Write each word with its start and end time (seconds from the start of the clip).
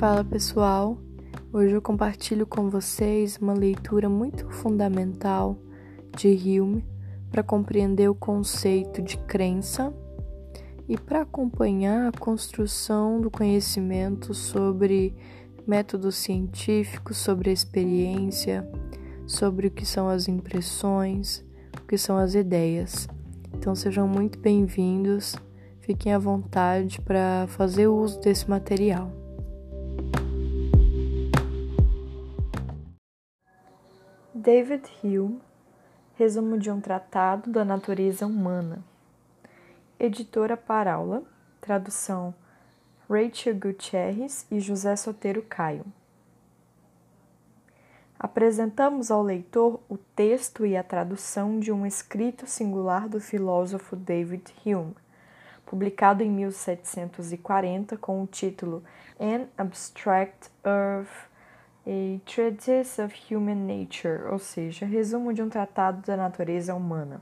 Fala 0.00 0.24
pessoal, 0.24 0.96
hoje 1.52 1.74
eu 1.74 1.82
compartilho 1.82 2.46
com 2.46 2.70
vocês 2.70 3.36
uma 3.36 3.52
leitura 3.52 4.08
muito 4.08 4.48
fundamental 4.48 5.58
de 6.16 6.28
Hume 6.58 6.82
para 7.30 7.42
compreender 7.42 8.08
o 8.08 8.14
conceito 8.14 9.02
de 9.02 9.18
crença 9.18 9.92
e 10.88 10.96
para 10.96 11.20
acompanhar 11.20 12.08
a 12.08 12.18
construção 12.18 13.20
do 13.20 13.30
conhecimento 13.30 14.32
sobre 14.32 15.14
métodos 15.66 16.14
científicos, 16.14 17.18
sobre 17.18 17.50
a 17.50 17.52
experiência, 17.52 18.66
sobre 19.26 19.66
o 19.66 19.70
que 19.70 19.84
são 19.84 20.08
as 20.08 20.28
impressões, 20.28 21.44
o 21.76 21.86
que 21.86 21.98
são 21.98 22.16
as 22.16 22.34
ideias. 22.34 23.06
Então 23.52 23.74
sejam 23.74 24.08
muito 24.08 24.38
bem-vindos, 24.38 25.36
fiquem 25.78 26.14
à 26.14 26.18
vontade 26.18 27.02
para 27.02 27.44
fazer 27.48 27.86
uso 27.86 28.18
desse 28.18 28.48
material. 28.48 29.19
David 34.42 34.88
Hume, 35.04 35.38
resumo 36.14 36.58
de 36.58 36.70
um 36.70 36.80
tratado 36.80 37.50
da 37.50 37.62
natureza 37.62 38.26
humana. 38.26 38.82
Editora 39.98 40.56
Paraula, 40.56 41.22
tradução 41.60 42.34
Rachel 43.06 43.54
Gutierrez 43.56 44.46
e 44.50 44.58
José 44.58 44.96
Sotero 44.96 45.42
Caio. 45.42 45.84
Apresentamos 48.18 49.10
ao 49.10 49.22
leitor 49.22 49.78
o 49.90 49.98
texto 49.98 50.64
e 50.64 50.74
a 50.74 50.82
tradução 50.82 51.60
de 51.60 51.70
um 51.70 51.84
escrito 51.84 52.46
singular 52.46 53.10
do 53.10 53.20
filósofo 53.20 53.94
David 53.94 54.54
Hume, 54.64 54.96
publicado 55.66 56.22
em 56.22 56.30
1740 56.30 57.94
com 57.98 58.22
o 58.22 58.26
título 58.26 58.82
An 59.20 59.48
Abstract 59.58 60.50
Earth 60.64 61.29
a 61.86 62.20
Treatise 62.24 63.00
of 63.00 63.34
Human 63.34 63.54
Nature, 63.54 64.28
ou 64.30 64.38
seja, 64.38 64.84
resumo 64.84 65.32
de 65.32 65.42
um 65.42 65.48
tratado 65.48 66.02
da 66.06 66.16
natureza 66.16 66.74
humana. 66.74 67.20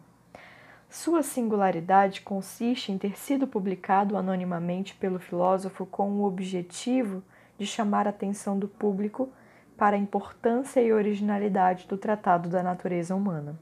Sua 0.90 1.22
singularidade 1.22 2.22
consiste 2.22 2.90
em 2.90 2.98
ter 2.98 3.16
sido 3.18 3.46
publicado 3.46 4.16
anonimamente 4.16 4.94
pelo 4.94 5.18
filósofo 5.18 5.86
com 5.86 6.10
o 6.12 6.24
objetivo 6.24 7.22
de 7.58 7.66
chamar 7.66 8.06
a 8.06 8.10
atenção 8.10 8.58
do 8.58 8.66
público 8.66 9.28
para 9.76 9.96
a 9.96 9.98
importância 9.98 10.80
e 10.80 10.92
originalidade 10.92 11.86
do 11.86 11.96
Tratado 11.96 12.48
da 12.48 12.62
Natureza 12.62 13.14
Humana, 13.14 13.58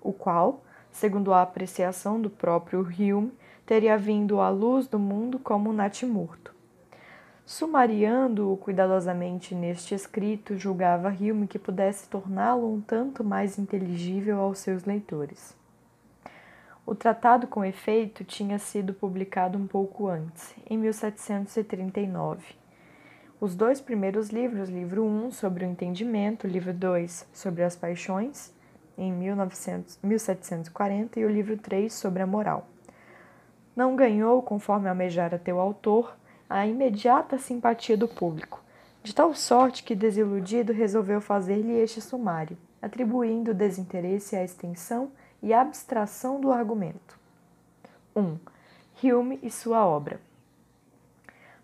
o 0.00 0.12
qual, 0.12 0.64
segundo 0.90 1.32
a 1.32 1.42
apreciação 1.42 2.20
do 2.20 2.30
próprio 2.30 2.80
Hume, 2.80 3.32
teria 3.64 3.96
vindo 3.96 4.40
à 4.40 4.48
luz 4.48 4.88
do 4.88 4.98
mundo 4.98 5.38
como 5.38 5.70
um 5.70 5.72
natimorto. 5.72 6.59
Sumariando-o 7.44 8.56
cuidadosamente 8.56 9.54
neste 9.54 9.94
escrito, 9.94 10.56
julgava 10.56 11.08
Hume 11.08 11.46
que 11.46 11.58
pudesse 11.58 12.08
torná-lo 12.08 12.72
um 12.72 12.80
tanto 12.80 13.24
mais 13.24 13.58
inteligível 13.58 14.40
aos 14.40 14.58
seus 14.58 14.84
leitores. 14.84 15.58
O 16.86 16.94
tratado, 16.94 17.46
com 17.46 17.64
efeito, 17.64 18.24
tinha 18.24 18.58
sido 18.58 18.94
publicado 18.94 19.58
um 19.58 19.66
pouco 19.66 20.08
antes, 20.08 20.54
em 20.68 20.78
1739. 20.78 22.42
Os 23.40 23.54
dois 23.54 23.80
primeiros 23.80 24.28
livros, 24.30 24.68
livro 24.68 25.04
1 25.04 25.30
sobre 25.30 25.64
o 25.64 25.68
entendimento, 25.68 26.46
livro 26.46 26.74
2 26.74 27.26
sobre 27.32 27.62
as 27.62 27.74
paixões, 27.74 28.52
em 28.98 29.12
1900, 29.12 29.98
1740, 30.02 31.18
e 31.18 31.24
o 31.24 31.30
livro 31.30 31.56
3 31.56 31.92
sobre 31.92 32.22
a 32.22 32.26
moral. 32.26 32.66
Não 33.74 33.96
ganhou, 33.96 34.42
conforme 34.42 34.88
almejara 34.88 35.38
teu 35.38 35.58
autor, 35.58 36.14
a 36.50 36.66
imediata 36.66 37.38
simpatia 37.38 37.96
do 37.96 38.08
público, 38.08 38.60
de 39.04 39.14
tal 39.14 39.32
sorte 39.36 39.84
que, 39.84 39.94
desiludido, 39.94 40.72
resolveu 40.72 41.20
fazer-lhe 41.20 41.74
este 41.74 42.00
sumário, 42.00 42.58
atribuindo 42.82 43.54
desinteresse 43.54 44.34
à 44.34 44.42
extensão 44.42 45.12
e 45.40 45.54
abstração 45.54 46.40
do 46.40 46.50
argumento. 46.50 47.16
1. 48.16 48.20
Um, 48.20 48.38
Hume 49.02 49.38
e 49.44 49.48
sua 49.48 49.86
obra. 49.86 50.20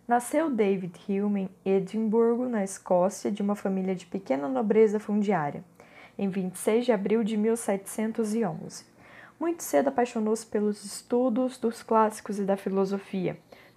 Nasceu 0.07 0.49
David 0.49 0.97
Hume 1.09 1.51
em 1.65 1.73
Edimburgo, 1.73 2.49
na 2.49 2.63
Escócia, 2.63 3.29
de 3.29 3.43
uma 3.43 3.57
família 3.57 3.95
de 3.95 4.07
pequena 4.07 4.47
nobreza 4.47 5.01
fundiária, 5.01 5.65
em 6.17 6.29
26 6.29 6.85
de 6.85 6.93
abril 6.93 7.25
de 7.25 7.37
1711. 7.37 8.85
Muito 9.39 9.65
cedo 9.65 9.89
apaixonou-se 9.89 10.47
pelos 10.47 10.85
estudos 10.85 11.59
dos 11.59 11.83
clássicos 11.83 12.39
e 12.39 12.45
da 12.45 12.57
filosofia 12.57 13.37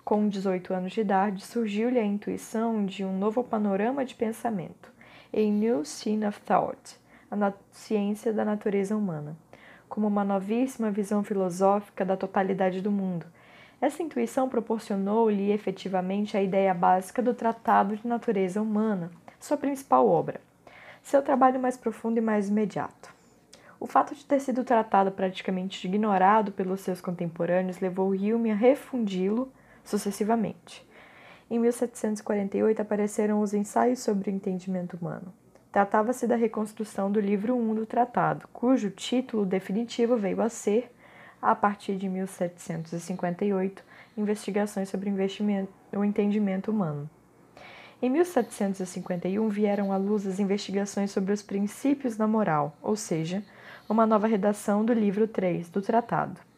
com 0.10 0.28
18 0.28 0.74
anos 0.74 0.94
de 0.94 1.02
idade, 1.02 1.46
surgiu-lhe 1.46 2.00
a 2.00 2.04
intuição 2.04 2.84
de 2.84 3.06
um 3.06 3.16
novo 3.16 3.44
panorama 3.44 4.04
de 4.04 4.16
pensamento, 4.16 4.92
a 5.32 5.38
New 5.40 5.86
Scene 5.86 6.26
of 6.26 6.42
Thought, 6.42 6.98
a 7.30 7.54
ciência 7.72 8.34
da 8.34 8.44
natureza 8.44 8.98
humana, 8.98 9.38
como 9.88 10.08
uma 10.08 10.24
novíssima 10.24 10.90
visão 10.90 11.24
filosófica 11.24 12.04
da 12.04 12.18
totalidade 12.18 12.82
do 12.82 12.90
mundo. 12.90 13.28
Essa 13.80 14.02
intuição 14.02 14.50
proporcionou-lhe 14.50 15.52
efetivamente 15.52 16.36
a 16.36 16.42
ideia 16.42 16.74
básica 16.74 17.22
do 17.22 17.36
Tratado 17.36 17.96
de 17.96 18.08
Natureza 18.08 18.60
Humana, 18.60 19.12
sua 19.40 19.58
principal 19.58 20.08
obra, 20.08 20.42
seu 21.04 21.22
trabalho 21.22 21.60
mais 21.60 21.78
profundo 21.78 22.18
e 22.18 22.22
mais 22.22 22.50
imediato. 22.50 23.14
O 23.80 23.86
fato 23.86 24.16
de 24.16 24.26
ter 24.26 24.40
sido 24.40 24.64
tratado 24.64 25.12
praticamente 25.12 25.86
ignorado 25.86 26.52
pelos 26.52 26.82
seus 26.82 27.00
contemporâneos 27.00 27.80
levou 27.80 28.10
Hume 28.10 28.50
a 28.50 28.56
refundi-lo 28.56 29.54
sucessivamente. 29.90 30.88
Em 31.50 31.58
1748 31.60 32.82
apareceram 32.82 33.42
os 33.42 33.54
Ensaios 33.54 34.00
sobre 34.00 34.30
o 34.30 34.34
Entendimento 34.34 34.96
Humano. 34.96 35.34
Tratava-se 35.72 36.28
da 36.28 36.36
reconstrução 36.36 37.12
do 37.12 37.20
livro 37.20 37.56
1 37.56 37.76
do 37.76 37.86
tratado, 37.86 38.48
cujo 38.54 38.90
título 38.90 39.46
definitivo 39.46 40.16
veio 40.16 40.42
a 40.42 40.50
ser, 40.50 40.92
a 41.42 41.56
partir 41.56 41.96
de 41.96 42.08
1758, 42.08 43.84
Investigações 44.18 44.90
sobre 44.90 45.10
o 45.10 46.04
Entendimento 46.04 46.72
Humano. 46.72 47.10
Em 48.02 48.10
1751 48.10 49.50
vieram 49.50 49.92
à 49.92 49.98
luz 49.98 50.26
as 50.26 50.40
investigações 50.40 51.12
sobre 51.12 51.34
os 51.34 51.42
princípios 51.42 52.16
da 52.16 52.28
moral, 52.28 52.78
ou 52.82 52.96
seja, 52.96 53.44
uma 53.88 54.06
nova 54.06 54.28
redação 54.28 54.86
do 54.86 54.94
livro 54.94 55.28
3 55.28 55.70
do 55.70 55.82
tratado. 55.82 56.49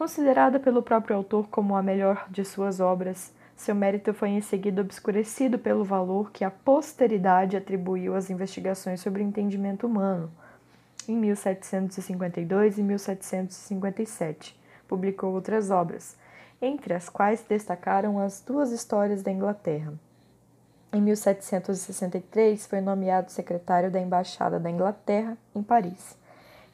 Considerada 0.00 0.58
pelo 0.58 0.82
próprio 0.82 1.14
autor 1.14 1.46
como 1.50 1.76
a 1.76 1.82
melhor 1.82 2.24
de 2.30 2.42
suas 2.42 2.80
obras, 2.80 3.34
seu 3.54 3.74
mérito 3.74 4.14
foi 4.14 4.30
em 4.30 4.40
seguida 4.40 4.80
obscurecido 4.80 5.58
pelo 5.58 5.84
valor 5.84 6.30
que 6.30 6.42
a 6.42 6.50
posteridade 6.50 7.54
atribuiu 7.54 8.14
às 8.14 8.30
investigações 8.30 9.02
sobre 9.02 9.22
o 9.22 9.26
entendimento 9.26 9.86
humano. 9.86 10.32
Em 11.06 11.14
1752 11.14 12.78
e 12.78 12.82
1757, 12.82 14.58
publicou 14.88 15.34
outras 15.34 15.70
obras, 15.70 16.16
entre 16.62 16.94
as 16.94 17.10
quais 17.10 17.44
destacaram 17.46 18.18
as 18.18 18.40
duas 18.40 18.72
histórias 18.72 19.22
da 19.22 19.30
Inglaterra. 19.30 19.92
Em 20.94 21.02
1763, 21.02 22.66
foi 22.66 22.80
nomeado 22.80 23.30
secretário 23.30 23.90
da 23.90 24.00
Embaixada 24.00 24.58
da 24.58 24.70
Inglaterra 24.70 25.36
em 25.54 25.62
Paris, 25.62 26.16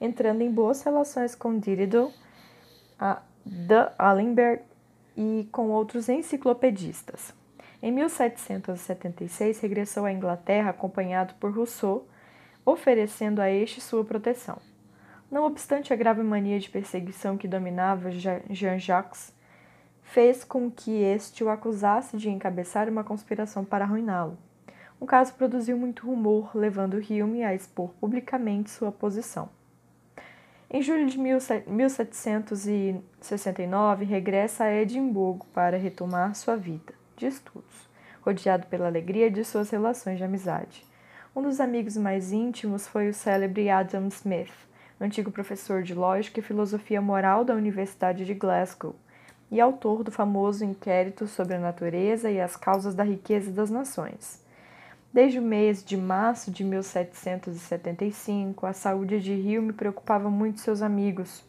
entrando 0.01 0.43
em 0.43 0.51
boas 0.53 0.81
relações 0.85 1.35
com 1.35 1.59
Diridon 1.59 2.13
a 2.99 3.23
de 3.45 3.89
Allenberg 3.99 4.63
e 5.17 5.49
com 5.53 5.69
outros 5.71 6.09
enciclopedistas. 6.09 7.33
Em 7.83 7.93
1776, 7.93 9.61
regressou 9.61 10.05
à 10.05 10.13
Inglaterra 10.13 10.71
acompanhado 10.71 11.35
por 11.35 11.53
Rousseau, 11.53 12.07
oferecendo 12.65 13.41
a 13.41 13.51
este 13.51 13.81
sua 13.81 14.05
proteção. 14.05 14.59
Não 15.31 15.45
obstante 15.45 15.93
a 15.93 15.97
grave 15.97 16.23
mania 16.23 16.59
de 16.59 16.69
perseguição 16.69 17.37
que 17.37 17.47
dominava 17.47 18.11
Jean-Jacques, 18.11 19.33
fez 20.03 20.45
com 20.45 20.71
que 20.71 21.03
este 21.03 21.45
o 21.45 21.49
acusasse 21.49 22.17
de 22.17 22.31
encabeçar 22.31 22.89
uma 22.89 23.05
conspiração 23.05 23.65
para 23.65 23.85
arruiná-lo. 23.85 24.39
O 24.99 25.07
caso 25.07 25.35
produziu 25.35 25.77
muito 25.77 26.07
rumor, 26.07 26.51
levando 26.55 26.97
Hume 26.97 27.45
a 27.45 27.55
expor 27.55 27.91
publicamente 28.01 28.71
sua 28.71 28.91
posição. 28.91 29.49
Em 30.77 30.83
julho 30.83 31.07
de 31.07 31.19
1769, 31.19 34.05
regressa 34.05 34.65
a 34.65 34.75
Edimburgo 34.75 35.47
para 35.55 35.79
retomar 35.79 36.35
sua 36.35 36.55
vida 36.55 36.93
de 37.17 37.25
estudos, 37.25 37.89
rodeado 38.21 38.67
pela 38.67 38.87
alegria 38.87 39.31
de 39.31 39.43
suas 39.43 39.71
relações 39.71 40.19
de 40.19 40.25
amizade. 40.25 40.85
Um 41.35 41.41
dos 41.41 41.61
amigos 41.61 41.97
mais 41.97 42.31
íntimos 42.31 42.87
foi 42.87 43.09
o 43.09 43.15
célebre 43.15 43.71
Adam 43.71 44.09
Smith, 44.09 44.53
antigo 45.01 45.31
professor 45.31 45.83
de 45.83 45.95
lógica 45.95 46.41
e 46.41 46.43
filosofia 46.43 47.01
moral 47.01 47.43
da 47.43 47.55
Universidade 47.55 48.27
de 48.27 48.35
Glasgow 48.35 48.95
e 49.51 49.59
autor 49.59 50.05
do 50.05 50.13
famoso 50.13 50.63
Inquérito 50.63 51.27
sobre 51.27 51.55
a 51.55 51.59
Natureza 51.59 52.31
e 52.31 52.39
as 52.39 52.55
Causas 52.55 52.95
da 52.95 53.03
Riqueza 53.03 53.51
das 53.51 53.71
Nações. 53.71 54.45
Desde 55.17 55.39
o 55.39 55.43
mês 55.43 55.83
de 55.83 55.97
março 55.97 56.51
de 56.51 56.63
1775, 56.63 58.67
a 58.67 58.75
saúde 58.75 59.19
de 59.19 59.35
Rio 59.35 59.63
me 59.63 59.73
preocupava 59.73 60.29
muito 60.29 60.61
seus 60.61 60.83
amigos. 60.83 61.43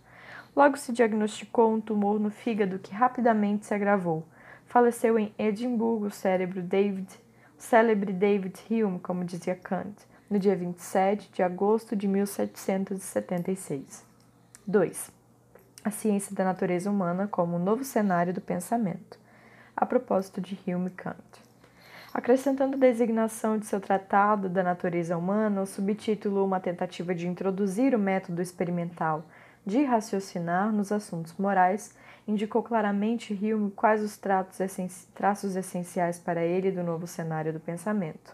Logo 0.56 0.78
se 0.78 0.94
diagnosticou 0.94 1.74
um 1.74 1.82
tumor 1.82 2.18
no 2.18 2.30
fígado 2.30 2.80
que 2.80 2.94
rapidamente 2.94 3.66
se 3.66 3.74
agravou. 3.74 4.26
Faleceu 4.68 5.20
em 5.20 5.34
Edimburgo 5.38 6.06
o 6.06 6.12
cérebro 6.12 6.62
David 6.62 7.10
célebre 7.58 8.14
David 8.14 8.58
Hume, 8.72 9.00
como 9.00 9.26
dizia 9.26 9.56
Kant, 9.56 9.98
no 10.30 10.40
dia 10.40 10.56
27 10.56 11.30
de 11.34 11.44
agosto 11.44 11.94
de 11.94 12.08
1776. 12.08 14.06
2. 14.66 15.12
A 15.84 15.92
ciência 15.92 16.34
da 16.34 16.46
natureza 16.46 16.90
humana 16.90 17.28
como 17.28 17.58
um 17.58 17.62
novo 17.62 17.84
cenário 17.84 18.34
do 18.34 18.40
pensamento. 18.40 19.20
A 19.76 19.86
propósito 19.86 20.40
de 20.40 20.58
Hume 20.66 20.92
Kant. 20.92 21.47
Acrescentando 22.18 22.76
a 22.76 22.80
designação 22.80 23.60
de 23.60 23.68
seu 23.68 23.80
tratado 23.80 24.50
da 24.50 24.64
natureza 24.64 25.16
humana, 25.16 25.62
o 25.62 25.68
subtítulo 25.68 26.44
Uma 26.44 26.60
tentativa 26.60 27.14
de 27.14 27.28
introduzir 27.28 27.94
o 27.94 28.00
método 28.00 28.42
experimental 28.42 29.24
de 29.64 29.84
raciocinar 29.84 30.72
nos 30.74 30.92
assuntos 30.92 31.36
morais, 31.38 31.96
indicou 32.28 32.64
claramente 32.64 33.36
Hume 33.36 33.70
quais 33.70 34.02
os 34.02 34.18
traços 34.18 35.56
essenciais 35.56 36.18
para 36.18 36.44
ele 36.44 36.72
do 36.72 36.82
novo 36.82 37.06
cenário 37.06 37.54
do 37.54 37.60
pensamento. 37.60 38.34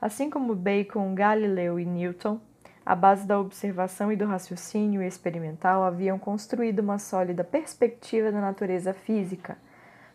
Assim 0.00 0.30
como 0.30 0.54
Bacon, 0.54 1.14
Galileu 1.14 1.78
e 1.78 1.84
Newton, 1.84 2.40
a 2.86 2.94
base 2.94 3.26
da 3.26 3.38
observação 3.38 4.10
e 4.10 4.16
do 4.16 4.24
raciocínio 4.24 5.02
experimental 5.02 5.84
haviam 5.84 6.18
construído 6.18 6.78
uma 6.78 6.98
sólida 6.98 7.44
perspectiva 7.44 8.32
da 8.32 8.40
natureza 8.40 8.94
física. 8.94 9.58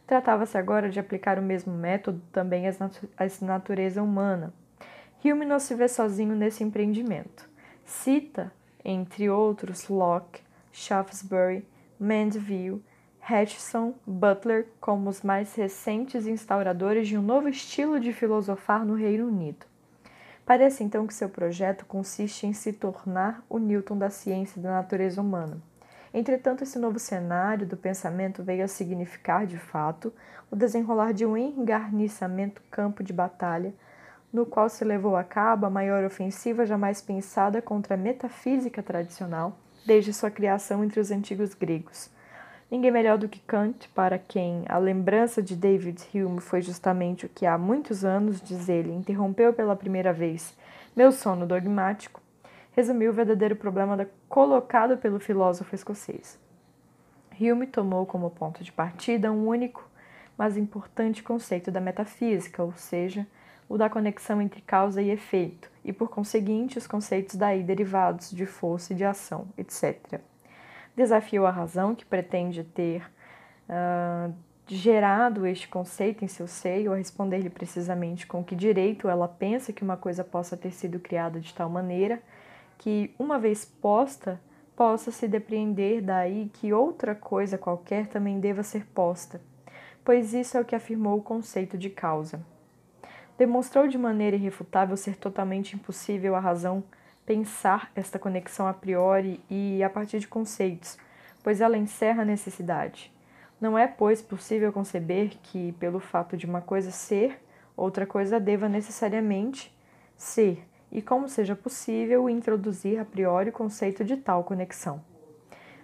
Tratava-se 0.06 0.58
agora 0.58 0.90
de 0.90 1.00
aplicar 1.00 1.40
o 1.40 1.42
mesmo 1.42 1.74
método 1.74 2.22
também 2.32 2.68
à 2.68 2.72
natureza 3.42 4.04
humana. 4.04 4.54
Hume 5.24 5.46
não 5.46 5.60
se 5.60 5.74
vê 5.74 5.88
sozinho 5.88 6.36
nesse 6.36 6.64
empreendimento. 6.64 7.50
Cita, 7.84 8.52
entre 8.84 9.30
outros, 9.30 9.88
Locke, 9.88 10.42
Shaftesbury, 10.72 11.66
Mandeville 12.00 12.84
Hutcheson, 13.28 13.96
Butler 14.06 14.68
como 14.80 15.10
os 15.10 15.24
mais 15.24 15.56
recentes 15.56 16.28
instauradores 16.28 17.08
de 17.08 17.18
um 17.18 17.24
novo 17.24 17.50
estilo 17.50 18.00
de 18.00 18.14
filosofar 18.14 18.86
no 18.86 18.94
Reino 18.94 19.28
Unido. 19.28 19.66
Parece 20.46 20.84
então 20.84 21.08
que 21.08 21.14
seu 21.14 21.28
projeto 21.28 21.88
consiste 21.88 22.46
em 22.46 22.54
se 22.54 22.72
tornar 22.72 23.44
o 23.50 23.58
Newton 23.58 23.98
da 23.98 24.12
ciência 24.12 24.62
da 24.62 24.70
natureza 24.70 25.20
humana. 25.20 25.60
Entretanto, 26.18 26.64
esse 26.64 26.80
novo 26.80 26.98
cenário 26.98 27.68
do 27.68 27.76
pensamento 27.76 28.42
veio 28.42 28.64
a 28.64 28.70
significar, 28.70 29.46
de 29.46 29.58
fato, 29.58 30.14
o 30.50 30.56
desenrolar 30.56 31.12
de 31.12 31.26
um 31.26 31.36
engarniçamento 31.36 32.62
campo 32.72 33.04
de 33.04 33.12
batalha, 33.12 33.74
no 34.32 34.46
qual 34.46 34.70
se 34.70 34.86
levou 34.86 35.18
a 35.18 35.26
cabo 35.26 35.66
a 35.66 35.70
maior 35.70 36.06
ofensiva 36.06 36.66
jamais 36.66 37.02
pensada 37.02 37.62
contra 37.62 37.96
a 37.96 37.98
metafísica 37.98 38.82
tradicional 38.82 39.58
desde 39.86 40.14
sua 40.14 40.32
criação 40.32 40.86
entre 40.86 41.02
os 41.02 41.12
antigos 41.12 41.54
gregos. 41.54 42.10
Ninguém 42.72 42.92
melhor 42.92 43.18
do 43.18 43.28
que 43.28 43.42
Kant, 43.42 43.90
para 43.90 44.18
quem 44.18 44.64
a 44.70 44.78
lembrança 44.78 45.44
de 45.44 45.54
David 45.54 46.02
Hume 46.14 46.40
foi 46.40 46.62
justamente 46.62 47.26
o 47.26 47.30
que 47.30 47.46
há 47.46 47.58
muitos 47.58 48.06
anos, 48.06 48.42
diz 48.42 48.70
ele, 48.70 48.94
interrompeu 48.94 49.52
pela 49.52 49.76
primeira 49.76 50.14
vez 50.14 50.56
meu 50.96 51.12
sono 51.12 51.46
dogmático, 51.46 52.22
resumiu 52.76 53.12
o 53.12 53.14
verdadeiro 53.14 53.56
problema 53.56 54.08
colocado 54.28 54.98
pelo 54.98 55.20
filósofo 55.20 55.74
escocês. 55.74 56.40
Hume 57.40 57.68
tomou 57.68 58.06
como 58.06 58.30
ponto 58.30 58.64
de 58.64 58.72
partida 58.72 59.32
um 59.32 59.48
único, 59.48 59.88
mas 60.38 60.58
importante 60.58 61.24
conceito 61.24 61.72
da 61.72 61.80
metafísica, 61.80 62.62
ou 62.62 62.74
seja, 62.74 63.26
o 63.68 63.78
da 63.78 63.90
conexão 63.90 64.42
entre 64.42 64.62
causa 64.62 65.02
e 65.02 65.10
efeito, 65.10 65.72
e 65.84 65.92
por 65.92 66.10
conseguinte 66.10 66.78
os 66.78 66.86
conceitos 66.86 67.36
daí 67.36 67.64
derivados 67.64 68.32
de 68.32 68.46
força 68.46 68.94
e 68.94 68.96
de 68.96 69.04
ação, 69.04 69.48
etc 69.58 70.22
desafiou 70.96 71.46
a 71.46 71.52
razão 71.52 71.94
que 71.94 72.06
pretende 72.06 72.64
ter 72.64 73.04
uh, 73.70 74.34
gerado 74.66 75.46
este 75.46 75.68
conceito 75.68 76.24
em 76.24 76.28
seu 76.28 76.48
seio 76.48 76.94
a 76.94 76.96
responder-lhe 76.96 77.50
precisamente 77.50 78.26
com 78.26 78.44
que 78.44 78.56
direito 78.56 79.10
ela 79.10 79.28
pensa 79.28 79.74
que 79.74 79.84
uma 79.84 79.98
coisa 79.98 80.24
possa 80.24 80.56
ter 80.56 80.72
sido 80.72 81.00
criada 81.00 81.40
de 81.40 81.54
tal 81.54 81.70
maneira 81.70 82.22
que, 82.78 83.14
uma 83.18 83.40
vez 83.40 83.66
posta, 83.66 84.40
possa 84.76 85.12
se 85.12 85.28
depreender 85.28 86.02
daí 86.02 86.50
que 86.54 86.74
outra 86.74 87.16
coisa 87.16 87.58
qualquer 87.58 88.08
também 88.08 88.40
deva 88.40 88.64
ser 88.64 88.86
posta, 88.88 89.42
pois 90.04 90.34
isso 90.34 90.58
é 90.58 90.62
o 90.62 90.66
que 90.66 90.76
afirmou 90.76 91.18
o 91.18 91.24
conceito 91.24 91.78
de 91.78 91.90
causa. 91.90 92.46
Demonstrou 93.38 93.88
de 93.88 93.98
maneira 93.98 94.36
irrefutável 94.36 94.96
ser 94.96 95.18
totalmente 95.18 95.76
impossível 95.76 96.36
a 96.36 96.40
razão 96.40 96.84
pensar 97.26 97.92
esta 97.96 98.20
conexão 98.20 98.68
a 98.68 98.74
priori 98.74 99.42
e 99.50 99.84
a 99.84 99.90
partir 99.90 100.20
de 100.20 100.28
conceitos, 100.28 100.98
pois 101.44 101.60
ela 101.60 101.78
encerra 101.78 102.22
a 102.22 102.26
necessidade. 102.26 103.12
Não 103.60 103.78
é, 103.78 103.88
pois, 103.88 104.22
possível 104.22 104.72
conceber 104.72 105.38
que, 105.42 105.72
pelo 105.74 106.00
fato 106.00 106.38
de 106.38 106.46
uma 106.46 106.62
coisa 106.62 106.92
ser, 106.92 107.42
outra 107.76 108.06
coisa 108.06 108.40
deva 108.40 108.70
necessariamente 108.70 109.76
ser, 110.16 110.64
e 110.96 111.02
como 111.02 111.28
seja 111.28 111.56
possível 111.56 112.30
introduzir 112.30 113.00
a 113.00 113.06
priori 113.06 113.50
o 113.50 113.54
conceito 113.54 114.04
de 114.04 114.18
tal 114.18 114.44
conexão. 114.44 115.02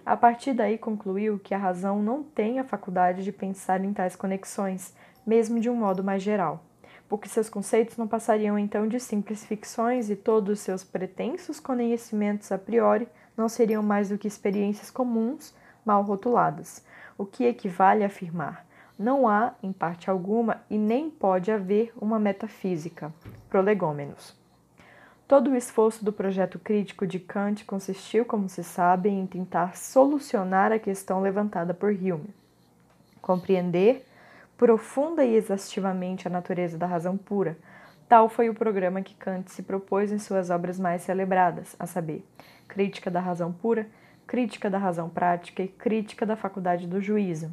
A 0.04 0.16
partir 0.16 0.54
daí 0.54 0.78
concluiu 0.78 1.38
que 1.38 1.54
a 1.54 1.58
razão 1.58 2.02
não 2.02 2.22
tem 2.22 2.58
a 2.58 2.64
faculdade 2.64 3.22
de 3.22 3.30
pensar 3.30 3.84
em 3.84 3.92
tais 3.92 4.16
conexões, 4.16 4.94
mesmo 5.24 5.60
de 5.60 5.70
um 5.70 5.76
modo 5.76 6.02
mais 6.02 6.22
geral 6.22 6.64
porque 7.12 7.28
seus 7.28 7.50
conceitos 7.50 7.98
não 7.98 8.08
passariam 8.08 8.58
então 8.58 8.88
de 8.88 8.98
simples 8.98 9.44
ficções 9.44 10.08
e 10.08 10.16
todos 10.16 10.54
os 10.54 10.60
seus 10.60 10.82
pretensos 10.82 11.60
conhecimentos 11.60 12.50
a 12.50 12.56
priori 12.56 13.06
não 13.36 13.50
seriam 13.50 13.82
mais 13.82 14.08
do 14.08 14.16
que 14.16 14.26
experiências 14.26 14.90
comuns 14.90 15.54
mal 15.84 16.02
rotuladas, 16.02 16.82
o 17.18 17.26
que 17.26 17.44
equivale 17.44 18.02
a 18.02 18.06
afirmar: 18.06 18.64
não 18.98 19.28
há, 19.28 19.52
em 19.62 19.74
parte 19.74 20.08
alguma, 20.08 20.62
e 20.70 20.78
nem 20.78 21.10
pode 21.10 21.52
haver 21.52 21.92
uma 22.00 22.18
metafísica. 22.18 23.12
Prolegômenos. 23.50 24.41
Todo 25.26 25.50
o 25.50 25.56
esforço 25.56 26.04
do 26.04 26.12
projeto 26.12 26.58
crítico 26.58 27.06
de 27.06 27.18
Kant 27.18 27.64
consistiu, 27.64 28.24
como 28.24 28.48
se 28.48 28.62
sabe, 28.62 29.08
em 29.08 29.26
tentar 29.26 29.76
solucionar 29.76 30.72
a 30.72 30.78
questão 30.78 31.20
levantada 31.20 31.72
por 31.72 31.90
Hume, 31.90 32.34
compreender 33.20 34.06
profunda 34.56 35.24
e 35.24 35.34
exaustivamente 35.34 36.28
a 36.28 36.30
natureza 36.30 36.78
da 36.78 36.86
razão 36.86 37.16
pura. 37.16 37.58
Tal 38.08 38.28
foi 38.28 38.48
o 38.48 38.54
programa 38.54 39.02
que 39.02 39.14
Kant 39.14 39.50
se 39.50 39.62
propôs 39.62 40.12
em 40.12 40.18
suas 40.18 40.50
obras 40.50 40.78
mais 40.78 41.02
celebradas, 41.02 41.74
a 41.80 41.86
saber, 41.86 42.24
Crítica 42.68 43.10
da 43.10 43.20
Razão 43.20 43.52
Pura, 43.52 43.88
Crítica 44.26 44.70
da 44.70 44.78
Razão 44.78 45.08
Prática 45.08 45.62
e 45.62 45.68
Crítica 45.68 46.24
da 46.24 46.36
Faculdade 46.36 46.86
do 46.86 47.00
Juízo. 47.00 47.52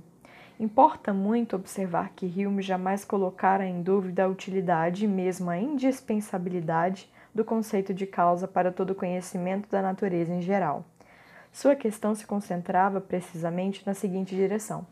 Importa 0.60 1.14
muito 1.14 1.56
observar 1.56 2.12
que 2.16 2.26
Hume 2.26 2.62
jamais 2.62 3.06
colocara 3.06 3.66
em 3.66 3.82
dúvida 3.82 4.26
a 4.26 4.28
utilidade 4.28 5.06
e 5.06 5.08
mesmo 5.08 5.50
a 5.50 5.58
indispensabilidade 5.58 7.10
do 7.34 7.46
conceito 7.46 7.94
de 7.94 8.06
causa 8.06 8.48
para 8.48 8.72
todo 8.72 8.96
conhecimento 8.96 9.70
da 9.70 9.82
natureza 9.82 10.34
em 10.34 10.42
geral. 10.42 10.86
Sua 11.52 11.76
questão 11.76 12.14
se 12.14 12.26
concentrava 12.26 13.02
precisamente 13.02 13.84
na 13.86 13.94
seguinte 13.94 14.36
direção: 14.36 14.86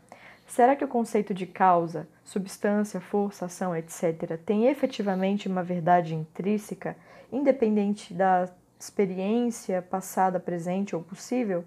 Será 0.46 0.74
que 0.74 0.84
o 0.84 0.88
conceito 0.88 1.34
de 1.34 1.46
causa, 1.46 2.08
substância, 2.24 3.00
força, 3.00 3.44
ação, 3.44 3.76
etc., 3.76 4.38
tem 4.44 4.66
efetivamente 4.66 5.46
uma 5.46 5.62
verdade 5.62 6.14
intrínseca, 6.14 6.96
independente 7.30 8.14
da 8.14 8.48
experiência 8.80 9.82
passada, 9.82 10.40
presente 10.40 10.96
ou 10.96 11.02
possível? 11.02 11.64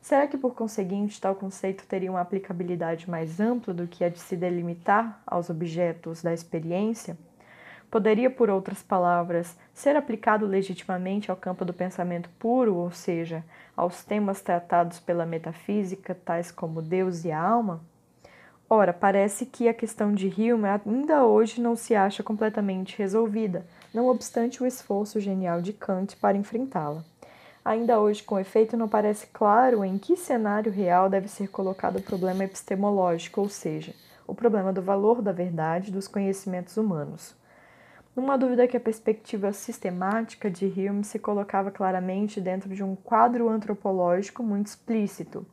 Será 0.00 0.26
que, 0.26 0.36
por 0.36 0.54
conseguinte, 0.54 1.20
tal 1.20 1.34
conceito 1.34 1.86
teria 1.86 2.10
uma 2.10 2.20
aplicabilidade 2.20 3.08
mais 3.10 3.40
ampla 3.40 3.72
do 3.72 3.88
que 3.88 4.04
a 4.04 4.08
de 4.08 4.20
se 4.20 4.36
delimitar 4.36 5.22
aos 5.26 5.50
objetos 5.50 6.22
da 6.22 6.32
experiência? 6.32 7.16
Poderia, 7.94 8.28
por 8.28 8.50
outras 8.50 8.82
palavras, 8.82 9.56
ser 9.72 9.94
aplicado 9.94 10.46
legitimamente 10.46 11.30
ao 11.30 11.36
campo 11.36 11.64
do 11.64 11.72
pensamento 11.72 12.28
puro, 12.40 12.74
ou 12.74 12.90
seja, 12.90 13.44
aos 13.76 14.02
temas 14.02 14.42
tratados 14.42 14.98
pela 14.98 15.24
metafísica, 15.24 16.12
tais 16.12 16.50
como 16.50 16.82
Deus 16.82 17.24
e 17.24 17.30
a 17.30 17.40
alma? 17.40 17.80
Ora, 18.68 18.92
parece 18.92 19.46
que 19.46 19.68
a 19.68 19.72
questão 19.72 20.12
de 20.12 20.26
Hume 20.26 20.66
ainda 20.66 21.24
hoje 21.24 21.60
não 21.60 21.76
se 21.76 21.94
acha 21.94 22.20
completamente 22.20 22.98
resolvida, 22.98 23.64
não 23.94 24.08
obstante 24.08 24.60
o 24.60 24.66
esforço 24.66 25.20
genial 25.20 25.62
de 25.62 25.72
Kant 25.72 26.16
para 26.16 26.36
enfrentá-la. 26.36 27.04
Ainda 27.64 28.00
hoje, 28.00 28.24
com 28.24 28.40
efeito, 28.40 28.76
não 28.76 28.88
parece 28.88 29.28
claro 29.28 29.84
em 29.84 29.98
que 29.98 30.16
cenário 30.16 30.72
real 30.72 31.08
deve 31.08 31.28
ser 31.28 31.46
colocado 31.46 31.98
o 31.98 32.02
problema 32.02 32.42
epistemológico, 32.42 33.40
ou 33.40 33.48
seja, 33.48 33.94
o 34.26 34.34
problema 34.34 34.72
do 34.72 34.82
valor 34.82 35.22
da 35.22 35.30
verdade 35.30 35.92
dos 35.92 36.08
conhecimentos 36.08 36.76
humanos. 36.76 37.36
Numa 38.14 38.38
dúvida 38.38 38.68
que 38.68 38.76
a 38.76 38.80
perspectiva 38.80 39.52
sistemática 39.52 40.50
de 40.50 40.66
Hume 40.66 41.04
se 41.04 41.18
colocava 41.18 41.70
claramente 41.70 42.40
dentro 42.40 42.68
de 42.74 42.82
um 42.82 42.94
quadro 42.94 43.48
antropológico 43.48 44.42
muito 44.42 44.68
explícito, 44.68 45.44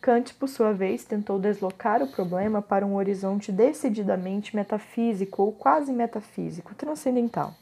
Kant, 0.00 0.32
por 0.34 0.48
sua 0.48 0.72
vez, 0.72 1.04
tentou 1.04 1.40
deslocar 1.40 2.02
o 2.02 2.06
problema 2.06 2.62
para 2.62 2.86
um 2.86 2.94
horizonte 2.94 3.50
decididamente 3.50 4.54
metafísico 4.54 5.42
ou 5.42 5.52
quase 5.52 5.92
metafísico, 5.92 6.74
transcendental. 6.74 7.52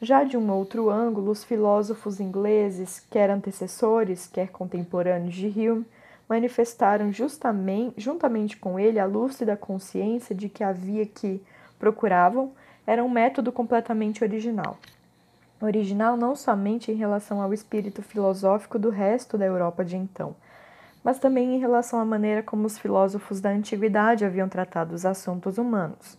Já 0.00 0.22
de 0.22 0.36
um 0.36 0.50
outro 0.50 0.88
ângulo, 0.88 1.32
os 1.32 1.42
filósofos 1.42 2.20
ingleses, 2.20 3.04
quer 3.10 3.28
antecessores, 3.30 4.28
quer 4.28 4.48
contemporâneos 4.48 5.34
de 5.34 5.48
Hume, 5.48 5.84
manifestaram 6.28 7.12
justamente, 7.12 8.00
juntamente 8.00 8.56
com 8.56 8.78
ele 8.78 9.00
a 9.00 9.04
lúcida 9.04 9.56
consciência 9.56 10.34
de 10.34 10.48
que 10.48 10.62
havia 10.62 11.04
que 11.04 11.42
procuravam 11.80 12.52
era 12.86 13.04
um 13.04 13.08
método 13.08 13.52
completamente 13.52 14.24
original. 14.24 14.78
Original 15.60 16.16
não 16.16 16.34
somente 16.34 16.90
em 16.90 16.94
relação 16.94 17.42
ao 17.42 17.52
espírito 17.52 18.02
filosófico 18.02 18.78
do 18.78 18.88
resto 18.88 19.36
da 19.36 19.44
Europa 19.44 19.84
de 19.84 19.96
então, 19.96 20.34
mas 21.04 21.18
também 21.18 21.54
em 21.54 21.58
relação 21.58 22.00
à 22.00 22.04
maneira 22.04 22.42
como 22.42 22.66
os 22.66 22.78
filósofos 22.78 23.40
da 23.40 23.50
antiguidade 23.50 24.24
haviam 24.24 24.48
tratado 24.48 24.94
os 24.94 25.04
assuntos 25.04 25.58
humanos. 25.58 26.18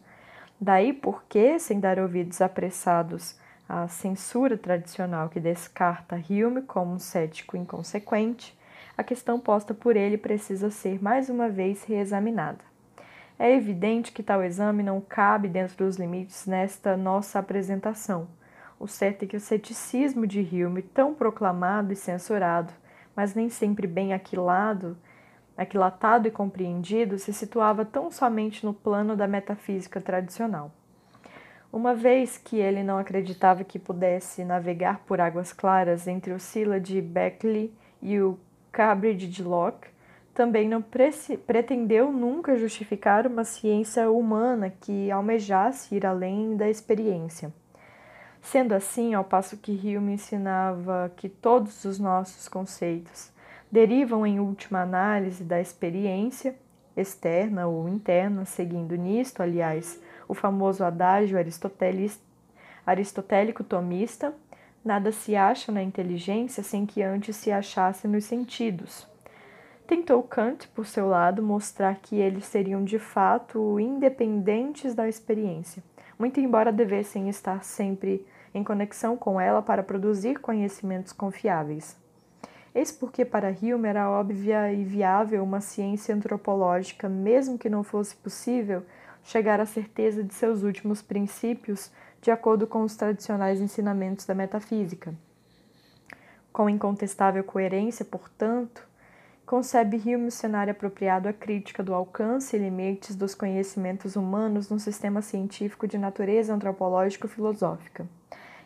Daí 0.59 0.93
porque, 0.93 1.57
sem 1.57 1.79
dar 1.79 1.97
ouvidos 1.97 2.39
apressados 2.39 3.35
à 3.67 3.87
censura 3.87 4.57
tradicional 4.57 5.27
que 5.27 5.39
descarta 5.39 6.15
Hume 6.15 6.61
como 6.61 6.93
um 6.93 6.99
cético 6.99 7.57
inconsequente, 7.57 8.55
a 8.95 9.03
questão 9.03 9.39
posta 9.39 9.73
por 9.73 9.95
ele 9.95 10.17
precisa 10.17 10.69
ser 10.69 11.01
mais 11.01 11.29
uma 11.29 11.49
vez 11.49 11.83
reexaminada. 11.83 12.70
É 13.43 13.55
evidente 13.55 14.11
que 14.11 14.21
tal 14.21 14.43
exame 14.43 14.83
não 14.83 15.01
cabe 15.01 15.47
dentro 15.47 15.83
dos 15.83 15.97
limites 15.97 16.45
nesta 16.45 16.95
nossa 16.95 17.39
apresentação. 17.39 18.27
O 18.79 18.87
certo 18.87 19.23
é 19.23 19.27
que 19.27 19.35
o 19.35 19.39
ceticismo 19.39 20.27
de 20.27 20.41
Hume, 20.41 20.83
tão 20.83 21.15
proclamado 21.15 21.91
e 21.91 21.95
censurado, 21.95 22.71
mas 23.15 23.33
nem 23.33 23.49
sempre 23.49 23.87
bem 23.87 24.13
aquilado, 24.13 24.95
aquilatado 25.57 26.27
e 26.27 26.31
compreendido, 26.31 27.17
se 27.17 27.33
situava 27.33 27.83
tão 27.83 28.11
somente 28.11 28.63
no 28.63 28.75
plano 28.75 29.15
da 29.15 29.27
metafísica 29.27 29.99
tradicional. 29.99 30.71
Uma 31.73 31.95
vez 31.95 32.37
que 32.37 32.57
ele 32.57 32.83
não 32.83 32.99
acreditava 32.99 33.63
que 33.63 33.79
pudesse 33.79 34.45
navegar 34.45 34.99
por 34.99 35.19
águas 35.19 35.51
claras 35.51 36.07
entre 36.07 36.31
o 36.31 36.39
Sila 36.39 36.79
de 36.79 37.01
Beckley 37.01 37.73
e 38.03 38.21
o 38.21 38.37
Cambridge 38.71 39.25
de 39.25 39.43
Locke, 39.43 39.87
também 40.33 40.67
não 40.67 40.81
pretendeu 41.45 42.11
nunca 42.11 42.57
justificar 42.57 43.27
uma 43.27 43.43
ciência 43.43 44.09
humana 44.09 44.69
que 44.69 45.11
almejasse 45.11 45.95
ir 45.95 46.05
além 46.05 46.55
da 46.55 46.69
experiência. 46.69 47.53
Sendo 48.41 48.73
assim, 48.73 49.13
ao 49.13 49.23
passo 49.23 49.57
que 49.57 49.71
Hume 49.71 50.13
ensinava 50.13 51.11
que 51.15 51.29
todos 51.29 51.85
os 51.85 51.99
nossos 51.99 52.47
conceitos 52.47 53.31
derivam 53.71 54.25
em 54.25 54.39
última 54.39 54.81
análise 54.81 55.43
da 55.43 55.61
experiência 55.61 56.55
externa 56.95 57.67
ou 57.67 57.87
interna, 57.87 58.45
seguindo 58.45 58.95
nisto, 58.95 59.41
aliás, 59.41 60.01
o 60.27 60.33
famoso 60.33 60.83
adágio 60.83 61.37
aristotélico 62.85 63.63
tomista, 63.63 64.33
nada 64.83 65.11
se 65.11 65.35
acha 65.35 65.71
na 65.71 65.83
inteligência 65.83 66.63
sem 66.63 66.85
que 66.85 67.03
antes 67.03 67.35
se 67.35 67.51
achasse 67.51 68.07
nos 68.07 68.25
sentidos. 68.25 69.10
Tentou 69.87 70.23
Kant, 70.23 70.67
por 70.69 70.85
seu 70.85 71.07
lado, 71.07 71.43
mostrar 71.43 71.95
que 71.95 72.15
eles 72.15 72.45
seriam 72.45 72.83
de 72.83 72.97
fato 72.97 73.79
independentes 73.79 74.93
da 74.95 75.07
experiência, 75.07 75.83
muito 76.17 76.39
embora 76.39 76.71
devessem 76.71 77.29
estar 77.29 77.63
sempre 77.63 78.25
em 78.53 78.63
conexão 78.63 79.17
com 79.17 79.39
ela 79.39 79.61
para 79.61 79.83
produzir 79.83 80.39
conhecimentos 80.39 81.13
confiáveis. 81.13 81.99
Eis 82.73 82.91
porque 82.91 83.25
para 83.25 83.49
Hume 83.49 83.87
era 83.87 84.09
óbvia 84.09 84.71
e 84.71 84.83
viável 84.83 85.43
uma 85.43 85.59
ciência 85.59 86.15
antropológica, 86.15 87.09
mesmo 87.09 87.57
que 87.57 87.69
não 87.69 87.83
fosse 87.83 88.15
possível 88.15 88.83
chegar 89.23 89.59
à 89.59 89.65
certeza 89.65 90.23
de 90.23 90.33
seus 90.33 90.63
últimos 90.63 91.01
princípios 91.01 91.91
de 92.21 92.31
acordo 92.31 92.65
com 92.65 92.81
os 92.83 92.95
tradicionais 92.95 93.59
ensinamentos 93.59 94.25
da 94.25 94.33
metafísica. 94.33 95.13
Com 96.53 96.69
incontestável 96.69 97.43
coerência, 97.43 98.05
portanto, 98.05 98.87
concebe 99.51 99.97
Hume 99.97 100.27
o 100.27 100.31
cenário 100.31 100.71
apropriado 100.71 101.27
à 101.27 101.33
crítica 101.33 101.83
do 101.83 101.93
alcance 101.93 102.55
e 102.55 102.59
limites 102.59 103.17
dos 103.17 103.35
conhecimentos 103.35 104.15
humanos 104.15 104.69
no 104.69 104.79
sistema 104.79 105.21
científico 105.21 105.85
de 105.85 105.97
natureza 105.97 106.53
antropológico-filosófica. 106.53 108.07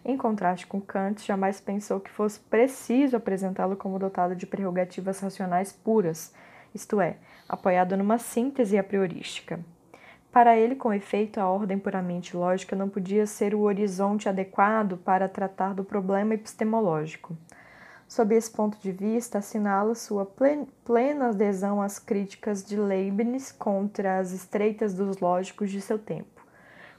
Em 0.05 0.15
contraste 0.15 0.67
com 0.67 0.79
Kant, 0.79 1.25
jamais 1.25 1.59
pensou 1.59 1.99
que 1.99 2.11
fosse 2.11 2.39
preciso 2.39 3.17
apresentá-lo 3.17 3.75
como 3.75 3.97
dotado 3.97 4.35
de 4.35 4.45
prerrogativas 4.45 5.19
racionais 5.19 5.73
puras, 5.73 6.31
isto 6.71 7.01
é, 7.01 7.17
apoiado 7.49 7.97
numa 7.97 8.19
síntese 8.19 8.77
a 8.77 8.83
priorística. 8.83 9.59
Para 10.31 10.55
ele, 10.55 10.75
com 10.75 10.93
efeito, 10.93 11.39
a 11.39 11.49
ordem 11.49 11.79
puramente 11.79 12.37
lógica 12.37 12.75
não 12.75 12.89
podia 12.89 13.25
ser 13.25 13.55
o 13.55 13.61
horizonte 13.61 14.29
adequado 14.29 14.97
para 14.97 15.27
tratar 15.27 15.73
do 15.73 15.83
problema 15.83 16.35
epistemológico. 16.35 17.35
Sob 18.07 18.35
esse 18.35 18.51
ponto 18.51 18.77
de 18.79 18.91
vista, 18.91 19.39
assinala 19.39 19.95
sua 19.95 20.25
plena 20.25 21.29
adesão 21.29 21.81
às 21.81 21.97
críticas 21.97 22.63
de 22.63 22.77
Leibniz 22.77 23.51
contra 23.51 24.19
as 24.19 24.31
estreitas 24.31 24.93
dos 24.93 25.17
lógicos 25.19 25.71
de 25.71 25.81
seu 25.81 25.97
tempo. 25.97 26.45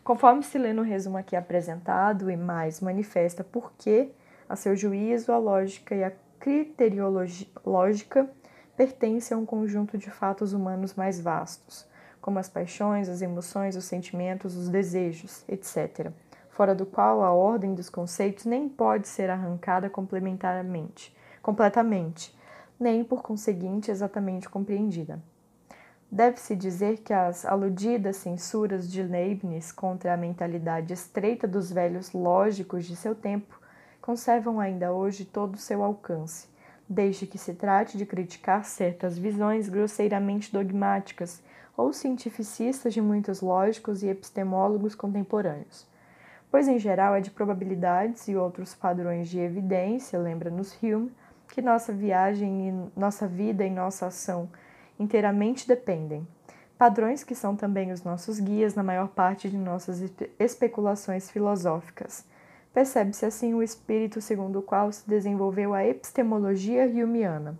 Conforme 0.02 0.42
se 0.42 0.58
lê 0.58 0.72
no 0.72 0.82
resumo 0.82 1.16
aqui 1.16 1.36
apresentado, 1.36 2.30
e 2.30 2.36
mais 2.36 2.80
manifesta 2.80 3.42
por 3.44 3.72
que, 3.78 4.10
a 4.48 4.56
seu 4.56 4.76
juízo, 4.76 5.32
a 5.32 5.38
lógica 5.38 5.94
e 5.94 6.04
a 6.04 6.12
criteriológica 6.38 8.28
pertencem 8.76 9.34
a 9.34 9.38
um 9.38 9.46
conjunto 9.46 9.96
de 9.96 10.10
fatos 10.10 10.52
humanos 10.52 10.94
mais 10.94 11.20
vastos, 11.20 11.86
como 12.20 12.38
as 12.38 12.48
paixões, 12.48 13.08
as 13.08 13.22
emoções, 13.22 13.74
os 13.74 13.84
sentimentos, 13.84 14.56
os 14.56 14.68
desejos, 14.68 15.44
etc., 15.48 16.12
fora 16.56 16.74
do 16.74 16.86
qual 16.86 17.22
a 17.22 17.30
ordem 17.34 17.74
dos 17.74 17.90
conceitos 17.90 18.46
nem 18.46 18.66
pode 18.66 19.06
ser 19.08 19.28
arrancada 19.28 19.90
complementarmente, 19.90 21.14
completamente, 21.42 22.34
nem 22.80 23.04
por 23.04 23.22
conseguinte 23.22 23.90
exatamente 23.90 24.48
compreendida. 24.48 25.22
Deve-se 26.10 26.56
dizer 26.56 27.02
que 27.02 27.12
as 27.12 27.44
aludidas 27.44 28.16
censuras 28.16 28.90
de 28.90 29.02
Leibniz 29.02 29.70
contra 29.70 30.14
a 30.14 30.16
mentalidade 30.16 30.94
estreita 30.94 31.46
dos 31.46 31.70
velhos 31.70 32.12
lógicos 32.14 32.86
de 32.86 32.96
seu 32.96 33.14
tempo 33.14 33.60
conservam 34.00 34.58
ainda 34.58 34.94
hoje 34.94 35.26
todo 35.26 35.56
o 35.56 35.58
seu 35.58 35.82
alcance, 35.82 36.48
desde 36.88 37.26
que 37.26 37.36
se 37.36 37.52
trate 37.52 37.98
de 37.98 38.06
criticar 38.06 38.64
certas 38.64 39.18
visões 39.18 39.68
grosseiramente 39.68 40.50
dogmáticas 40.50 41.42
ou 41.76 41.92
cientificistas 41.92 42.94
de 42.94 43.02
muitos 43.02 43.42
lógicos 43.42 44.02
e 44.02 44.08
epistemólogos 44.08 44.94
contemporâneos. 44.94 45.86
Pois, 46.50 46.68
em 46.68 46.78
geral, 46.78 47.14
é 47.14 47.20
de 47.20 47.30
probabilidades 47.30 48.28
e 48.28 48.36
outros 48.36 48.74
padrões 48.74 49.28
de 49.28 49.38
evidência, 49.38 50.18
lembra-nos 50.18 50.76
Hume, 50.82 51.12
que 51.48 51.62
nossa 51.62 51.92
viagem 51.92 52.68
e 52.68 52.98
nossa 52.98 53.26
vida 53.26 53.64
e 53.64 53.70
nossa 53.70 54.06
ação 54.06 54.48
inteiramente 54.98 55.68
dependem. 55.68 56.26
Padrões 56.78 57.24
que 57.24 57.34
são 57.34 57.56
também 57.56 57.90
os 57.90 58.02
nossos 58.02 58.38
guias 58.38 58.74
na 58.74 58.82
maior 58.82 59.08
parte 59.08 59.48
de 59.48 59.56
nossas 59.56 60.02
especulações 60.38 61.30
filosóficas. 61.30 62.24
Percebe-se 62.72 63.24
assim 63.24 63.54
o 63.54 63.62
espírito 63.62 64.20
segundo 64.20 64.58
o 64.58 64.62
qual 64.62 64.92
se 64.92 65.08
desenvolveu 65.08 65.72
a 65.72 65.86
epistemologia 65.86 66.84
humeana. 66.86 67.58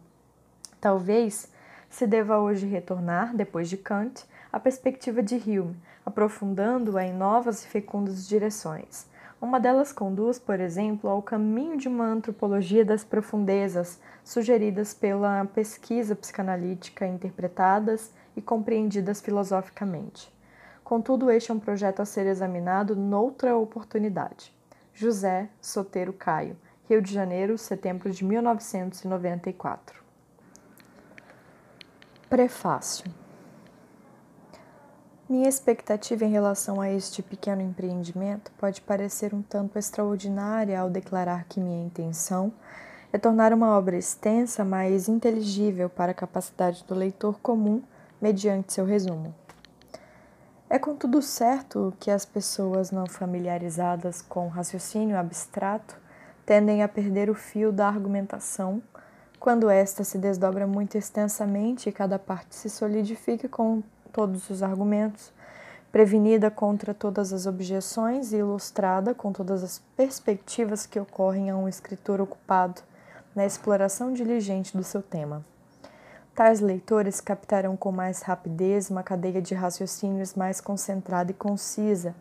Talvez 0.79 1.51
se 1.89 2.07
deva 2.07 2.39
hoje 2.39 2.67
retornar, 2.67 3.35
depois 3.35 3.71
de 3.71 3.79
Kant, 3.79 4.27
à 4.57 4.59
perspectiva 4.59 5.23
de 5.23 5.35
Hume, 5.35 5.77
aprofundando-a 6.03 7.05
em 7.05 7.13
novas 7.13 7.63
e 7.63 7.69
fecundas 7.69 8.27
direções. 8.27 9.07
Uma 9.39 9.61
delas 9.61 9.93
conduz, 9.93 10.39
por 10.39 10.59
exemplo, 10.61 11.11
ao 11.11 11.21
caminho 11.21 11.77
de 11.77 11.89
uma 11.89 12.07
antropologia 12.07 12.83
das 12.83 13.05
profundezas, 13.05 14.01
sugeridas 14.25 14.95
pela 14.95 15.45
pesquisa 15.45 16.17
psicanalítica, 16.17 17.07
interpretadas 17.07 18.11
e 18.35 18.41
compreendidas 18.41 19.21
filosoficamente. 19.21 20.35
Contudo, 20.83 21.31
este 21.31 21.51
é 21.51 21.55
um 21.55 21.61
projeto 21.61 22.01
a 22.01 22.07
ser 22.07 22.25
examinado 22.27 22.97
noutra 22.97 23.55
oportunidade. 23.55 24.57
José 24.95 25.51
Soteiro 25.61 26.15
Caio, 26.15 26.57
Rio 26.89 27.03
de 27.03 27.13
Janeiro, 27.13 27.59
setembro 27.59 28.11
de 28.11 28.25
1994. 28.25 30.03
Prefácio 32.31 33.26
minha 35.29 35.49
expectativa 35.49 36.25
em 36.25 36.31
relação 36.31 36.81
a 36.81 36.89
este 36.89 37.21
pequeno 37.21 37.61
empreendimento 37.61 38.53
pode 38.57 38.81
parecer 38.81 39.35
um 39.35 39.43
tanto 39.43 39.77
extraordinária 39.77 40.79
ao 40.79 40.89
declarar 40.89 41.47
que 41.49 41.59
minha 41.59 41.85
intenção 41.85 42.53
é 43.13 43.19
tornar 43.19 43.53
uma 43.53 43.77
obra 43.77 43.97
extensa 43.97 44.65
mais 44.65 45.09
inteligível 45.09 45.91
para 45.91 46.13
a 46.13 46.15
capacidade 46.15 46.85
do 46.85 46.95
leitor 46.95 47.41
comum 47.41 47.83
mediante 48.23 48.73
seu 48.73 48.85
resumo. 48.85 49.35
É 50.71 50.79
contudo 50.79 51.21
certo 51.21 51.93
que 51.99 52.11
as 52.11 52.25
pessoas 52.25 52.93
não 52.93 53.07
familiarizadas 53.07 54.23
com 54.23 54.47
raciocínio 54.47 55.19
abstrato 55.19 55.97
tendem 56.45 56.85
a 56.85 56.89
perder 56.89 57.29
o 57.29 57.35
fio 57.35 57.73
da 57.73 57.89
argumentação 57.89 58.81
quando 59.41 59.69
esta 59.69 60.05
se 60.05 60.19
desdobra 60.19 60.67
muito 60.67 60.97
extensamente 60.97 61.89
e 61.89 61.93
cada 61.93 62.19
parte 62.19 62.55
se 62.55 62.71
solidifica 62.71 63.49
com 63.49 63.83
todos 64.17 64.49
os 64.49 64.63
argumentos, 64.63 65.31
prevenida 65.93 66.51
contra 66.51 66.95
todas 66.95 67.35
as 67.35 67.45
objeções 67.45 68.33
e 68.33 68.37
ilustrada 68.37 69.15
com 69.15 69.31
todas 69.31 69.63
as 69.63 69.79
perspectivas 69.95 70.87
que 70.87 70.99
ocorrem 70.99 71.51
a 71.51 71.57
um 71.57 71.69
escritor 71.69 72.19
ocupado 72.19 72.81
na 73.35 73.45
exploração 73.45 74.15
diligente 74.15 74.75
do 74.75 74.83
seu 74.83 75.03
tema. 75.03 75.45
Tais 76.35 76.61
leitores 76.61 77.21
captarão 77.21 77.77
com 77.77 77.93
mais 77.93 78.23
rapidez 78.23 78.89
uma 78.89 79.03
cadeia 79.03 79.43
de 79.43 79.55
raciocínios 79.55 80.35
mais 80.35 80.63
concentrada 80.63 81.31
e 81.31 81.35
concisa, 81.35 82.15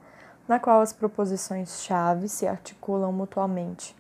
na 0.49 0.59
qual 0.59 0.81
as 0.81 0.91
proposições-chave 0.91 2.27
se 2.27 2.45
articulam 2.45 3.13
mutuamente, 3.13 3.95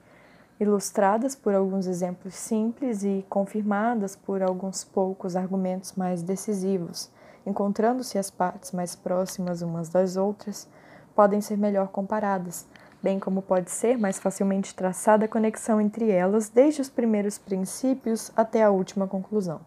ilustradas 0.59 1.33
por 1.33 1.55
alguns 1.55 1.87
exemplos 1.87 2.35
simples 2.35 3.05
e 3.05 3.25
confirmadas 3.29 4.17
por 4.17 4.43
alguns 4.43 4.83
poucos 4.83 5.37
argumentos 5.37 5.93
mais 5.93 6.21
decisivos, 6.21 7.09
encontrando-se 7.45 8.17
as 8.17 8.29
partes 8.29 8.71
mais 8.71 8.95
próximas 8.95 9.61
umas 9.61 9.89
das 9.89 10.17
outras, 10.17 10.67
podem 11.15 11.41
ser 11.41 11.57
melhor 11.57 11.89
comparadas, 11.89 12.65
bem 13.01 13.19
como 13.19 13.41
pode 13.41 13.69
ser 13.69 13.97
mais 13.97 14.17
facilmente 14.17 14.73
traçada 14.73 15.25
a 15.25 15.27
conexão 15.29 15.79
entre 15.79 16.09
elas 16.09 16.49
desde 16.49 16.81
os 16.81 16.89
primeiros 16.89 17.37
princípios 17.37 18.31
até 18.35 18.63
a 18.63 18.71
última 18.71 19.07
conclusão. 19.07 19.61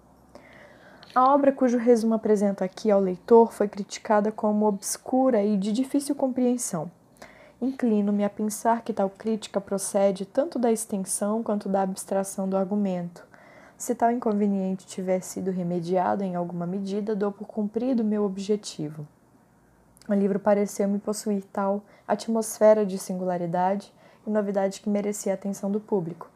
A 1.15 1.35
obra 1.35 1.53
cujo 1.53 1.79
resumo 1.79 2.15
apresento 2.15 2.63
aqui 2.63 2.91
ao 2.91 3.01
leitor 3.01 3.53
foi 3.53 3.67
criticada 3.67 4.31
como 4.31 4.67
obscura 4.67 5.43
e 5.43 5.57
de 5.57 5.73
difícil 5.73 6.15
compreensão. 6.15 6.91
Inclino-me 7.61 8.25
a 8.25 8.31
pensar 8.31 8.83
que 8.83 8.93
tal 8.93 9.11
crítica 9.11 9.61
procede 9.61 10.25
tanto 10.25 10.59
da 10.59 10.71
extensão 10.71 11.43
quanto 11.43 11.69
da 11.69 11.83
abstração 11.83 12.49
do 12.49 12.57
argumento. 12.57 13.28
Se 13.79 13.95
tal 13.95 14.11
inconveniente 14.11 14.85
tiver 14.85 15.21
sido 15.21 15.53
remediado 15.53 16.25
em 16.25 16.35
alguma 16.35 16.67
medida, 16.67 17.15
dou 17.15 17.31
por 17.31 17.47
cumprido 17.47 18.03
meu 18.03 18.25
objetivo. 18.25 19.07
O 20.09 20.15
livro 20.15 20.41
pareceu-me 20.41 20.99
possuir 20.99 21.45
tal 21.53 21.83
atmosfera 22.07 22.85
de 22.85 22.99
singularidade 22.99 23.95
e 24.27 24.31
novidade 24.31 24.81
que 24.81 24.91
merecia 24.91 25.33
a 25.33 25.37
atenção 25.37 25.71
do 25.71 25.79
público, 25.79 26.29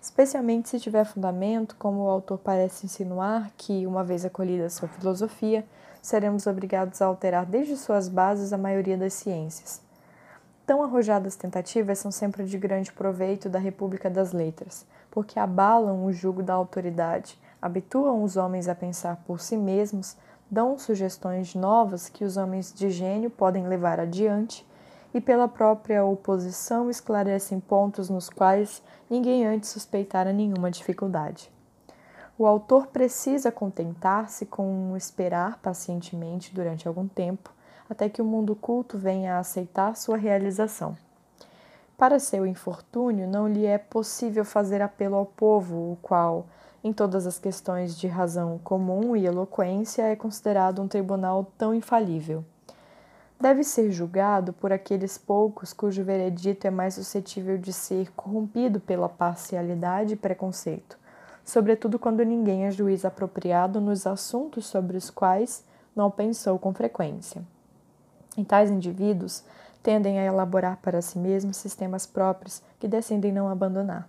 especialmente 0.00 0.70
se 0.70 0.80
tiver 0.80 1.04
fundamento, 1.04 1.76
como 1.78 2.04
o 2.04 2.08
autor 2.08 2.38
parece 2.38 2.86
insinuar, 2.86 3.52
que, 3.58 3.86
uma 3.86 4.02
vez 4.02 4.24
acolhida 4.24 4.70
sua 4.70 4.88
filosofia, 4.88 5.66
seremos 6.00 6.46
obrigados 6.46 7.02
a 7.02 7.06
alterar 7.06 7.44
desde 7.44 7.76
suas 7.76 8.08
bases 8.08 8.54
a 8.54 8.58
maioria 8.58 8.96
das 8.96 9.12
ciências. 9.12 9.82
Tão 10.64 10.82
arrojadas 10.82 11.36
tentativas 11.36 11.98
são 11.98 12.10
sempre 12.10 12.44
de 12.46 12.56
grande 12.56 12.90
proveito 12.90 13.50
da 13.50 13.58
República 13.58 14.08
das 14.08 14.32
Letras, 14.32 14.86
porque 15.16 15.40
abalam 15.40 16.04
o 16.04 16.12
jugo 16.12 16.42
da 16.42 16.52
autoridade, 16.52 17.40
habituam 17.62 18.22
os 18.22 18.36
homens 18.36 18.68
a 18.68 18.74
pensar 18.74 19.16
por 19.26 19.40
si 19.40 19.56
mesmos, 19.56 20.14
dão 20.50 20.78
sugestões 20.78 21.54
novas 21.54 22.10
que 22.10 22.22
os 22.22 22.36
homens 22.36 22.70
de 22.70 22.90
gênio 22.90 23.30
podem 23.30 23.66
levar 23.66 23.98
adiante 23.98 24.68
e, 25.14 25.20
pela 25.22 25.48
própria 25.48 26.04
oposição, 26.04 26.90
esclarecem 26.90 27.58
pontos 27.58 28.10
nos 28.10 28.28
quais 28.28 28.82
ninguém 29.08 29.46
antes 29.46 29.70
suspeitara 29.70 30.34
nenhuma 30.34 30.70
dificuldade. 30.70 31.50
O 32.36 32.44
autor 32.44 32.88
precisa 32.88 33.50
contentar-se 33.50 34.44
com 34.44 34.94
esperar 34.98 35.58
pacientemente 35.62 36.54
durante 36.54 36.86
algum 36.86 37.08
tempo, 37.08 37.50
até 37.88 38.06
que 38.10 38.20
o 38.20 38.26
mundo 38.26 38.54
culto 38.54 38.98
venha 38.98 39.36
a 39.36 39.38
aceitar 39.38 39.96
sua 39.96 40.18
realização. 40.18 40.94
Para 41.96 42.18
seu 42.18 42.46
infortúnio, 42.46 43.26
não 43.26 43.48
lhe 43.48 43.64
é 43.64 43.78
possível 43.78 44.44
fazer 44.44 44.82
apelo 44.82 45.16
ao 45.16 45.24
povo, 45.24 45.92
o 45.92 45.98
qual, 46.02 46.46
em 46.84 46.92
todas 46.92 47.26
as 47.26 47.38
questões 47.38 47.98
de 47.98 48.06
razão 48.06 48.60
comum 48.62 49.16
e 49.16 49.24
eloquência, 49.24 50.02
é 50.02 50.14
considerado 50.14 50.82
um 50.82 50.86
tribunal 50.86 51.50
tão 51.56 51.74
infalível. 51.74 52.44
Deve 53.40 53.64
ser 53.64 53.90
julgado 53.90 54.52
por 54.52 54.72
aqueles 54.72 55.16
poucos 55.16 55.72
cujo 55.72 56.04
veredito 56.04 56.66
é 56.66 56.70
mais 56.70 56.94
suscetível 56.94 57.56
de 57.56 57.72
ser 57.72 58.12
corrompido 58.12 58.78
pela 58.78 59.08
parcialidade 59.08 60.12
e 60.12 60.16
preconceito, 60.16 60.98
sobretudo 61.46 61.98
quando 61.98 62.22
ninguém 62.24 62.66
é 62.66 62.70
juiz 62.70 63.06
apropriado 63.06 63.80
nos 63.80 64.06
assuntos 64.06 64.66
sobre 64.66 64.98
os 64.98 65.08
quais 65.08 65.64
não 65.94 66.10
pensou 66.10 66.58
com 66.58 66.74
frequência. 66.74 67.42
Em 68.36 68.44
tais 68.44 68.70
indivíduos, 68.70 69.42
tendem 69.86 70.18
a 70.18 70.24
elaborar 70.24 70.78
para 70.82 71.00
si 71.00 71.16
mesmos 71.16 71.58
sistemas 71.58 72.04
próprios 72.04 72.60
que 72.80 72.88
decidem 72.88 73.30
não 73.30 73.48
abandonar. 73.48 74.08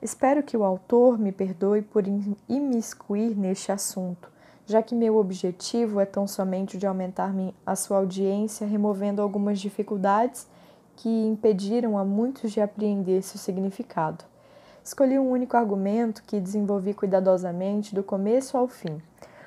Espero 0.00 0.40
que 0.40 0.56
o 0.56 0.62
autor 0.62 1.18
me 1.18 1.32
perdoe 1.32 1.82
por 1.82 2.04
imiscuir 2.48 3.36
neste 3.36 3.72
assunto, 3.72 4.30
já 4.64 4.80
que 4.84 4.94
meu 4.94 5.16
objetivo 5.16 5.98
é 5.98 6.06
tão 6.06 6.28
somente 6.28 6.78
de 6.78 6.86
aumentar 6.86 7.34
a 7.66 7.74
sua 7.74 7.96
audiência, 7.96 8.68
removendo 8.68 9.20
algumas 9.20 9.58
dificuldades 9.58 10.46
que 10.94 11.08
impediram 11.08 11.98
a 11.98 12.04
muitos 12.04 12.52
de 12.52 12.60
apreender 12.60 13.20
seu 13.24 13.40
significado. 13.40 14.24
Escolhi 14.84 15.18
um 15.18 15.28
único 15.28 15.56
argumento 15.56 16.22
que 16.24 16.38
desenvolvi 16.38 16.94
cuidadosamente 16.94 17.96
do 17.96 18.04
começo 18.04 18.56
ao 18.56 18.68
fim. 18.68 19.02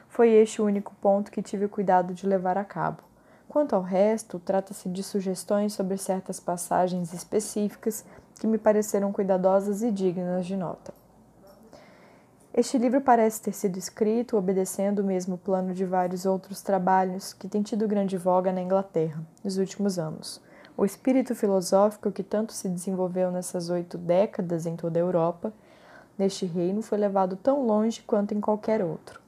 Foi 0.09 0.29
este 0.29 0.61
o 0.61 0.65
único 0.65 0.93
ponto 0.99 1.31
que 1.31 1.41
tive 1.41 1.69
cuidado 1.69 2.13
de 2.13 2.27
levar 2.27 2.57
a 2.57 2.65
cabo. 2.65 3.06
Quanto 3.49 3.75
ao 3.75 3.81
resto, 3.81 4.39
trata-se 4.39 4.89
de 4.89 5.01
sugestões 5.01 5.73
sobre 5.73 5.97
certas 5.97 6.39
passagens 6.39 7.13
específicas 7.13 8.03
que 8.39 8.45
me 8.45 8.57
pareceram 8.57 9.11
cuidadosas 9.11 9.81
e 9.81 9.91
dignas 9.91 10.45
de 10.45 10.55
nota. 10.55 10.93
Este 12.53 12.77
livro 12.77 13.01
parece 13.01 13.41
ter 13.41 13.53
sido 13.53 13.77
escrito 13.77 14.35
obedecendo 14.35 14.99
o 14.99 15.05
mesmo 15.05 15.37
plano 15.37 15.73
de 15.73 15.85
vários 15.85 16.25
outros 16.25 16.61
trabalhos 16.61 17.31
que 17.31 17.47
têm 17.47 17.61
tido 17.61 17.87
grande 17.87 18.17
voga 18.17 18.51
na 18.51 18.61
Inglaterra 18.61 19.23
nos 19.43 19.57
últimos 19.57 19.99
anos. 19.99 20.41
O 20.75 20.83
espírito 20.83 21.35
filosófico 21.35 22.11
que 22.11 22.23
tanto 22.23 22.53
se 22.53 22.67
desenvolveu 22.67 23.31
nessas 23.31 23.69
oito 23.69 23.97
décadas 23.97 24.65
em 24.65 24.75
toda 24.75 24.99
a 24.99 25.01
Europa, 25.01 25.53
neste 26.17 26.45
reino, 26.45 26.81
foi 26.81 26.97
levado 26.97 27.35
tão 27.35 27.65
longe 27.65 28.01
quanto 28.01 28.33
em 28.33 28.41
qualquer 28.41 28.83
outro. 28.83 29.26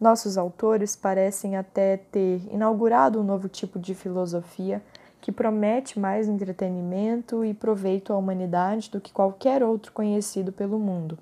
Nossos 0.00 0.36
autores 0.36 0.96
parecem 0.96 1.56
até 1.56 1.96
ter 1.96 2.42
inaugurado 2.52 3.20
um 3.20 3.24
novo 3.24 3.48
tipo 3.48 3.78
de 3.78 3.94
filosofia 3.94 4.82
que 5.20 5.32
promete 5.32 5.98
mais 5.98 6.28
entretenimento 6.28 7.44
e 7.44 7.54
proveito 7.54 8.12
à 8.12 8.16
humanidade 8.16 8.90
do 8.90 9.00
que 9.00 9.12
qualquer 9.12 9.62
outro 9.62 9.92
conhecido 9.92 10.52
pelo 10.52 10.78
mundo. 10.78 11.18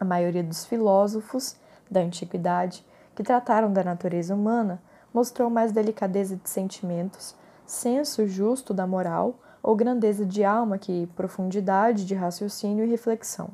A 0.00 0.04
maioria 0.04 0.42
dos 0.42 0.64
filósofos 0.64 1.54
da 1.88 2.00
antiguidade 2.00 2.84
que 3.14 3.22
trataram 3.22 3.72
da 3.72 3.84
natureza 3.84 4.34
humana 4.34 4.82
mostrou 5.14 5.48
mais 5.50 5.70
delicadeza 5.70 6.34
de 6.34 6.48
sentimentos, 6.48 7.36
senso 7.66 8.26
justo 8.26 8.74
da 8.74 8.86
moral 8.86 9.36
ou 9.62 9.76
grandeza 9.76 10.26
de 10.26 10.42
alma 10.42 10.78
que 10.78 11.06
profundidade 11.14 12.04
de 12.04 12.14
raciocínio 12.14 12.84
e 12.84 12.88
reflexão. 12.88 13.50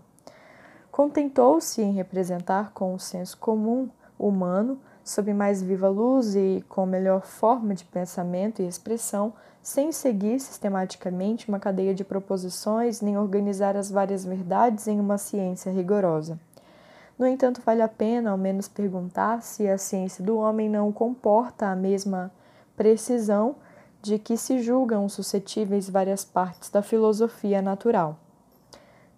Contentou-se 0.91 1.83
em 1.83 1.93
representar 1.93 2.73
com 2.73 2.95
o 2.95 2.99
senso 2.99 3.37
comum 3.37 3.89
humano 4.19 4.79
sob 5.05 5.33
mais 5.33 5.63
viva 5.63 5.89
luz 5.89 6.35
e 6.35 6.65
com 6.69 6.85
melhor 6.85 7.25
forma 7.25 7.75
de 7.75 7.85
pensamento 7.85 8.61
e 8.61 8.67
expressão 8.67 9.33
sem 9.63 9.93
seguir 9.93 10.41
sistematicamente 10.41 11.49
uma 11.49 11.59
cadeia 11.59 11.95
de 11.95 12.05
proposições 12.05 13.01
nem 13.01 13.17
organizar 13.17 13.77
as 13.77 13.91
várias 13.91 14.25
verdades 14.25 14.87
em 14.87 15.01
uma 15.01 15.19
ciência 15.19 15.71
rigorosa. 15.71 16.39
No 17.19 17.27
entanto, 17.27 17.61
vale 17.65 17.83
a 17.83 17.89
pena 17.89 18.31
ao 18.31 18.39
menos 18.39 18.69
perguntar 18.69 19.43
se 19.43 19.69
a 19.69 19.77
ciência 19.77 20.25
do 20.25 20.39
homem 20.39 20.69
não 20.69 20.93
comporta 20.93 21.67
a 21.67 21.77
mesma 21.77 22.31
precisão 22.77 23.57
de 24.01 24.19
que 24.19 24.37
se 24.37 24.63
julgam 24.63 25.09
suscetíveis 25.09 25.91
várias 25.91 26.25
partes 26.25 26.71
da 26.71 26.81
filosofia 26.81 27.61
natural. 27.61 28.17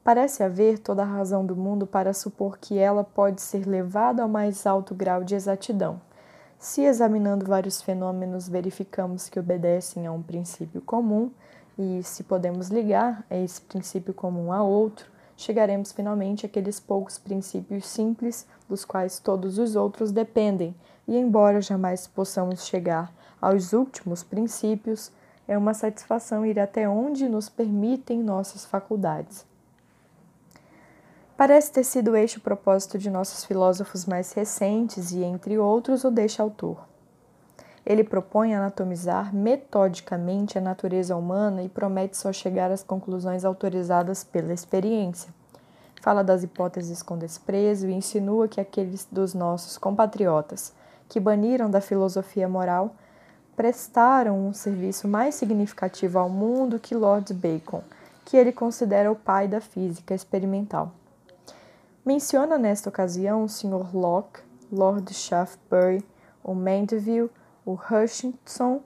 Parece 0.03 0.43
haver 0.43 0.79
toda 0.79 1.03
a 1.03 1.07
razão 1.07 1.45
do 1.45 1.55
mundo 1.55 1.87
para 1.87 2.15
supor 2.15 2.59
que 2.59 2.79
ela 2.79 3.05
pode 3.05 3.43
ser 3.43 3.67
levada 3.67 4.23
ao 4.23 4.29
mais 4.29 4.67
alto 4.67 4.95
grau 4.95 5.23
de 5.23 5.35
exatidão. 5.35 6.01
Se 6.59 6.83
examinando 6.83 7.47
vários 7.47 7.83
fenômenos 7.83 8.49
verificamos 8.49 9.29
que 9.29 9.39
obedecem 9.39 10.07
a 10.07 10.13
um 10.13 10.23
princípio 10.23 10.81
comum, 10.81 11.31
e 11.79 12.03
se 12.03 12.23
podemos 12.25 12.69
ligar 12.69 13.25
esse 13.31 13.61
princípio 13.61 14.13
comum 14.13 14.53
a 14.53 14.63
outro, 14.63 15.11
chegaremos 15.37 15.93
finalmente 15.93 16.45
àqueles 16.45 16.81
poucos 16.81 17.19
princípios 17.19 17.87
simples 17.87 18.47
dos 18.69 18.85
quais 18.85 19.19
todos 19.19 19.59
os 19.59 19.77
outros 19.77 20.13
dependem, 20.13 20.75
e 21.07 21.17
embora 21.17 21.61
jamais 21.61 22.07
possamos 22.07 22.67
chegar 22.67 23.13
aos 23.41 23.73
últimos 23.73 24.23
princípios, 24.23 25.11
é 25.49 25.57
uma 25.57 25.75
satisfação 25.75 26.45
ir 26.45 26.59
até 26.59 26.89
onde 26.89 27.29
nos 27.29 27.49
permitem 27.49 28.23
nossas 28.23 28.65
faculdades. 28.65 29.50
Parece 31.41 31.73
ter 31.73 31.85
sido 31.85 32.15
este 32.15 32.37
o 32.37 32.41
propósito 32.43 32.99
de 32.99 33.09
nossos 33.09 33.47
filósofos 33.47 34.05
mais 34.05 34.31
recentes 34.35 35.11
e, 35.11 35.25
entre 35.25 35.57
outros, 35.57 36.05
o 36.05 36.11
deste 36.11 36.43
autor. 36.43 36.87
Ele 37.87 38.05
propõe 38.05 38.55
anatomizar 38.55 39.35
metodicamente 39.35 40.59
a 40.59 40.61
natureza 40.61 41.17
humana 41.17 41.63
e 41.63 41.69
promete 41.71 42.19
só 42.19 42.31
chegar 42.31 42.71
às 42.71 42.83
conclusões 42.83 43.43
autorizadas 43.43 44.23
pela 44.23 44.53
experiência. 44.53 45.33
Fala 46.03 46.23
das 46.23 46.43
hipóteses 46.43 47.03
com 47.03 47.17
desprezo 47.17 47.89
e 47.89 47.95
insinua 47.95 48.47
que 48.47 48.61
aqueles 48.61 49.09
dos 49.11 49.33
nossos 49.33 49.79
compatriotas 49.79 50.75
que 51.09 51.19
baniram 51.19 51.71
da 51.71 51.81
filosofia 51.81 52.51
moral 52.51 52.95
prestaram 53.57 54.39
um 54.47 54.53
serviço 54.53 55.09
mais 55.09 55.37
significativo 55.37 56.19
ao 56.19 56.29
mundo 56.29 56.79
que 56.79 56.95
Lord 56.95 57.33
Bacon, 57.33 57.83
que 58.27 58.37
ele 58.37 58.53
considera 58.53 59.11
o 59.11 59.17
pai 59.17 59.49
da 59.49 59.63
física 59.63 60.15
experimental. 60.15 60.93
Menciona 62.05 62.57
nesta 62.57 62.89
ocasião 62.89 63.45
o 63.45 63.49
Sr. 63.49 63.95
Locke, 63.95 64.41
Lord 64.73 65.13
Shaftesbury, 65.13 66.03
o 66.43 66.55
Mandeville, 66.55 67.31
o 67.65 67.75
Hutchinson, 67.75 68.81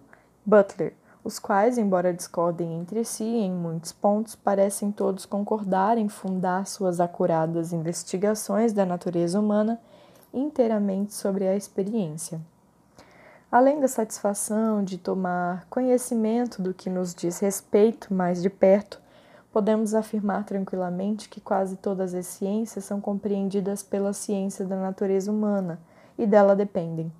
Butler, 0.45 0.95
os 1.23 1.39
quais, 1.39 1.79
embora 1.79 2.13
discordem 2.13 2.75
entre 2.75 3.05
si 3.05 3.25
em 3.25 3.53
muitos 3.53 3.93
pontos, 3.93 4.35
parecem 4.35 4.91
todos 4.91 5.25
concordar 5.25 5.97
em 5.97 6.09
fundar 6.09 6.67
suas 6.67 6.99
acuradas 6.99 7.73
investigações 7.73 8.73
da 8.73 8.85
natureza 8.85 9.39
humana 9.39 9.81
inteiramente 10.33 11.15
sobre 11.15 11.47
a 11.47 11.55
experiência. 11.55 12.41
Além 13.51 13.79
da 13.79 13.87
satisfação 13.87 14.83
de 14.83 14.99
tomar 14.99 15.67
conhecimento 15.71 16.61
do 16.61 16.75
que 16.75 16.91
nos 16.91 17.15
diz 17.15 17.39
respeito 17.39 18.13
mais 18.13 18.43
de 18.43 18.51
perto, 18.51 19.01
podemos 19.55 19.95
afirmar 19.95 20.45
tranquilamente 20.45 21.29
que 21.29 21.41
quase 21.41 21.77
todas 21.77 22.13
as 22.13 22.27
ciências 22.27 22.85
são 22.85 23.01
compreendidas 23.01 23.85
pela 23.85 24.13
ciência 24.13 24.65
da 24.65 24.75
natureza 24.75 25.31
humana 25.31 25.79
e 26.19 26.27
dela 26.27 26.57
dependem. 26.57 27.13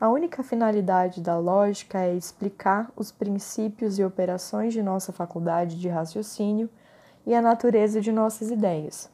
A 0.00 0.08
única 0.08 0.44
finalidade 0.44 1.20
da 1.20 1.36
lógica 1.36 1.98
é 1.98 2.14
explicar 2.14 2.92
os 2.94 3.10
princípios 3.10 3.98
e 3.98 4.04
operações 4.04 4.72
de 4.72 4.84
nossa 4.84 5.12
faculdade 5.12 5.80
de 5.80 5.88
raciocínio 5.88 6.70
e 7.26 7.34
a 7.34 7.42
natureza 7.42 8.00
de 8.00 8.12
nossas 8.12 8.52
ideias. 8.52 9.10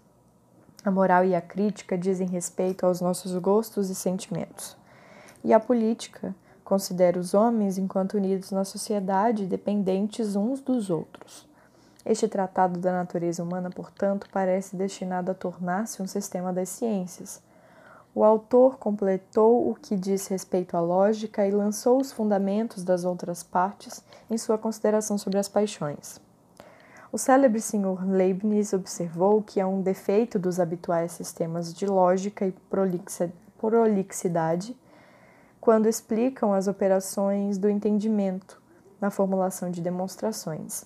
A 0.84 0.90
moral 0.90 1.24
e 1.24 1.34
a 1.34 1.40
crítica 1.40 1.96
dizem 1.96 2.28
respeito 2.28 2.84
aos 2.84 3.00
nossos 3.00 3.34
gostos 3.38 3.88
e 3.88 3.94
sentimentos. 3.94 4.76
E 5.42 5.54
a 5.54 5.58
política 5.58 6.34
Considera 6.70 7.18
os 7.18 7.34
homens 7.34 7.78
enquanto 7.78 8.14
unidos 8.14 8.52
na 8.52 8.64
sociedade, 8.64 9.44
dependentes 9.44 10.36
uns 10.36 10.60
dos 10.60 10.88
outros. 10.88 11.49
Este 12.04 12.26
tratado 12.26 12.80
da 12.80 12.92
natureza 12.92 13.42
humana, 13.42 13.70
portanto, 13.70 14.26
parece 14.32 14.74
destinado 14.74 15.30
a 15.30 15.34
tornar-se 15.34 16.02
um 16.02 16.06
sistema 16.06 16.52
das 16.52 16.68
ciências. 16.70 17.42
O 18.14 18.24
autor 18.24 18.78
completou 18.78 19.70
o 19.70 19.74
que 19.74 19.96
diz 19.96 20.26
respeito 20.26 20.76
à 20.76 20.80
lógica 20.80 21.46
e 21.46 21.50
lançou 21.50 22.00
os 22.00 22.10
fundamentos 22.10 22.82
das 22.82 23.04
outras 23.04 23.42
partes 23.42 24.02
em 24.28 24.36
sua 24.36 24.58
consideração 24.58 25.16
sobre 25.16 25.38
as 25.38 25.48
paixões. 25.48 26.20
O 27.12 27.18
célebre 27.18 27.60
senhor 27.60 28.04
Leibniz 28.04 28.72
observou 28.72 29.42
que 29.42 29.60
há 29.60 29.66
um 29.66 29.82
defeito 29.82 30.38
dos 30.38 30.58
habituais 30.58 31.12
sistemas 31.12 31.74
de 31.74 31.86
lógica 31.86 32.46
e 32.46 32.54
prolixidade 33.58 34.76
quando 35.60 35.88
explicam 35.88 36.52
as 36.52 36.66
operações 36.66 37.58
do 37.58 37.68
entendimento 37.68 38.60
na 39.00 39.10
formulação 39.10 39.70
de 39.70 39.80
demonstrações, 39.80 40.84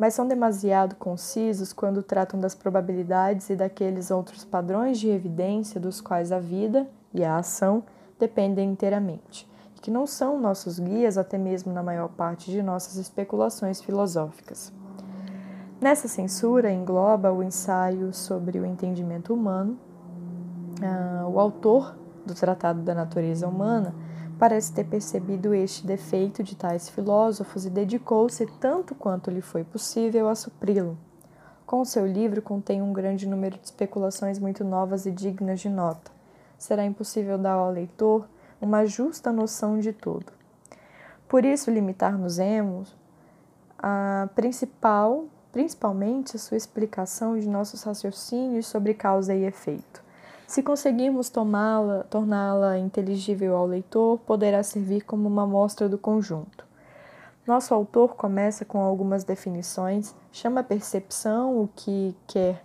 mas 0.00 0.14
são 0.14 0.26
demasiado 0.26 0.96
concisos 0.96 1.74
quando 1.74 2.02
tratam 2.02 2.40
das 2.40 2.54
probabilidades 2.54 3.50
e 3.50 3.54
daqueles 3.54 4.10
outros 4.10 4.46
padrões 4.46 4.98
de 4.98 5.10
evidência 5.10 5.78
dos 5.78 6.00
quais 6.00 6.32
a 6.32 6.38
vida 6.38 6.88
e 7.12 7.22
a 7.22 7.36
ação 7.36 7.82
dependem 8.18 8.70
inteiramente, 8.70 9.46
que 9.82 9.90
não 9.90 10.06
são 10.06 10.40
nossos 10.40 10.78
guias 10.78 11.18
até 11.18 11.36
mesmo 11.36 11.70
na 11.70 11.82
maior 11.82 12.08
parte 12.08 12.50
de 12.50 12.62
nossas 12.62 12.96
especulações 12.96 13.82
filosóficas. 13.82 14.72
Nessa 15.78 16.08
censura 16.08 16.72
engloba 16.72 17.30
o 17.30 17.42
ensaio 17.42 18.14
sobre 18.14 18.58
o 18.58 18.64
entendimento 18.64 19.34
humano. 19.34 19.78
Ah, 20.82 21.26
o 21.28 21.38
autor 21.38 21.94
do 22.24 22.34
Tratado 22.34 22.80
da 22.80 22.94
Natureza 22.94 23.46
Humana, 23.46 23.94
parece 24.40 24.72
ter 24.72 24.84
percebido 24.84 25.54
este 25.54 25.86
defeito 25.86 26.42
de 26.42 26.56
tais 26.56 26.88
filósofos 26.88 27.66
e 27.66 27.70
dedicou-se 27.70 28.46
tanto 28.58 28.94
quanto 28.94 29.30
lhe 29.30 29.42
foi 29.42 29.62
possível 29.64 30.30
a 30.30 30.34
supri-lo. 30.34 30.96
Com 31.66 31.84
seu 31.84 32.06
livro 32.06 32.40
contém 32.40 32.80
um 32.80 32.90
grande 32.90 33.28
número 33.28 33.58
de 33.58 33.66
especulações 33.66 34.38
muito 34.38 34.64
novas 34.64 35.04
e 35.04 35.10
dignas 35.10 35.60
de 35.60 35.68
nota. 35.68 36.10
Será 36.56 36.86
impossível 36.86 37.36
dar 37.36 37.52
ao 37.52 37.70
leitor 37.70 38.26
uma 38.62 38.86
justa 38.86 39.30
noção 39.30 39.78
de 39.78 39.92
tudo. 39.92 40.32
Por 41.28 41.44
isso, 41.44 41.70
limitar-nos-emos 41.70 42.96
a 43.78 44.26
principal, 44.34 45.26
principalmente 45.52 46.36
a 46.36 46.38
sua 46.38 46.56
explicação 46.56 47.38
de 47.38 47.46
nossos 47.46 47.82
raciocínios 47.82 48.66
sobre 48.66 48.94
causa 48.94 49.34
e 49.34 49.44
efeito 49.44 50.02
se 50.50 50.64
conseguirmos 50.64 51.30
torná-la 51.30 52.76
inteligível 52.76 53.56
ao 53.56 53.64
leitor, 53.64 54.18
poderá 54.26 54.64
servir 54.64 55.02
como 55.02 55.28
uma 55.28 55.44
amostra 55.44 55.88
do 55.88 55.96
conjunto. 55.96 56.64
Nosso 57.46 57.72
autor 57.72 58.16
começa 58.16 58.64
com 58.64 58.80
algumas 58.80 59.22
definições, 59.22 60.12
chama 60.32 60.58
a 60.58 60.64
percepção 60.64 61.56
o 61.56 61.68
que 61.76 62.16
quer 62.26 62.64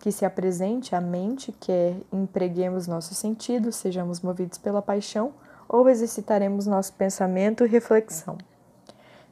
que 0.00 0.12
se 0.12 0.24
apresente 0.24 0.94
à 0.94 1.00
mente, 1.00 1.50
quer 1.58 1.96
empreguemos 2.12 2.86
nossos 2.86 3.18
sentidos, 3.18 3.74
sejamos 3.74 4.20
movidos 4.20 4.56
pela 4.56 4.80
paixão 4.80 5.32
ou 5.68 5.88
exercitaremos 5.88 6.68
nosso 6.68 6.92
pensamento 6.92 7.64
e 7.64 7.68
reflexão. 7.68 8.38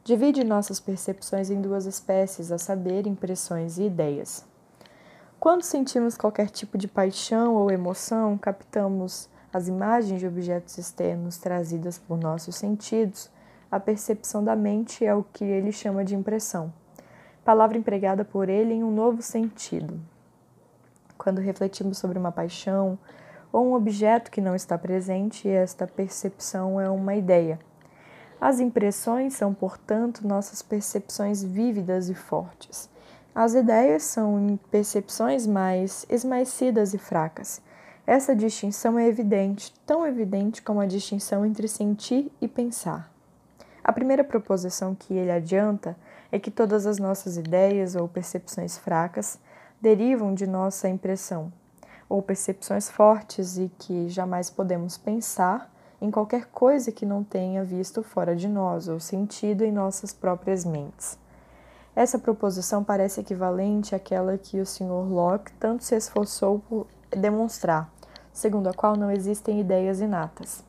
Divide 0.03 0.43
nossas 0.43 0.81
percepções 0.81 1.51
em 1.51 1.61
duas 1.61 1.87
espécies, 1.87 2.51
a 2.51 2.59
saber, 2.59 3.07
impressões 3.07 3.79
e 3.79 3.85
ideias. 3.85 4.45
Quando 5.39 5.63
sentimos 5.63 6.17
qualquer 6.17 6.49
tipo 6.49 6.79
de 6.79 6.89
paixão 6.89 7.55
ou 7.55 7.71
emoção, 7.71 8.39
captamos 8.39 9.29
as 9.53 9.69
imagens 9.69 10.19
de 10.19 10.27
objetos 10.27 10.79
externos 10.79 11.37
trazidas 11.37 11.99
por 11.99 12.19
nossos 12.19 12.57
sentidos. 12.57 13.31
A 13.71 13.79
percepção 13.79 14.43
da 14.43 14.57
mente 14.57 15.05
é 15.05 15.15
o 15.15 15.23
que 15.23 15.45
ele 15.45 15.73
chama 15.73 16.05
de 16.05 16.15
impressão, 16.15 16.73
palavra 17.45 17.77
empregada 17.77 18.25
por 18.25 18.49
ele 18.49 18.73
em 18.73 18.83
um 18.83 18.91
novo 18.91 19.21
sentido. 19.21 20.01
Quando 21.19 21.41
refletimos 21.41 21.99
sobre 21.99 22.19
uma 22.19 22.33
paixão 22.33 22.99
ou 23.53 23.67
um 23.67 23.75
objeto 23.75 24.31
que 24.31 24.41
não 24.41 24.55
está 24.55 24.79
presente, 24.79 25.49
esta 25.49 25.87
percepção 25.87 26.81
é 26.81 26.89
uma 26.89 27.15
ideia. 27.15 27.59
As 28.41 28.59
impressões 28.59 29.35
são, 29.35 29.53
portanto, 29.53 30.27
nossas 30.27 30.63
percepções 30.63 31.43
vívidas 31.43 32.09
e 32.09 32.15
fortes. 32.15 32.89
As 33.39 33.53
ideias 33.53 34.03
são 34.05 34.59
percepções 34.71 35.47
mais 35.47 36.07
esmaecidas 36.09 36.95
e 36.95 36.99
fracas. 36.99 37.61
Essa 38.07 38.35
distinção 38.35 38.99
é 38.99 39.07
evidente, 39.07 39.75
tão 39.85 40.07
evidente 40.07 40.63
como 40.63 40.81
a 40.81 40.87
distinção 40.87 41.45
entre 41.45 41.69
sentir 41.69 42.33
e 42.41 42.49
pensar. 42.49 43.13
A 43.85 43.93
primeira 43.93 44.25
proposição 44.25 44.95
que 44.95 45.13
ele 45.13 45.31
adianta 45.31 45.95
é 46.33 46.39
que 46.39 46.51
todas 46.51 46.87
as 46.87 46.99
nossas 46.99 47.37
ideias 47.37 47.95
ou 47.95 48.09
percepções 48.09 48.79
fracas 48.79 49.39
derivam 49.83 50.33
de 50.33 50.47
nossa 50.47 50.89
impressão, 50.89 51.53
ou 52.09 52.23
percepções 52.23 52.89
fortes 52.89 53.59
e 53.59 53.71
que 53.79 54.09
jamais 54.09 54.49
podemos 54.49 54.97
pensar 54.97 55.71
em 56.01 56.11
qualquer 56.11 56.47
coisa 56.47 56.91
que 56.91 57.05
não 57.05 57.23
tenha 57.23 57.63
visto 57.63 58.03
fora 58.03 58.35
de 58.35 58.49
nós 58.49 58.89
ou 58.89 58.99
sentido 58.99 59.63
em 59.63 59.71
nossas 59.71 60.11
próprias 60.11 60.65
mentes. 60.65 61.19
Essa 61.97 62.19
proposição 62.19 62.85
parece 62.85 63.23
equivalente 63.23 63.95
àquela 63.95 64.37
que 64.37 64.61
o 64.61 64.67
Sr. 64.67 65.09
Locke 65.09 65.51
tanto 65.53 65.83
se 65.83 65.97
esforçou 65.97 66.59
por 66.69 66.87
demonstrar, 67.11 67.91
segundo 68.35 68.69
a 68.69 68.75
qual 68.75 68.97
não 68.97 69.11
existem 69.11 69.59
ideias 69.59 70.03
inatas. 70.03 70.63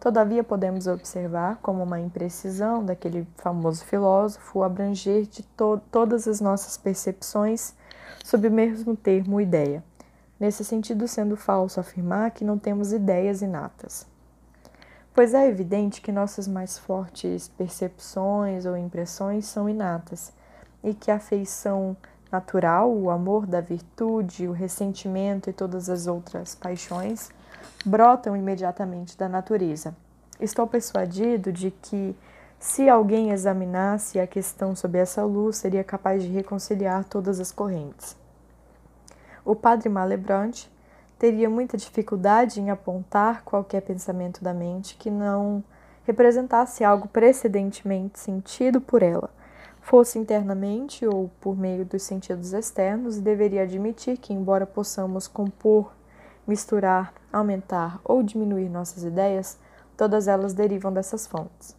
Todavia, 0.00 0.42
podemos 0.42 0.88
observar 0.88 1.60
como 1.62 1.84
uma 1.84 2.00
imprecisão 2.00 2.84
daquele 2.84 3.28
famoso 3.36 3.84
filósofo 3.84 4.64
abranger 4.64 5.22
de 5.22 5.44
to 5.44 5.80
todas 5.88 6.26
as 6.26 6.40
nossas 6.40 6.76
percepções 6.76 7.72
sob 8.24 8.48
o 8.48 8.50
mesmo 8.50 8.96
termo 8.96 9.40
ideia, 9.40 9.84
nesse 10.38 10.64
sentido 10.64 11.06
sendo 11.06 11.36
falso 11.36 11.78
afirmar 11.78 12.32
que 12.32 12.44
não 12.44 12.58
temos 12.58 12.92
ideias 12.92 13.40
inatas 13.40 14.12
pois 15.14 15.32
é 15.32 15.48
evidente 15.48 16.00
que 16.00 16.10
nossas 16.10 16.48
mais 16.48 16.76
fortes 16.76 17.48
percepções 17.48 18.66
ou 18.66 18.76
impressões 18.76 19.46
são 19.46 19.68
inatas 19.68 20.32
e 20.82 20.92
que 20.92 21.10
a 21.10 21.16
afeição 21.16 21.96
natural, 22.32 22.92
o 22.92 23.10
amor 23.10 23.46
da 23.46 23.60
virtude, 23.60 24.48
o 24.48 24.52
ressentimento 24.52 25.48
e 25.48 25.52
todas 25.52 25.88
as 25.88 26.08
outras 26.08 26.56
paixões 26.56 27.30
brotam 27.86 28.36
imediatamente 28.36 29.16
da 29.16 29.28
natureza. 29.28 29.96
Estou 30.40 30.66
persuadido 30.66 31.52
de 31.52 31.70
que, 31.70 32.16
se 32.58 32.88
alguém 32.88 33.30
examinasse 33.30 34.18
a 34.18 34.26
questão 34.26 34.74
sob 34.74 34.98
essa 34.98 35.24
luz, 35.24 35.58
seria 35.58 35.84
capaz 35.84 36.24
de 36.24 36.28
reconciliar 36.28 37.04
todas 37.04 37.38
as 37.38 37.52
correntes. 37.52 38.16
O 39.44 39.54
padre 39.54 39.88
Malebranche 39.88 40.68
teria 41.18 41.48
muita 41.48 41.76
dificuldade 41.76 42.60
em 42.60 42.70
apontar 42.70 43.42
qualquer 43.44 43.80
pensamento 43.82 44.42
da 44.42 44.52
mente 44.52 44.96
que 44.96 45.10
não 45.10 45.62
representasse 46.04 46.84
algo 46.84 47.08
precedentemente 47.08 48.18
sentido 48.18 48.80
por 48.80 49.02
ela, 49.02 49.30
fosse 49.80 50.18
internamente 50.18 51.06
ou 51.06 51.30
por 51.40 51.56
meio 51.56 51.84
dos 51.84 52.02
sentidos 52.02 52.52
externos, 52.52 53.16
e 53.16 53.20
deveria 53.20 53.62
admitir 53.62 54.18
que, 54.18 54.32
embora 54.32 54.66
possamos 54.66 55.26
compor, 55.26 55.92
misturar, 56.46 57.12
aumentar 57.32 58.00
ou 58.04 58.22
diminuir 58.22 58.68
nossas 58.68 59.02
ideias, 59.02 59.58
todas 59.96 60.28
elas 60.28 60.52
derivam 60.52 60.92
dessas 60.92 61.26
fontes. 61.26 61.74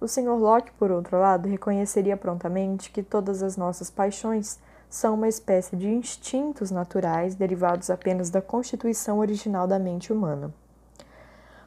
O 0.00 0.08
Sr. 0.08 0.36
Locke, 0.36 0.72
por 0.72 0.90
outro 0.90 1.18
lado, 1.18 1.48
reconheceria 1.48 2.16
prontamente 2.16 2.90
que 2.90 3.02
todas 3.02 3.42
as 3.42 3.56
nossas 3.56 3.88
paixões 3.88 4.58
são 4.92 5.14
uma 5.14 5.26
espécie 5.26 5.74
de 5.74 5.88
instintos 5.88 6.70
naturais 6.70 7.34
derivados 7.34 7.88
apenas 7.88 8.28
da 8.28 8.42
constituição 8.42 9.20
original 9.20 9.66
da 9.66 9.78
mente 9.78 10.12
humana. 10.12 10.52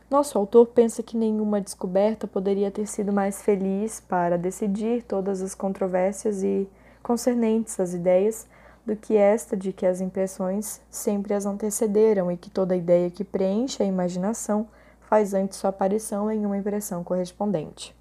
Nosso 0.07 0.38
autor 0.38 0.67
pensa 0.67 1.01
que 1.01 1.17
nenhuma 1.17 1.59
descoberta 1.59 2.27
poderia 2.27 2.69
ter 2.69 2.85
sido 2.85 3.11
mais 3.11 3.41
feliz 3.41 3.99
para 3.99 4.38
decidir 4.38 5.01
todas 5.01 5.41
as 5.41 5.55
controvérsias 5.55 6.43
e 6.43 6.69
concernentes 7.01 7.79
às 7.79 7.95
ideias 7.95 8.45
do 8.85 8.95
que 8.95 9.17
esta 9.17 9.57
de 9.57 9.73
que 9.73 9.88
as 9.88 10.01
impressões 10.01 10.79
sempre 10.91 11.33
as 11.33 11.47
antecederam 11.47 12.31
e 12.31 12.38
que 12.38 12.51
toda 12.51 12.75
ideia 12.75 13.09
que 13.09 13.23
preenche 13.23 13.81
a 13.81 13.88
imaginação 13.88 14.67
faz 15.01 15.33
antes 15.33 15.57
sua 15.57 15.71
aparição 15.71 16.29
em 16.29 16.45
uma 16.45 16.57
impressão 16.57 17.03
correspondente. 17.03 17.95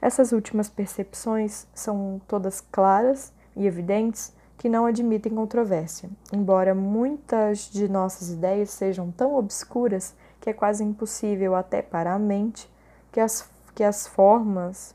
Essas 0.00 0.32
últimas 0.32 0.70
percepções 0.70 1.66
são 1.74 2.18
todas 2.26 2.62
claras 2.62 3.30
e 3.54 3.66
evidentes 3.66 4.37
que 4.58 4.68
não 4.68 4.84
admitem 4.84 5.34
controvérsia, 5.34 6.10
embora 6.32 6.74
muitas 6.74 7.70
de 7.70 7.88
nossas 7.88 8.28
ideias 8.28 8.70
sejam 8.70 9.10
tão 9.10 9.34
obscuras 9.36 10.14
que 10.40 10.50
é 10.50 10.52
quase 10.52 10.84
impossível 10.84 11.54
até 11.54 11.80
para 11.80 12.12
a 12.12 12.18
mente 12.18 12.70
que 13.10 13.20
as, 13.20 13.48
que 13.74 13.84
as 13.84 14.06
formas 14.06 14.94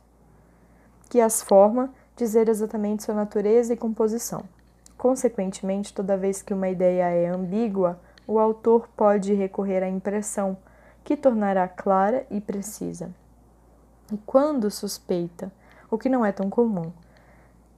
que 1.09 1.21
as 1.21 1.41
forma 1.41 1.93
dizer 2.15 2.49
exatamente 2.49 3.03
sua 3.03 3.13
natureza 3.13 3.73
e 3.73 3.77
composição. 3.77 4.43
Consequentemente, 4.97 5.93
toda 5.93 6.17
vez 6.17 6.41
que 6.41 6.53
uma 6.53 6.69
ideia 6.69 7.03
é 7.03 7.27
ambígua, 7.27 7.99
o 8.27 8.39
autor 8.39 8.87
pode 8.95 9.33
recorrer 9.33 9.83
à 9.83 9.87
impressão, 9.89 10.57
que 11.03 11.15
tornará 11.15 11.67
clara 11.67 12.25
e 12.31 12.41
precisa. 12.41 13.13
E 14.11 14.17
quando 14.25 14.71
suspeita, 14.71 15.51
o 15.91 15.97
que 15.97 16.09
não 16.09 16.25
é 16.25 16.31
tão 16.31 16.49
comum, 16.49 16.91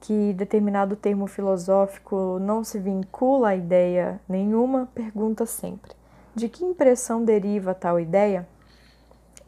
que 0.06 0.32
determinado 0.34 0.94
termo 0.94 1.26
filosófico 1.26 2.38
não 2.40 2.62
se 2.62 2.78
vincula 2.78 3.48
a 3.48 3.56
ideia 3.56 4.20
nenhuma, 4.28 4.88
pergunta 4.94 5.44
sempre: 5.44 5.90
de 6.32 6.48
que 6.48 6.64
impressão 6.64 7.24
deriva 7.24 7.74
tal 7.74 7.98
ideia? 7.98 8.46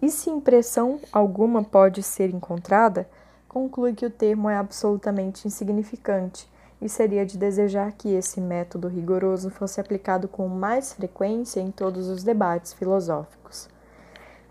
E 0.03 0.11
se 0.11 0.29
impressão 0.29 0.99
alguma 1.12 1.62
pode 1.62 2.03
ser 2.03 2.31
encontrada, 2.31 3.09
conclui 3.49 3.94
que 3.94 4.05
o 4.05 4.11
termo 4.11 4.51
é 4.51 4.57
absolutamente 4.57 5.47
insignificante 5.47 6.51
e 6.83 6.88
seria 6.88 7.25
de 7.25 7.38
desejar 7.38 7.92
que 7.92 8.09
esse 8.09 8.40
método 8.40 8.88
rigoroso 8.88 9.51
fosse 9.51 9.81
aplicado 9.81 10.27
com 10.27 10.49
mais 10.49 10.92
frequência 10.92 11.61
em 11.61 11.71
todos 11.71 12.09
os 12.09 12.25
debates 12.25 12.73
filosóficos. 12.73 13.68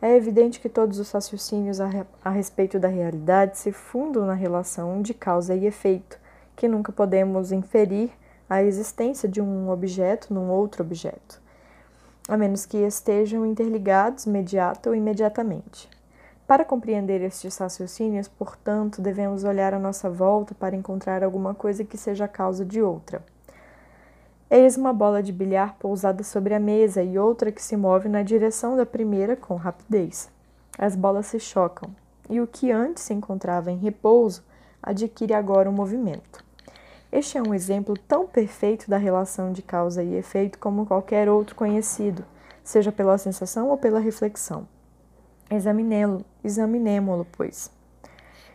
É 0.01 0.15
evidente 0.15 0.59
que 0.59 0.69
todos 0.69 0.99
os 0.99 1.11
raciocínios 1.11 1.79
a, 1.79 1.89
a 2.23 2.29
respeito 2.29 2.79
da 2.79 2.87
realidade 2.87 3.57
se 3.57 3.71
fundam 3.71 4.25
na 4.25 4.33
relação 4.33 5.01
de 5.01 5.13
causa 5.13 5.55
e 5.55 5.65
efeito, 5.65 6.19
que 6.55 6.67
nunca 6.67 6.91
podemos 6.91 7.51
inferir 7.51 8.11
a 8.49 8.63
existência 8.63 9.27
de 9.27 9.41
um 9.41 9.69
objeto 9.69 10.33
num 10.33 10.49
outro 10.49 10.83
objeto 10.83 11.41
a 12.27 12.35
menos 12.35 12.65
que 12.65 12.77
estejam 12.77 13.45
interligados 13.45 14.25
imediato 14.25 14.89
ou 14.89 14.95
imediatamente. 14.95 15.89
Para 16.45 16.65
compreender 16.65 17.21
estes 17.21 17.57
raciocínios, 17.57 18.27
portanto, 18.27 19.01
devemos 19.01 19.43
olhar 19.43 19.73
à 19.73 19.79
nossa 19.79 20.09
volta 20.09 20.53
para 20.53 20.75
encontrar 20.75 21.23
alguma 21.23 21.53
coisa 21.53 21.83
que 21.83 21.97
seja 21.97 22.25
a 22.25 22.27
causa 22.27 22.65
de 22.65 22.81
outra. 22.81 23.23
Eis 24.49 24.77
uma 24.77 24.93
bola 24.93 25.21
de 25.21 25.33
bilhar 25.33 25.75
pousada 25.77 26.23
sobre 26.23 26.53
a 26.53 26.59
mesa 26.59 27.03
e 27.03 27.19
outra 27.19 27.51
que 27.51 27.61
se 27.61 27.75
move 27.75 28.07
na 28.07 28.23
direção 28.23 28.77
da 28.77 28.85
primeira 28.85 29.35
com 29.35 29.55
rapidez. 29.55 30.29
As 30.77 30.95
bolas 30.95 31.25
se 31.25 31.37
chocam, 31.37 31.93
e 32.29 32.39
o 32.39 32.47
que 32.47 32.71
antes 32.71 33.03
se 33.03 33.13
encontrava 33.13 33.69
em 33.69 33.77
repouso 33.77 34.41
adquire 34.81 35.33
agora 35.33 35.69
um 35.69 35.73
movimento. 35.73 36.41
Este 37.11 37.37
é 37.37 37.41
um 37.41 37.53
exemplo 37.53 37.93
tão 38.07 38.25
perfeito 38.25 38.89
da 38.89 38.95
relação 38.95 39.51
de 39.51 39.61
causa 39.61 40.01
e 40.01 40.15
efeito 40.15 40.57
como 40.59 40.85
qualquer 40.85 41.27
outro 41.27 41.53
conhecido, 41.53 42.23
seja 42.63 42.89
pela 42.89 43.17
sensação 43.17 43.67
ou 43.67 43.77
pela 43.77 43.99
reflexão. 43.99 44.65
Examinemo-lo, 45.51 46.23
examinemo-lo, 46.41 47.27
pois. 47.33 47.69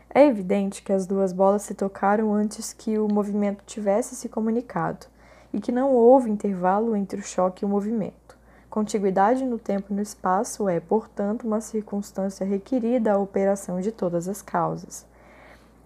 É 0.09 0.25
evidente 0.25 0.83
que 0.83 0.93
as 0.93 1.07
duas 1.07 1.35
bolas 1.35 1.63
se 1.63 1.75
tocaram 1.75 2.33
antes 2.33 2.73
que 2.73 2.99
o 2.99 3.09
movimento 3.09 3.63
tivesse 3.67 4.17
se 4.17 4.31
comunicado 4.31 5.12
e 5.53 5.61
que 5.61 5.73
não 5.73 5.93
houve 5.93 6.31
intervalo 6.31 6.97
entre 6.97 7.21
o 7.21 7.25
choque 7.25 7.65
e 7.65 7.67
o 7.67 7.69
movimento. 7.69 8.39
Contiguidade 8.71 9.45
no 9.45 9.59
tempo 9.59 9.93
e 9.93 9.95
no 9.95 10.01
espaço 10.01 10.69
é, 10.69 10.81
portanto, 10.81 11.47
uma 11.47 11.61
circunstância 11.61 12.47
requerida 12.47 13.13
à 13.13 13.19
operação 13.19 13.81
de 13.81 13.93
todas 13.93 14.29
as 14.29 14.41
causas. 14.41 15.07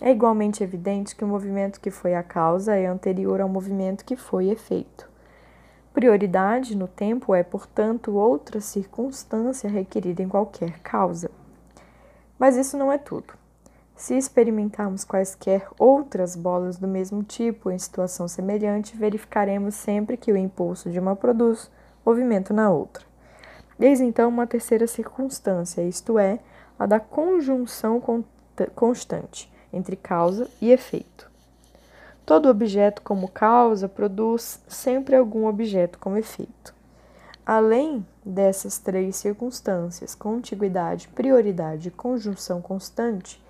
É 0.01 0.11
igualmente 0.11 0.63
evidente 0.63 1.17
que 1.17 1.25
o 1.25 1.29
movimento 1.29 1.81
que 1.81 1.91
foi 1.91 2.15
a 2.15 2.23
causa 2.23 2.77
é 2.77 2.87
anterior 2.87 3.41
ao 3.41 3.49
movimento 3.49 4.05
que 4.05 4.15
foi 4.15 4.51
efeito. 4.51 5.09
Prioridade 5.93 6.77
no 6.77 6.87
tempo 6.87 7.35
é, 7.35 7.43
portanto, 7.43 8.15
outra 8.15 8.61
circunstância 8.61 9.69
requerida 9.71 10.23
em 10.23 10.29
qualquer 10.29 10.79
causa. 10.81 11.31
Mas 12.39 12.57
isso 12.57 12.77
não 12.77 12.93
é 12.93 12.99
tudo. 12.99 13.33
Se 13.97 14.15
experimentarmos 14.15 15.05
quaisquer 15.05 15.67
outras 15.79 16.37
bolas 16.37 16.77
do 16.77 16.87
mesmo 16.87 17.23
tipo 17.23 17.71
em 17.71 17.79
situação 17.79 18.29
semelhante, 18.29 18.95
verificaremos 18.95 19.75
sempre 19.75 20.19
que 20.19 20.31
o 20.31 20.37
impulso 20.37 20.91
de 20.91 21.01
uma 21.01 21.17
produz 21.17 21.71
movimento 22.05 22.53
na 22.53 22.71
outra. 22.71 23.05
Eis 23.81 24.01
então 24.01 24.29
uma 24.29 24.47
terceira 24.47 24.87
circunstância, 24.87 25.81
isto 25.81 26.19
é, 26.19 26.39
a 26.79 26.85
da 26.85 27.01
conjunção 27.01 28.03
constante 28.75 29.51
entre 29.73 29.97
causa 29.97 30.47
e 30.61 30.71
efeito. 30.71 31.31
Todo 32.27 32.51
objeto 32.51 33.01
como 33.01 33.29
causa 33.29 33.89
produz 33.89 34.61
sempre 34.69 35.17
algum 35.17 35.47
objeto 35.47 35.99
como 35.99 36.19
efeito. 36.19 36.75
Além 37.47 38.05
dessas 38.25 38.79
três 38.79 39.17
circunstâncias, 39.17 40.15
contiguidade, 40.15 41.09
prioridade 41.09 41.89
e 41.89 41.93
conjunção 41.93 42.61
constante, 42.61 43.41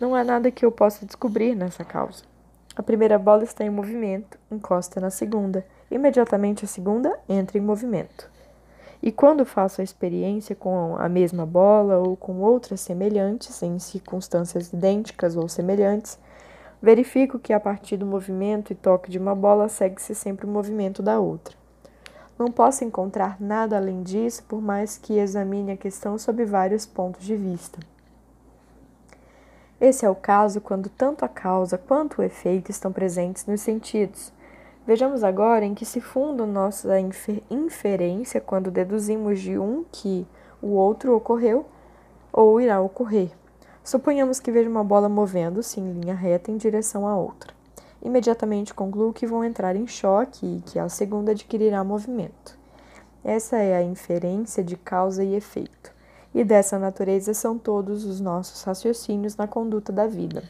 não 0.00 0.14
há 0.14 0.22
nada 0.22 0.50
que 0.50 0.64
eu 0.64 0.70
possa 0.70 1.06
descobrir 1.06 1.54
nessa 1.54 1.84
causa. 1.84 2.22
A 2.76 2.82
primeira 2.82 3.18
bola 3.18 3.44
está 3.44 3.64
em 3.64 3.70
movimento, 3.70 4.38
encosta 4.50 5.00
na 5.00 5.08
segunda. 5.08 5.64
Imediatamente 5.90 6.64
a 6.64 6.68
segunda 6.68 7.18
entra 7.26 7.56
em 7.56 7.62
movimento. 7.62 8.30
E 9.02 9.10
quando 9.10 9.46
faço 9.46 9.80
a 9.80 9.84
experiência 9.84 10.54
com 10.54 10.96
a 10.98 11.08
mesma 11.08 11.46
bola 11.46 11.96
ou 11.98 12.16
com 12.16 12.40
outras 12.40 12.80
semelhantes, 12.80 13.62
em 13.62 13.78
circunstâncias 13.78 14.72
idênticas 14.72 15.36
ou 15.36 15.48
semelhantes, 15.48 16.18
verifico 16.82 17.38
que 17.38 17.52
a 17.54 17.60
partir 17.60 17.96
do 17.96 18.04
movimento 18.04 18.72
e 18.72 18.76
toque 18.76 19.10
de 19.10 19.18
uma 19.18 19.34
bola 19.34 19.68
segue-se 19.68 20.14
sempre 20.14 20.44
o 20.44 20.50
movimento 20.50 21.02
da 21.02 21.18
outra. 21.18 21.56
Não 22.38 22.52
posso 22.52 22.84
encontrar 22.84 23.40
nada 23.40 23.78
além 23.78 24.02
disso, 24.02 24.44
por 24.46 24.60
mais 24.60 24.98
que 24.98 25.18
examine 25.18 25.72
a 25.72 25.76
questão 25.76 26.18
sob 26.18 26.44
vários 26.44 26.84
pontos 26.84 27.24
de 27.24 27.34
vista. 27.34 27.78
Esse 29.80 30.04
é 30.06 30.10
o 30.10 30.14
caso 30.14 30.60
quando 30.60 30.88
tanto 30.88 31.24
a 31.24 31.28
causa 31.28 31.76
quanto 31.76 32.20
o 32.20 32.24
efeito 32.24 32.70
estão 32.70 32.92
presentes 32.92 33.46
nos 33.46 33.60
sentidos, 33.60 34.32
Vejamos 34.86 35.24
agora 35.24 35.64
em 35.64 35.74
que 35.74 35.84
se 35.84 36.00
funda 36.00 36.46
nossa 36.46 37.00
infer 37.00 37.42
inferência 37.50 38.40
quando 38.40 38.70
deduzimos 38.70 39.40
de 39.40 39.58
um 39.58 39.84
que 39.90 40.24
o 40.62 40.68
outro 40.68 41.16
ocorreu 41.16 41.66
ou 42.32 42.60
irá 42.60 42.80
ocorrer. 42.80 43.32
Suponhamos 43.82 44.38
que 44.38 44.52
veja 44.52 44.70
uma 44.70 44.84
bola 44.84 45.08
movendo-se 45.08 45.80
em 45.80 45.92
linha 45.92 46.14
reta 46.14 46.52
em 46.52 46.56
direção 46.56 47.04
à 47.04 47.16
outra. 47.16 47.52
Imediatamente 48.00 48.72
concluo 48.72 49.12
que 49.12 49.26
vão 49.26 49.42
entrar 49.42 49.74
em 49.74 49.88
choque 49.88 50.46
e 50.46 50.60
que 50.60 50.78
a 50.78 50.88
segunda 50.88 51.32
adquirirá 51.32 51.82
movimento. 51.82 52.56
Essa 53.24 53.56
é 53.56 53.76
a 53.76 53.82
inferência 53.82 54.62
de 54.62 54.76
causa 54.76 55.24
e 55.24 55.34
efeito. 55.34 55.95
E 56.36 56.44
dessa 56.44 56.78
natureza 56.78 57.32
são 57.32 57.56
todos 57.58 58.04
os 58.04 58.20
nossos 58.20 58.62
raciocínios 58.62 59.36
na 59.36 59.48
conduta 59.48 59.90
da 59.90 60.06
vida. 60.06 60.42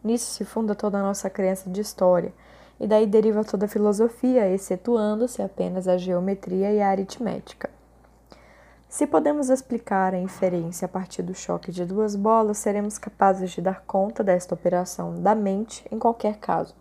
Nisso 0.00 0.32
se 0.32 0.44
funda 0.44 0.76
toda 0.76 0.96
a 0.96 1.02
nossa 1.02 1.28
crença 1.28 1.68
de 1.68 1.80
história, 1.80 2.32
e 2.78 2.86
daí 2.86 3.04
deriva 3.04 3.42
toda 3.42 3.64
a 3.64 3.68
filosofia, 3.68 4.48
excetuando-se 4.48 5.42
apenas 5.42 5.88
a 5.88 5.98
geometria 5.98 6.70
e 6.72 6.80
a 6.80 6.88
aritmética. 6.88 7.68
Se 8.88 9.08
podemos 9.08 9.50
explicar 9.50 10.14
a 10.14 10.20
inferência 10.20 10.86
a 10.86 10.88
partir 10.88 11.22
do 11.22 11.34
choque 11.34 11.72
de 11.72 11.84
duas 11.84 12.14
bolas, 12.14 12.58
seremos 12.58 12.98
capazes 12.98 13.50
de 13.50 13.60
dar 13.60 13.82
conta 13.88 14.22
desta 14.22 14.54
operação 14.54 15.20
da 15.20 15.34
mente 15.34 15.84
em 15.90 15.98
qualquer 15.98 16.36
caso. 16.36 16.76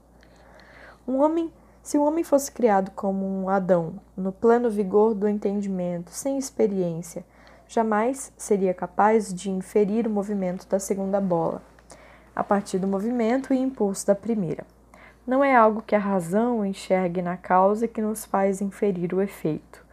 Um 1.07 1.17
homem, 1.17 1.51
se 1.86 1.98
o 1.98 2.04
homem 2.04 2.24
fosse 2.24 2.52
criado 2.52 2.89
como 2.91 3.26
um 3.26 3.48
Adão, 3.48 3.93
no 4.17 4.32
pleno 4.32 4.69
vigor 4.69 5.13
do 5.13 5.30
entendimento, 5.30 6.10
sem 6.10 6.38
experiência, 6.38 7.24
jamais 7.67 8.34
seria 8.36 8.74
capaz 8.74 9.34
de 9.34 9.50
inferir 9.52 10.06
o 10.08 10.10
movimento 10.10 10.67
da 10.67 10.80
segunda 10.80 11.21
bola, 11.21 11.62
a 12.36 12.43
partir 12.43 12.80
do 12.80 12.88
movimento 12.88 13.54
e 13.54 13.58
impulso 13.58 14.06
da 14.08 14.15
primeira 14.15 14.65
não 15.26 15.43
é 15.43 15.56
algo 15.56 15.82
que 15.82 15.95
a 15.95 16.00
razão 16.00 16.63
enxergue 16.63 17.21
na 17.21 17.36
causa 17.36 17.88
que 17.88 18.02
nos 18.02 18.26
faz 18.26 18.62
inferir 18.62 19.13
o 19.13 19.21
efeito. 19.21 19.84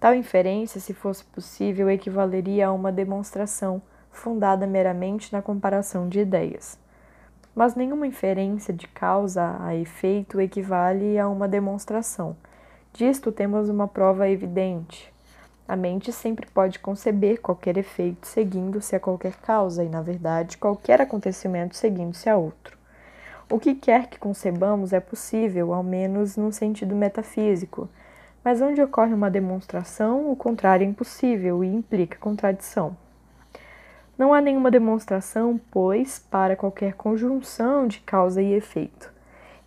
Tal 0.00 0.14
inferência, 0.14 0.80
se 0.80 0.94
fosse 0.94 1.24
possível, 1.24 1.90
equivaleria 1.90 2.68
a 2.68 2.72
uma 2.72 2.90
demonstração 2.90 3.82
fundada 4.10 4.66
meramente 4.66 5.32
na 5.32 5.42
comparação 5.42 6.08
de 6.08 6.20
ideias. 6.20 6.78
Mas 7.54 7.74
nenhuma 7.74 8.06
inferência 8.06 8.72
de 8.72 8.88
causa 8.88 9.56
a 9.60 9.74
efeito 9.74 10.40
equivale 10.40 11.18
a 11.18 11.28
uma 11.28 11.46
demonstração. 11.46 12.34
Disto 12.92 13.30
temos 13.30 13.68
uma 13.68 13.86
prova 13.86 14.28
evidente. 14.28 15.12
A 15.68 15.76
mente 15.76 16.12
sempre 16.12 16.46
pode 16.46 16.78
conceber 16.78 17.40
qualquer 17.40 17.76
efeito 17.76 18.26
seguindo-se 18.26 18.96
a 18.96 19.00
qualquer 19.00 19.34
causa 19.36 19.84
e, 19.84 19.88
na 19.88 20.02
verdade, 20.02 20.58
qualquer 20.58 21.00
acontecimento 21.00 21.76
seguindo-se 21.76 22.28
a 22.28 22.36
outro. 22.36 22.76
O 23.50 23.58
que 23.58 23.74
quer 23.74 24.06
que 24.08 24.18
concebamos 24.18 24.92
é 24.92 25.00
possível, 25.00 25.74
ao 25.74 25.82
menos 25.82 26.36
num 26.36 26.50
sentido 26.50 26.94
metafísico, 26.94 27.88
mas 28.42 28.60
onde 28.60 28.82
ocorre 28.82 29.14
uma 29.14 29.30
demonstração, 29.30 30.30
o 30.30 30.36
contrário 30.36 30.84
é 30.84 30.88
impossível 30.88 31.62
e 31.62 31.68
implica 31.68 32.18
contradição. 32.18 32.96
Não 34.22 34.32
há 34.32 34.40
nenhuma 34.40 34.70
demonstração, 34.70 35.60
pois, 35.68 36.20
para 36.30 36.54
qualquer 36.54 36.94
conjunção 36.94 37.88
de 37.88 37.98
causa 38.02 38.40
e 38.40 38.52
efeito. 38.52 39.12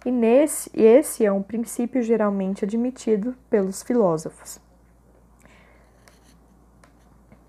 E 0.05 0.09
nesse, 0.09 0.71
esse 0.73 1.25
é 1.25 1.29
um 1.29 1.43
princípio 1.43 2.01
geralmente 2.01 2.63
admitido 2.63 3.35
pelos 3.49 3.83
filósofos. 3.83 4.57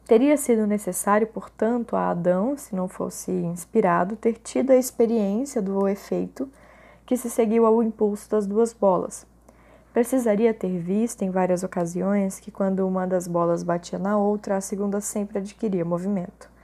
Teria 0.04 0.36
sido 0.36 0.66
necessário, 0.66 1.28
portanto, 1.28 1.94
a 1.94 2.10
Adão, 2.10 2.56
se 2.56 2.74
não 2.74 2.88
fosse 2.88 3.30
inspirado, 3.30 4.16
ter 4.16 4.32
tido 4.38 4.72
a 4.72 4.76
experiência 4.76 5.62
do 5.62 5.86
efeito 5.86 6.50
que 7.06 7.16
se 7.16 7.30
seguiu 7.30 7.64
ao 7.66 7.84
impulso 7.84 8.28
das 8.28 8.48
duas 8.48 8.72
bolas. 8.72 9.24
Precisaria 9.92 10.52
ter 10.52 10.76
visto 10.76 11.22
em 11.22 11.30
várias 11.30 11.62
ocasiões 11.62 12.40
que, 12.40 12.50
quando 12.50 12.80
uma 12.80 13.06
das 13.06 13.28
bolas 13.28 13.62
batia 13.62 13.96
na 13.96 14.18
outra, 14.18 14.56
a 14.56 14.60
segunda 14.60 15.00
sempre 15.00 15.38
adquiria 15.38 15.84
movimento. 15.84 16.55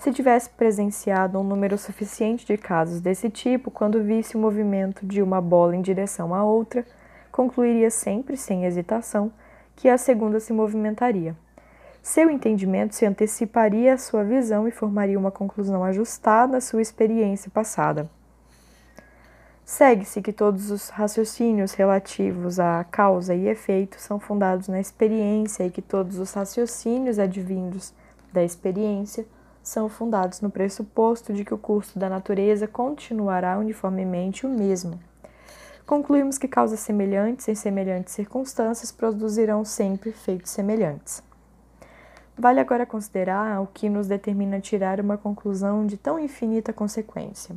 Se 0.00 0.10
tivesse 0.10 0.48
presenciado 0.48 1.38
um 1.38 1.44
número 1.44 1.76
suficiente 1.76 2.46
de 2.46 2.56
casos 2.56 3.02
desse 3.02 3.28
tipo, 3.28 3.70
quando 3.70 4.02
visse 4.02 4.34
o 4.34 4.40
movimento 4.40 5.04
de 5.04 5.20
uma 5.20 5.42
bola 5.42 5.76
em 5.76 5.82
direção 5.82 6.34
à 6.34 6.42
outra, 6.42 6.86
concluiria 7.30 7.90
sempre, 7.90 8.34
sem 8.34 8.64
hesitação, 8.64 9.30
que 9.76 9.90
a 9.90 9.98
segunda 9.98 10.40
se 10.40 10.54
movimentaria. 10.54 11.36
Seu 12.02 12.30
entendimento 12.30 12.94
se 12.94 13.04
anteciparia 13.04 13.92
à 13.92 13.98
sua 13.98 14.24
visão 14.24 14.66
e 14.66 14.70
formaria 14.70 15.18
uma 15.18 15.30
conclusão 15.30 15.84
ajustada 15.84 16.56
à 16.56 16.62
sua 16.62 16.80
experiência 16.80 17.50
passada. 17.50 18.08
Segue-se 19.66 20.22
que 20.22 20.32
todos 20.32 20.70
os 20.70 20.88
raciocínios 20.88 21.74
relativos 21.74 22.58
à 22.58 22.82
causa 22.84 23.34
e 23.34 23.48
efeito 23.48 24.00
são 24.00 24.18
fundados 24.18 24.66
na 24.66 24.80
experiência 24.80 25.66
e 25.66 25.70
que 25.70 25.82
todos 25.82 26.18
os 26.18 26.32
raciocínios 26.32 27.18
advindos 27.18 27.92
da 28.32 28.42
experiência 28.42 29.26
são 29.62 29.88
fundados 29.88 30.40
no 30.40 30.50
pressuposto 30.50 31.32
de 31.32 31.44
que 31.44 31.54
o 31.54 31.58
curso 31.58 31.98
da 31.98 32.08
natureza 32.08 32.66
continuará 32.66 33.58
uniformemente 33.58 34.46
o 34.46 34.48
mesmo. 34.48 34.98
Concluímos 35.86 36.38
que 36.38 36.48
causas 36.48 36.80
semelhantes 36.80 37.48
em 37.48 37.54
semelhantes 37.54 38.14
circunstâncias 38.14 38.92
produzirão 38.92 39.64
sempre 39.64 40.10
efeitos 40.10 40.52
semelhantes. 40.52 41.22
Vale 42.38 42.60
agora 42.60 42.86
considerar 42.86 43.60
o 43.60 43.66
que 43.66 43.88
nos 43.88 44.06
determina 44.06 44.60
tirar 44.60 45.00
uma 45.00 45.18
conclusão 45.18 45.86
de 45.86 45.96
tão 45.96 46.18
infinita 46.18 46.72
consequência. 46.72 47.54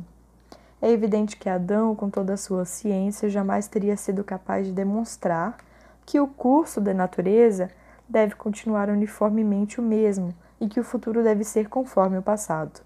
É 0.82 0.90
evidente 0.90 1.36
que 1.36 1.48
Adão, 1.48 1.94
com 1.94 2.10
toda 2.10 2.34
a 2.34 2.36
sua 2.36 2.64
ciência, 2.64 3.30
jamais 3.30 3.66
teria 3.66 3.96
sido 3.96 4.22
capaz 4.22 4.66
de 4.66 4.72
demonstrar 4.72 5.56
que 6.04 6.20
o 6.20 6.26
curso 6.26 6.80
da 6.80 6.92
natureza 6.92 7.70
deve 8.06 8.34
continuar 8.34 8.90
uniformemente 8.90 9.80
o 9.80 9.82
mesmo 9.82 10.34
e 10.64 10.68
que 10.68 10.80
o 10.80 10.84
futuro 10.84 11.22
deve 11.22 11.44
ser 11.44 11.68
conforme 11.68 12.16
o 12.16 12.22
passado. 12.22 12.80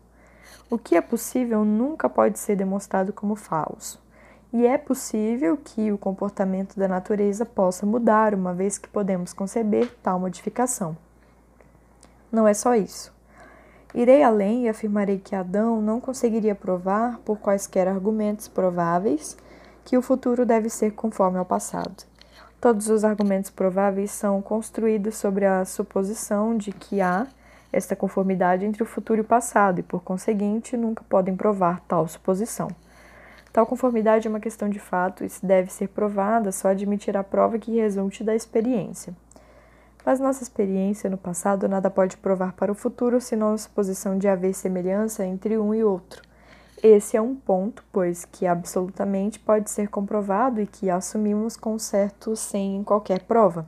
O 0.69 0.77
que 0.77 0.97
é 0.97 1.01
possível 1.01 1.65
nunca 1.65 2.09
pode 2.09 2.37
ser 2.37 2.57
demonstrado 2.57 3.13
como 3.13 3.37
falso. 3.37 4.03
E 4.53 4.67
é 4.67 4.77
possível 4.77 5.57
que 5.57 5.93
o 5.93 5.99
comportamento 5.99 6.77
da 6.77 6.89
natureza 6.89 7.47
possa 7.47 7.87
mudar, 7.87 8.35
uma 8.35 8.53
vez 8.53 8.79
que 8.79 8.89
podemos 8.89 9.33
conceber 9.33 9.95
tal 10.03 10.19
modificação. 10.19 10.97
Não 12.33 12.49
é 12.49 12.55
só 12.55 12.75
isso. 12.75 13.15
Irei 13.95 14.23
além 14.23 14.65
e 14.65 14.69
afirmarei 14.69 15.19
que 15.19 15.37
Adão 15.37 15.81
não 15.81 16.01
conseguiria 16.01 16.55
provar, 16.55 17.19
por 17.19 17.39
quaisquer 17.39 17.87
argumentos 17.87 18.49
prováveis, 18.49 19.37
que 19.85 19.97
o 19.97 20.03
futuro 20.03 20.45
deve 20.45 20.69
ser 20.69 20.93
conforme 20.93 21.39
ao 21.39 21.45
passado. 21.45 22.05
Todos 22.61 22.89
os 22.89 23.05
argumentos 23.05 23.51
prováveis 23.51 24.11
são 24.11 24.43
construídos 24.43 25.15
sobre 25.17 25.47
a 25.47 25.65
suposição 25.65 26.57
de 26.57 26.73
que 26.73 27.01
há 27.01 27.27
esta 27.73 27.95
conformidade 27.95 28.65
entre 28.65 28.83
o 28.83 28.87
futuro 28.87 29.21
e 29.21 29.23
o 29.23 29.25
passado, 29.25 29.81
e 29.81 29.83
por 29.83 30.03
conseguinte 30.03 30.77
nunca 30.77 31.05
podem 31.09 31.37
provar 31.37 31.81
tal 31.87 32.07
suposição. 32.09 32.69
Tal 33.53 33.67
conformidade 33.67 34.27
é 34.27 34.31
uma 34.31 34.41
questão 34.41 34.69
de 34.69 34.79
fato 34.79 35.25
e 35.25 35.29
se 35.29 35.45
deve 35.45 35.73
ser 35.73 35.89
provada 35.89 36.53
só 36.53 36.69
admitir 36.69 37.17
a 37.17 37.25
prova 37.25 37.59
que 37.59 37.77
resulte 37.77 38.23
da 38.23 38.35
experiência. 38.35 39.15
Mas 40.05 40.21
nossa 40.21 40.43
experiência 40.43 41.11
no 41.11 41.19
passado 41.19 41.69
nada 41.69 41.91
pode 41.91 42.17
provar 42.17 42.53
para 42.53 42.73
o 42.73 42.75
futuro 42.75 43.21
senão 43.21 43.53
a 43.53 43.59
suposição 43.59 44.17
de 44.17 44.29
haver 44.29 44.55
semelhança 44.55 45.25
entre 45.25 45.59
um 45.59 45.75
e 45.75 45.83
outro. 45.83 46.23
Esse 46.83 47.17
é 47.17 47.21
um 47.21 47.35
ponto, 47.35 47.85
pois, 47.93 48.25
que 48.25 48.47
absolutamente 48.47 49.41
pode 49.41 49.69
ser 49.69 49.89
comprovado 49.89 50.61
e 50.61 50.67
que 50.67 50.89
assumimos 50.89 51.57
com 51.57 51.77
certo 51.79 52.37
sem 52.37 52.85
qualquer 52.85 53.25
prova. 53.25 53.67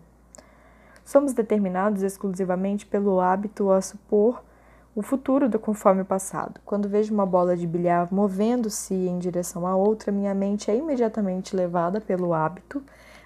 Somos 1.11 1.33
determinados 1.33 2.05
exclusivamente 2.05 2.87
pelo 2.87 3.21
hábito 3.21 3.73
a 3.73 3.81
supor 3.81 4.45
o 4.95 5.03
futuro 5.03 5.49
do 5.49 5.59
conforme 5.59 6.03
o 6.03 6.05
passado. 6.05 6.61
Quando 6.65 6.89
vejo 6.89 7.13
uma 7.13 7.27
bola 7.27 7.57
de 7.57 7.67
bilhar 7.67 8.07
movendo-se 8.15 8.95
em 8.95 9.19
direção 9.19 9.67
à 9.67 9.75
outra, 9.75 10.13
minha 10.13 10.33
mente 10.33 10.71
é 10.71 10.77
imediatamente 10.77 11.57
levada 11.57 12.01
pelo 12.01 12.33
hábito 12.33 12.81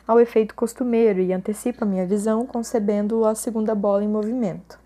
ao 0.09 0.19
efeito 0.19 0.55
costumeiro 0.55 1.21
e 1.21 1.31
antecipa 1.31 1.85
minha 1.85 2.07
visão, 2.07 2.47
concebendo 2.47 3.23
a 3.27 3.35
segunda 3.35 3.75
bola 3.75 4.03
em 4.03 4.09
movimento. 4.09 4.79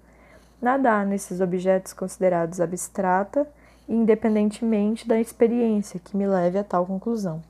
Nada 0.61 0.94
há 0.94 1.04
nesses 1.04 1.40
objetos 1.40 1.92
considerados 1.92 2.61
abstrata, 2.61 3.46
independentemente 3.88 5.06
da 5.06 5.20
experiência 5.20 6.00
que 6.00 6.16
me 6.16 6.26
leve 6.26 6.58
a 6.58 6.64
tal 6.64 6.84
conclusão. 6.84 7.40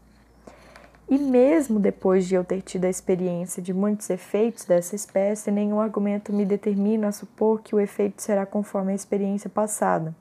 E 1.08 1.16
mesmo 1.18 1.80
depois 1.80 2.26
de 2.26 2.34
eu 2.34 2.44
ter 2.44 2.60
tido 2.60 2.84
a 2.84 2.90
experiência 2.90 3.62
de 3.62 3.72
muitos 3.72 4.10
efeitos 4.10 4.64
dessa 4.64 4.94
espécie, 4.94 5.50
nenhum 5.50 5.80
argumento 5.80 6.32
me 6.32 6.44
determina 6.44 7.08
a 7.08 7.12
supor 7.12 7.62
que 7.62 7.74
o 7.74 7.80
efeito 7.80 8.20
será 8.20 8.44
conforme 8.44 8.92
a 8.92 8.94
experiência 8.94 9.48
passada. 9.48 10.14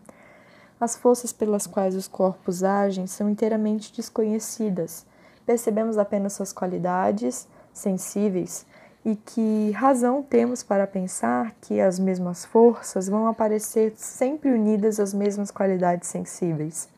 As 0.79 0.95
forças 0.95 1.33
pelas 1.33 1.67
quais 1.67 1.95
os 1.95 2.07
corpos 2.07 2.63
agem 2.63 3.05
são 3.07 3.29
inteiramente 3.29 3.93
desconhecidas 3.93 5.05
percebemos 5.47 5.97
apenas 5.97 6.33
suas 6.33 6.51
qualidades 6.51 7.47
sensíveis 7.73 8.65
e 9.05 9.15
que 9.15 9.71
razão 9.71 10.21
temos 10.21 10.61
para 10.61 10.85
pensar 10.85 11.55
que 11.61 11.79
as 11.79 11.97
mesmas 11.97 12.43
forças 12.43 13.07
vão 13.07 13.27
aparecer 13.27 13.93
sempre 13.95 14.51
unidas 14.51 14.99
às 14.99 15.13
mesmas 15.13 15.49
qualidades 15.49 16.09
sensíveis. 16.09 16.89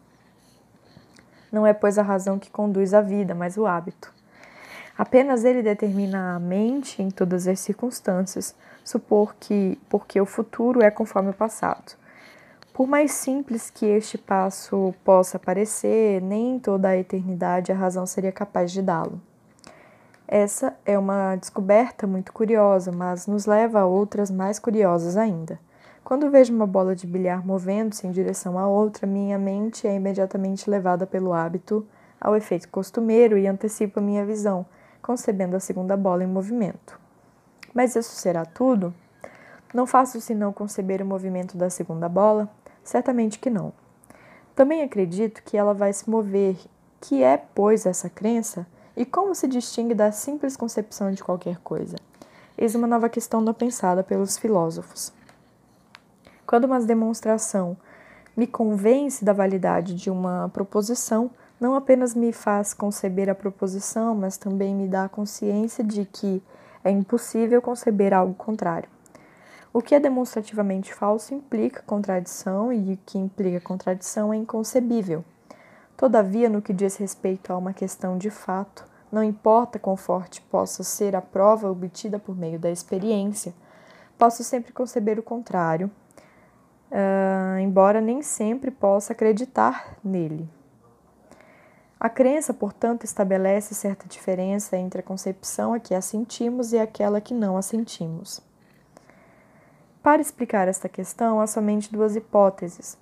Não 1.51 1.65
é, 1.65 1.73
pois, 1.73 1.97
a 1.97 2.03
razão 2.03 2.37
que 2.37 2.49
conduz 2.49 2.93
a 2.93 3.01
vida, 3.01 3.33
mas 3.33 3.57
o 3.57 3.65
hábito. 3.65 4.13
Apenas 4.97 5.45
ele 5.45 5.63
determina 5.63 6.35
a 6.35 6.39
mente 6.39 7.01
em 7.01 7.09
todas 7.09 7.47
as 7.47 7.59
circunstâncias, 7.59 8.53
supor 8.83 9.33
que 9.39 9.79
porque 9.89 10.19
o 10.19 10.25
futuro 10.25 10.81
é 10.81 10.91
conforme 10.91 11.29
o 11.29 11.33
passado. 11.33 11.95
Por 12.73 12.87
mais 12.87 13.11
simples 13.11 13.69
que 13.69 13.85
este 13.85 14.17
passo 14.17 14.93
possa 15.03 15.39
parecer, 15.39 16.21
nem 16.21 16.55
em 16.55 16.59
toda 16.59 16.89
a 16.89 16.97
eternidade 16.97 17.71
a 17.71 17.75
razão 17.75 18.05
seria 18.05 18.31
capaz 18.31 18.71
de 18.71 18.81
dá-lo. 18.81 19.21
Essa 20.27 20.75
é 20.85 20.97
uma 20.97 21.35
descoberta 21.35 22.05
muito 22.05 22.31
curiosa, 22.31 22.91
mas 22.91 23.25
nos 23.25 23.45
leva 23.45 23.79
a 23.79 23.85
outras 23.85 24.29
mais 24.29 24.59
curiosas 24.59 25.17
ainda. 25.17 25.59
Quando 26.09 26.31
vejo 26.31 26.51
uma 26.51 26.65
bola 26.65 26.95
de 26.95 27.05
bilhar 27.05 27.45
movendo-se 27.45 28.07
em 28.07 28.11
direção 28.11 28.57
a 28.57 28.67
outra, 28.67 29.05
minha 29.05 29.37
mente 29.37 29.87
é 29.87 29.93
imediatamente 29.93 30.67
levada 30.67 31.05
pelo 31.05 31.33
hábito 31.33 31.85
ao 32.19 32.35
efeito 32.35 32.67
costumeiro 32.69 33.37
e 33.37 33.45
antecipa 33.45 34.01
minha 34.01 34.25
visão, 34.25 34.65
concebendo 35.03 35.55
a 35.55 35.59
segunda 35.59 35.95
bola 35.95 36.23
em 36.23 36.27
movimento. 36.27 36.99
Mas 37.75 37.95
isso 37.95 38.15
será 38.15 38.43
tudo? 38.43 38.91
Não 39.71 39.85
faço 39.85 40.19
senão 40.19 40.51
conceber 40.51 40.99
o 40.99 41.05
movimento 41.05 41.55
da 41.55 41.69
segunda 41.69 42.09
bola, 42.09 42.49
Certamente 42.83 43.37
que 43.37 43.51
não. 43.51 43.71
Também 44.55 44.81
acredito 44.81 45.43
que 45.43 45.55
ela 45.55 45.75
vai 45.75 45.93
se 45.93 46.09
mover. 46.09 46.57
Que 46.99 47.21
é, 47.21 47.37
pois, 47.37 47.85
essa 47.85 48.09
crença? 48.09 48.65
E 48.97 49.05
como 49.05 49.35
se 49.35 49.47
distingue 49.47 49.93
da 49.93 50.11
simples 50.11 50.57
concepção 50.57 51.11
de 51.11 51.23
qualquer 51.23 51.59
coisa? 51.59 51.97
Eis 52.57 52.73
uma 52.73 52.87
nova 52.87 53.09
questão 53.09 53.41
não 53.41 53.53
pensada 53.53 54.03
pelos 54.03 54.39
filósofos. 54.39 55.13
Quando 56.49 56.65
uma 56.65 56.79
demonstração 56.79 57.77
me 58.35 58.47
convence 58.47 59.23
da 59.23 59.31
validade 59.31 59.93
de 59.93 60.09
uma 60.09 60.49
proposição, 60.51 61.29
não 61.59 61.75
apenas 61.75 62.15
me 62.15 62.33
faz 62.33 62.73
conceber 62.73 63.29
a 63.29 63.35
proposição, 63.35 64.15
mas 64.15 64.35
também 64.35 64.73
me 64.73 64.87
dá 64.87 65.03
a 65.03 65.09
consciência 65.09 65.83
de 65.83 66.05
que 66.05 66.41
é 66.83 66.89
impossível 66.89 67.61
conceber 67.61 68.15
algo 68.15 68.33
contrário. 68.33 68.89
O 69.71 69.79
que 69.79 69.93
é 69.93 69.99
demonstrativamente 69.99 70.91
falso 70.91 71.35
implica 71.35 71.83
contradição 71.85 72.73
e 72.73 72.93
o 72.93 72.99
que 73.05 73.19
implica 73.19 73.61
contradição 73.61 74.33
é 74.33 74.37
inconcebível. 74.37 75.23
Todavia, 75.95 76.49
no 76.49 76.63
que 76.63 76.73
diz 76.73 76.95
respeito 76.95 77.53
a 77.53 77.57
uma 77.57 77.73
questão 77.73 78.17
de 78.17 78.31
fato, 78.31 78.83
não 79.11 79.23
importa 79.23 79.77
quão 79.77 79.95
forte 79.95 80.41
possa 80.41 80.83
ser 80.83 81.15
a 81.15 81.21
prova 81.21 81.69
obtida 81.69 82.17
por 82.17 82.35
meio 82.35 82.57
da 82.57 82.71
experiência, 82.71 83.53
posso 84.17 84.43
sempre 84.43 84.73
conceber 84.73 85.19
o 85.19 85.23
contrário, 85.23 85.91
uh, 86.91 87.59
embora 87.59 88.01
nem 88.01 88.21
sempre 88.21 88.71
possa 88.71 89.13
acreditar 89.13 89.97
nele. 90.03 90.49
A 91.99 92.07
crença, 92.07 92.53
portanto, 92.53 93.03
estabelece 93.03 93.75
certa 93.75 94.07
diferença 94.07 94.77
entre 94.77 95.01
a 95.01 95.03
concepção 95.03 95.73
a 95.73 95.79
que 95.79 95.93
assentimos 95.93 96.71
e 96.71 96.79
aquela 96.79 97.19
que 97.19 97.33
não 97.33 97.57
assentimos. 97.57 98.41
Para 100.01 100.21
explicar 100.21 100.69
esta 100.69 100.87
questão, 100.87 101.41
há 101.41 101.47
somente 101.47 101.91
duas 101.91 102.15
hipóteses. 102.15 102.97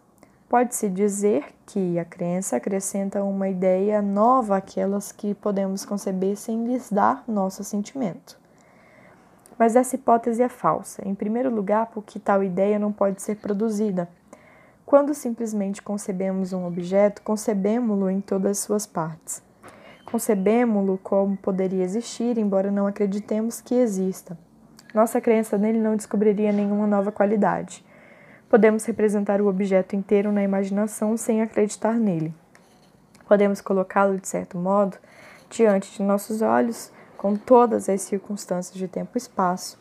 Pode-se 0.50 0.90
dizer 0.90 1.46
que 1.66 2.00
a 2.00 2.06
crença 2.06 2.56
acrescenta 2.56 3.24
uma 3.24 3.50
ideia 3.50 4.02
nova 4.02 4.58
àquelas 4.58 5.12
que 5.12 5.36
podemos 5.36 5.86
conceber 5.86 6.36
sem 6.36 6.66
lhes 6.66 6.92
dar 6.92 7.24
nosso 7.28 7.64
sentimento. 7.64 8.40
Mas 9.58 9.76
essa 9.76 9.96
hipótese 9.96 10.42
é 10.44 10.50
falsa, 10.50 11.02
em 11.08 11.16
primeiro 11.16 11.54
lugar, 11.54 11.88
porque 11.88 12.20
tal 12.20 12.44
ideia 12.44 12.78
não 12.78 12.92
pode 12.92 13.22
ser 13.22 13.38
produzida. 13.38 14.08
Quando 14.86 15.14
simplesmente 15.14 15.82
concebemos 15.82 16.54
um 16.54 16.66
objeto, 16.66 17.22
concebemos-lo 17.22 18.10
em 18.10 18.22
todas 18.22 18.52
as 18.52 18.60
suas 18.60 18.86
partes. 18.86 19.42
Concebemos-lo 20.06 20.98
como 21.04 21.36
poderia 21.36 21.84
existir, 21.84 22.38
embora 22.38 22.72
não 22.72 22.88
acreditemos 22.88 23.60
que 23.60 23.76
exista. 23.76 24.38
Nossa 24.94 25.20
crença 25.20 25.58
nele 25.58 25.80
não 25.80 25.98
descobriria 25.98 26.54
nenhuma 26.54 26.88
nova 26.88 27.12
qualidade. 27.12 27.84
Podemos 28.50 28.86
representar 28.86 29.42
o 29.42 29.48
objeto 29.48 29.96
inteiro 29.96 30.32
na 30.32 30.42
imaginação 30.42 31.18
sem 31.18 31.42
acreditar 31.42 31.96
nele. 31.96 32.34
Podemos 33.28 33.60
colocá-lo, 33.60 34.18
de 34.18 34.28
certo 34.28 34.58
modo, 34.58 34.98
diante 35.50 35.98
de 35.98 36.02
nossos 36.02 36.42
olhos, 36.42 36.90
com 37.18 37.36
todas 37.36 37.90
as 37.90 38.02
circunstâncias 38.02 38.78
de 38.78 38.88
tempo 38.88 39.12
e 39.16 39.18
espaço. 39.18 39.78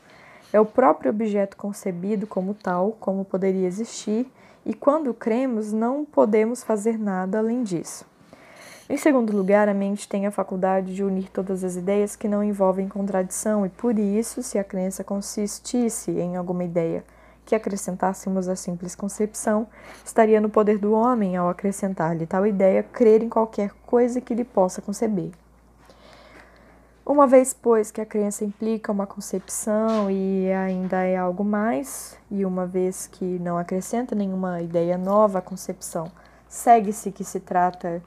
É 0.53 0.59
o 0.59 0.65
próprio 0.65 1.11
objeto 1.11 1.57
concebido 1.57 2.27
como 2.27 2.55
tal, 2.55 2.97
como 2.99 3.25
poderia 3.25 3.67
existir, 3.67 4.31
e 4.65 4.75
quando 4.75 5.15
cremos, 5.15 5.73
não 5.73 6.05
podemos 6.05 6.63
fazer 6.63 6.99
nada 6.99 7.39
além 7.39 7.63
disso. 7.63 8.05
Em 8.89 8.97
segundo 8.97 9.37
lugar, 9.37 9.69
a 9.69 9.75
mente 9.75 10.09
tem 10.09 10.27
a 10.27 10.31
faculdade 10.31 10.95
de 10.95 11.03
unir 11.03 11.29
todas 11.31 11.65
as 11.65 11.75
ideias 11.75 12.15
que 12.15 12.29
não 12.29 12.43
envolvem 12.43 12.89
contradição, 12.89 13.67
e 13.67 13.69
por 13.69 13.99
isso, 13.99 14.43
se 14.43 14.59
a 14.59 14.65
crença 14.65 15.05
consistisse 15.05 16.13
em 16.13 16.37
alguma 16.37 16.65
ideia 16.65 17.05
que 17.45 17.55
acrescentássemos 17.55 18.49
a 18.49 18.57
simples 18.57 18.95
concepção, 18.95 19.69
estaria 20.05 20.41
no 20.41 20.49
poder 20.49 20.79
do 20.79 20.93
homem, 20.93 21.37
ao 21.37 21.49
acrescentar-lhe 21.49 22.27
tal 22.27 22.47
ideia, 22.47 22.83
crer 22.83 23.23
em 23.23 23.29
qualquer 23.29 23.71
coisa 23.87 24.21
que 24.21 24.35
lhe 24.35 24.45
possa 24.45 24.83
conceber. 24.83 25.31
Uma 27.09 27.25
vez, 27.25 27.55
pois, 27.55 27.93
que 27.93 28.01
a 28.01 28.05
crença 28.05 28.45
implica 28.45 28.91
uma 28.91 29.07
concepção 29.07 30.11
e 30.11 30.51
ainda 30.51 31.05
é 31.05 31.17
algo 31.17 31.45
mais, 31.45 32.19
e 32.29 32.45
uma 32.45 32.67
vez 32.67 33.07
que 33.07 33.25
não 33.39 33.57
acrescenta 33.57 34.13
nenhuma 34.13 34.61
ideia 34.61 34.99
nova 34.99 35.39
à 35.39 35.41
concepção, 35.41 36.11
segue-se 36.49 37.13
que 37.13 37.23
se 37.23 37.39
trata 37.39 38.03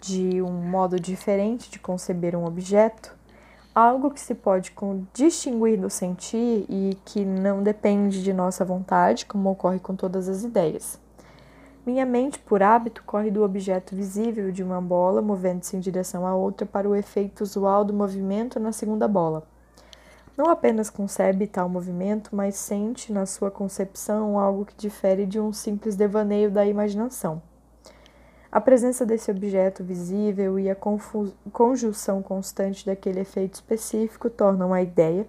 de 0.00 0.40
um 0.40 0.52
modo 0.52 1.00
diferente 1.00 1.68
de 1.68 1.80
conceber 1.80 2.36
um 2.36 2.44
objeto, 2.44 3.16
algo 3.74 4.08
que 4.08 4.20
se 4.20 4.36
pode 4.36 4.72
distinguir 5.12 5.76
do 5.80 5.90
sentir 5.90 6.64
e 6.68 6.96
que 7.04 7.24
não 7.24 7.60
depende 7.60 8.22
de 8.22 8.32
nossa 8.32 8.64
vontade, 8.64 9.26
como 9.26 9.50
ocorre 9.50 9.80
com 9.80 9.96
todas 9.96 10.28
as 10.28 10.44
ideias. 10.44 11.03
Minha 11.86 12.06
mente, 12.06 12.38
por 12.38 12.62
hábito, 12.62 13.02
corre 13.04 13.30
do 13.30 13.42
objeto 13.42 13.94
visível 13.94 14.50
de 14.50 14.62
uma 14.62 14.80
bola, 14.80 15.20
movendo-se 15.20 15.76
em 15.76 15.80
direção 15.80 16.26
à 16.26 16.34
outra 16.34 16.66
para 16.66 16.88
o 16.88 16.96
efeito 16.96 17.42
usual 17.42 17.84
do 17.84 17.92
movimento 17.92 18.58
na 18.58 18.72
segunda 18.72 19.06
bola. 19.06 19.46
Não 20.34 20.48
apenas 20.48 20.88
concebe 20.88 21.46
tal 21.46 21.68
movimento, 21.68 22.34
mas 22.34 22.56
sente 22.56 23.12
na 23.12 23.26
sua 23.26 23.50
concepção 23.50 24.38
algo 24.38 24.64
que 24.64 24.74
difere 24.74 25.26
de 25.26 25.38
um 25.38 25.52
simples 25.52 25.94
devaneio 25.94 26.50
da 26.50 26.64
imaginação. 26.64 27.42
A 28.50 28.62
presença 28.62 29.04
desse 29.04 29.30
objeto 29.30 29.84
visível 29.84 30.58
e 30.58 30.70
a 30.70 30.76
conjunção 31.52 32.22
constante 32.22 32.86
daquele 32.86 33.20
efeito 33.20 33.54
específico 33.54 34.30
tornam 34.30 34.72
a 34.72 34.80
ideia, 34.80 35.26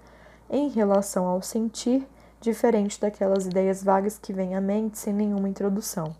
em 0.49 0.69
relação 0.69 1.25
ao 1.25 1.41
sentir, 1.41 2.07
diferente 2.39 3.01
daquelas 3.01 3.45
ideias 3.45 3.83
vagas 3.83 4.17
que 4.17 4.31
vêm 4.31 4.55
à 4.55 4.61
mente 4.61 4.97
sem 4.97 5.13
nenhuma 5.13 5.49
introdução. 5.49 6.15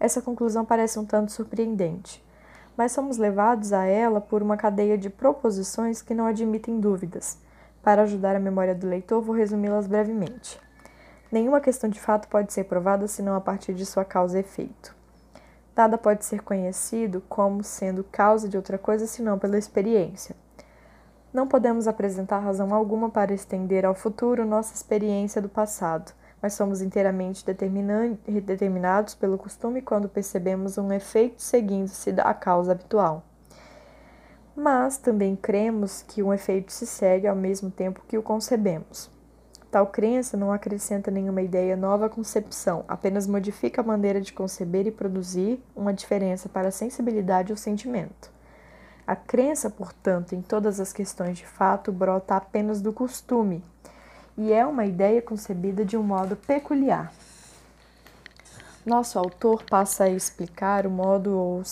Essa 0.00 0.22
conclusão 0.22 0.64
parece 0.64 0.98
um 0.98 1.04
tanto 1.04 1.32
surpreendente, 1.32 2.24
mas 2.76 2.92
somos 2.92 3.18
levados 3.18 3.72
a 3.72 3.84
ela 3.84 4.20
por 4.20 4.42
uma 4.42 4.56
cadeia 4.56 4.96
de 4.96 5.10
proposições 5.10 6.00
que 6.00 6.14
não 6.14 6.26
admitem 6.26 6.78
dúvidas. 6.78 7.38
Para 7.82 8.02
ajudar 8.02 8.36
a 8.36 8.40
memória 8.40 8.74
do 8.74 8.86
leitor, 8.86 9.20
vou 9.20 9.34
resumi-las 9.34 9.86
brevemente. 9.86 10.60
Nenhuma 11.30 11.60
questão 11.60 11.90
de 11.90 12.00
fato 12.00 12.28
pode 12.28 12.52
ser 12.52 12.64
provada 12.64 13.06
senão 13.08 13.34
a 13.34 13.40
partir 13.40 13.74
de 13.74 13.84
sua 13.84 14.04
causa 14.04 14.38
e 14.38 14.40
efeito. 14.40 14.96
Nada 15.76 15.98
pode 15.98 16.24
ser 16.24 16.42
conhecido 16.42 17.22
como 17.28 17.62
sendo 17.62 18.02
causa 18.04 18.48
de 18.48 18.56
outra 18.56 18.78
coisa 18.78 19.06
senão 19.06 19.38
pela 19.38 19.58
experiência. 19.58 20.34
Não 21.32 21.46
podemos 21.46 21.86
apresentar 21.86 22.38
razão 22.38 22.74
alguma 22.74 23.10
para 23.10 23.34
estender 23.34 23.84
ao 23.84 23.94
futuro 23.94 24.46
nossa 24.46 24.74
experiência 24.74 25.42
do 25.42 25.48
passado, 25.48 26.12
mas 26.40 26.54
somos 26.54 26.80
inteiramente 26.80 27.44
determinados 27.44 29.14
pelo 29.14 29.38
costume 29.38 29.82
quando 29.82 30.08
percebemos 30.08 30.78
um 30.78 30.92
efeito 30.92 31.42
seguindo-se 31.42 32.12
da 32.12 32.32
causa 32.34 32.72
habitual. 32.72 33.24
Mas 34.54 34.98
também 34.98 35.36
cremos 35.36 36.02
que 36.02 36.22
um 36.22 36.32
efeito 36.32 36.72
se 36.72 36.86
segue 36.86 37.26
ao 37.26 37.36
mesmo 37.36 37.70
tempo 37.70 38.02
que 38.08 38.18
o 38.18 38.22
concebemos. 38.22 39.10
Tal 39.70 39.86
crença 39.86 40.36
não 40.36 40.50
acrescenta 40.50 41.10
nenhuma 41.10 41.42
ideia 41.42 41.76
nova 41.76 42.06
à 42.06 42.08
concepção, 42.08 42.84
apenas 42.88 43.26
modifica 43.26 43.82
a 43.82 43.84
maneira 43.84 44.20
de 44.20 44.32
conceber 44.32 44.86
e 44.86 44.90
produzir 44.90 45.62
uma 45.76 45.92
diferença 45.92 46.48
para 46.48 46.68
a 46.68 46.72
sensibilidade 46.72 47.52
ou 47.52 47.56
sentimento. 47.56 48.32
A 49.06 49.14
crença, 49.14 49.68
portanto, 49.68 50.34
em 50.34 50.40
todas 50.40 50.80
as 50.80 50.92
questões 50.92 51.38
de 51.38 51.46
fato 51.46 51.92
brota 51.92 52.36
apenas 52.36 52.80
do 52.80 52.92
costume 52.92 53.62
e 54.38 54.52
é 54.52 54.64
uma 54.64 54.86
ideia 54.86 55.20
concebida 55.20 55.84
de 55.84 55.96
um 55.96 56.02
modo 56.02 56.36
peculiar. 56.36 57.12
Nosso 58.86 59.18
autor 59.18 59.64
passa 59.64 60.04
a 60.04 60.08
explicar 60.08 60.86
o 60.86 60.90
modo 60.90 61.36
ou, 61.36 61.62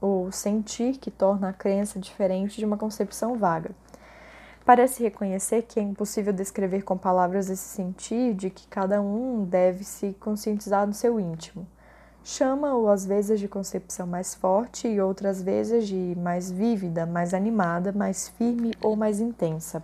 ou 0.00 0.30
sentir 0.30 0.96
que 0.98 1.10
torna 1.10 1.48
a 1.48 1.52
crença 1.52 1.98
diferente 1.98 2.56
de 2.56 2.64
uma 2.64 2.78
concepção 2.78 3.36
vaga. 3.36 3.72
Parece 4.64 5.02
reconhecer 5.02 5.62
que 5.62 5.78
é 5.78 5.82
impossível 5.82 6.32
descrever 6.32 6.82
com 6.82 6.96
palavras 6.96 7.50
esse 7.50 7.62
sentir 7.62 8.34
de 8.34 8.50
que 8.50 8.66
cada 8.68 9.02
um 9.02 9.44
deve 9.44 9.84
se 9.84 10.12
conscientizar 10.18 10.86
do 10.86 10.94
seu 10.94 11.20
íntimo. 11.20 11.66
Chama-o 12.24 12.88
às 12.88 13.04
vezes 13.04 13.38
de 13.38 13.48
concepção 13.48 14.06
mais 14.06 14.34
forte 14.34 14.88
e 14.88 15.00
outras 15.00 15.42
vezes 15.42 15.86
de 15.86 16.16
mais 16.16 16.50
vívida, 16.50 17.04
mais 17.04 17.34
animada, 17.34 17.92
mais 17.92 18.28
firme 18.28 18.72
ou 18.80 18.96
mais 18.96 19.20
intensa. 19.20 19.82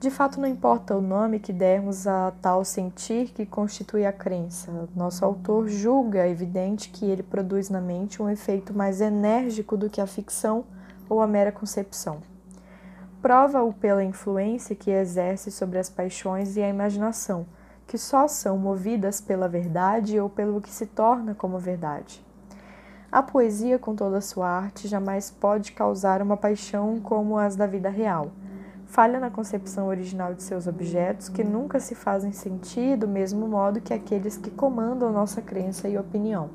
De 0.00 0.10
fato, 0.10 0.40
não 0.40 0.48
importa 0.48 0.96
o 0.96 1.00
nome 1.00 1.38
que 1.38 1.52
dermos 1.52 2.06
a 2.06 2.32
tal 2.42 2.64
sentir 2.64 3.28
que 3.28 3.46
constitui 3.46 4.04
a 4.04 4.12
crença. 4.12 4.88
Nosso 4.96 5.24
autor 5.24 5.68
julga 5.68 6.26
evidente 6.26 6.88
que 6.88 7.04
ele 7.04 7.22
produz 7.22 7.70
na 7.70 7.80
mente 7.80 8.20
um 8.20 8.28
efeito 8.28 8.74
mais 8.74 9.00
enérgico 9.00 9.76
do 9.76 9.88
que 9.88 10.00
a 10.00 10.06
ficção 10.06 10.64
ou 11.08 11.20
a 11.20 11.26
mera 11.26 11.52
concepção 11.52 12.20
prova-o 13.20 13.72
pela 13.72 14.02
influência 14.02 14.74
que 14.74 14.90
exerce 14.90 15.50
sobre 15.50 15.78
as 15.78 15.90
paixões 15.90 16.56
e 16.56 16.62
a 16.62 16.68
imaginação, 16.68 17.46
que 17.86 17.98
só 17.98 18.26
são 18.26 18.56
movidas 18.56 19.20
pela 19.20 19.48
verdade 19.48 20.18
ou 20.18 20.28
pelo 20.28 20.60
que 20.60 20.70
se 20.70 20.86
torna 20.86 21.34
como 21.34 21.58
verdade. 21.58 22.24
A 23.12 23.22
poesia, 23.22 23.78
com 23.78 23.94
toda 23.94 24.18
a 24.18 24.22
sua 24.22 24.48
arte, 24.48 24.86
jamais 24.86 25.30
pode 25.30 25.72
causar 25.72 26.22
uma 26.22 26.36
paixão 26.36 27.00
como 27.00 27.36
as 27.36 27.56
da 27.56 27.66
vida 27.66 27.90
real. 27.90 28.30
Falha 28.90 29.20
na 29.20 29.30
concepção 29.30 29.86
original 29.86 30.34
de 30.34 30.42
seus 30.42 30.66
objetos, 30.66 31.28
que 31.28 31.44
nunca 31.44 31.78
se 31.78 31.94
fazem 31.94 32.32
sentir 32.32 32.96
do 32.96 33.06
mesmo 33.06 33.46
modo 33.46 33.80
que 33.80 33.94
aqueles 33.94 34.36
que 34.36 34.50
comandam 34.50 35.12
nossa 35.12 35.40
crença 35.40 35.88
e 35.88 35.96
opinião. 35.96 36.50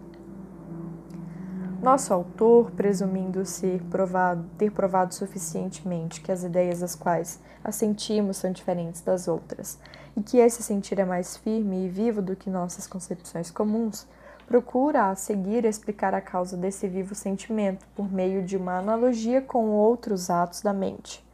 Nosso 1.81 2.13
autor, 2.13 2.71
presumindo 2.71 3.45
ser 3.45 3.81
provado, 3.83 4.43
ter 4.57 4.69
provado 4.69 5.15
suficientemente 5.15 6.19
que 6.19 6.29
as 6.29 6.43
ideias 6.43 6.83
às 6.83 6.93
quais 6.93 7.39
assentimos 7.63 8.35
são 8.35 8.51
diferentes 8.51 8.99
das 8.99 9.29
outras, 9.29 9.79
e 10.13 10.21
que 10.21 10.37
esse 10.37 10.61
sentir 10.61 10.99
é 10.99 11.05
mais 11.05 11.37
firme 11.37 11.85
e 11.85 11.89
vivo 11.89 12.21
do 12.21 12.35
que 12.35 12.49
nossas 12.49 12.85
concepções 12.85 13.49
comuns, 13.49 14.05
procura 14.45 15.09
a 15.09 15.15
seguir 15.15 15.63
explicar 15.63 16.13
a 16.13 16.19
causa 16.19 16.57
desse 16.57 16.85
vivo 16.85 17.15
sentimento 17.15 17.87
por 17.95 18.11
meio 18.11 18.43
de 18.43 18.57
uma 18.57 18.77
analogia 18.77 19.41
com 19.41 19.69
outros 19.69 20.29
atos 20.29 20.61
da 20.61 20.73
mente. 20.73 21.24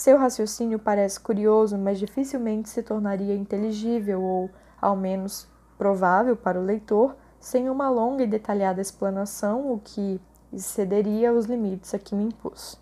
Seu 0.00 0.16
raciocínio 0.16 0.78
parece 0.78 1.20
curioso, 1.20 1.76
mas 1.76 1.98
dificilmente 1.98 2.70
se 2.70 2.82
tornaria 2.82 3.34
inteligível 3.34 4.22
ou, 4.22 4.50
ao 4.80 4.96
menos, 4.96 5.46
provável 5.76 6.34
para 6.34 6.58
o 6.58 6.64
leitor 6.64 7.14
sem 7.38 7.68
uma 7.68 7.90
longa 7.90 8.24
e 8.24 8.26
detalhada 8.26 8.80
explanação, 8.80 9.70
o 9.70 9.78
que 9.78 10.18
excederia 10.50 11.34
os 11.34 11.44
limites 11.44 11.92
a 11.92 11.98
que 11.98 12.14
me 12.14 12.24
impus. 12.24 12.80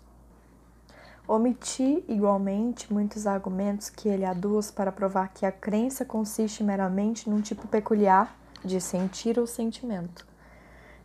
Omiti 1.27 2.05
igualmente 2.07 2.93
muitos 2.93 3.27
argumentos 3.27 3.89
que 3.89 4.07
ele 4.07 4.23
aduz 4.23 4.71
para 4.71 4.89
provar 4.89 5.33
que 5.33 5.45
a 5.45 5.51
crença 5.51 6.05
consiste 6.05 6.63
meramente 6.63 7.29
num 7.29 7.41
tipo 7.41 7.67
peculiar 7.67 8.33
de 8.63 8.79
sentir 8.79 9.37
ou 9.37 9.45
sentimento. 9.45 10.25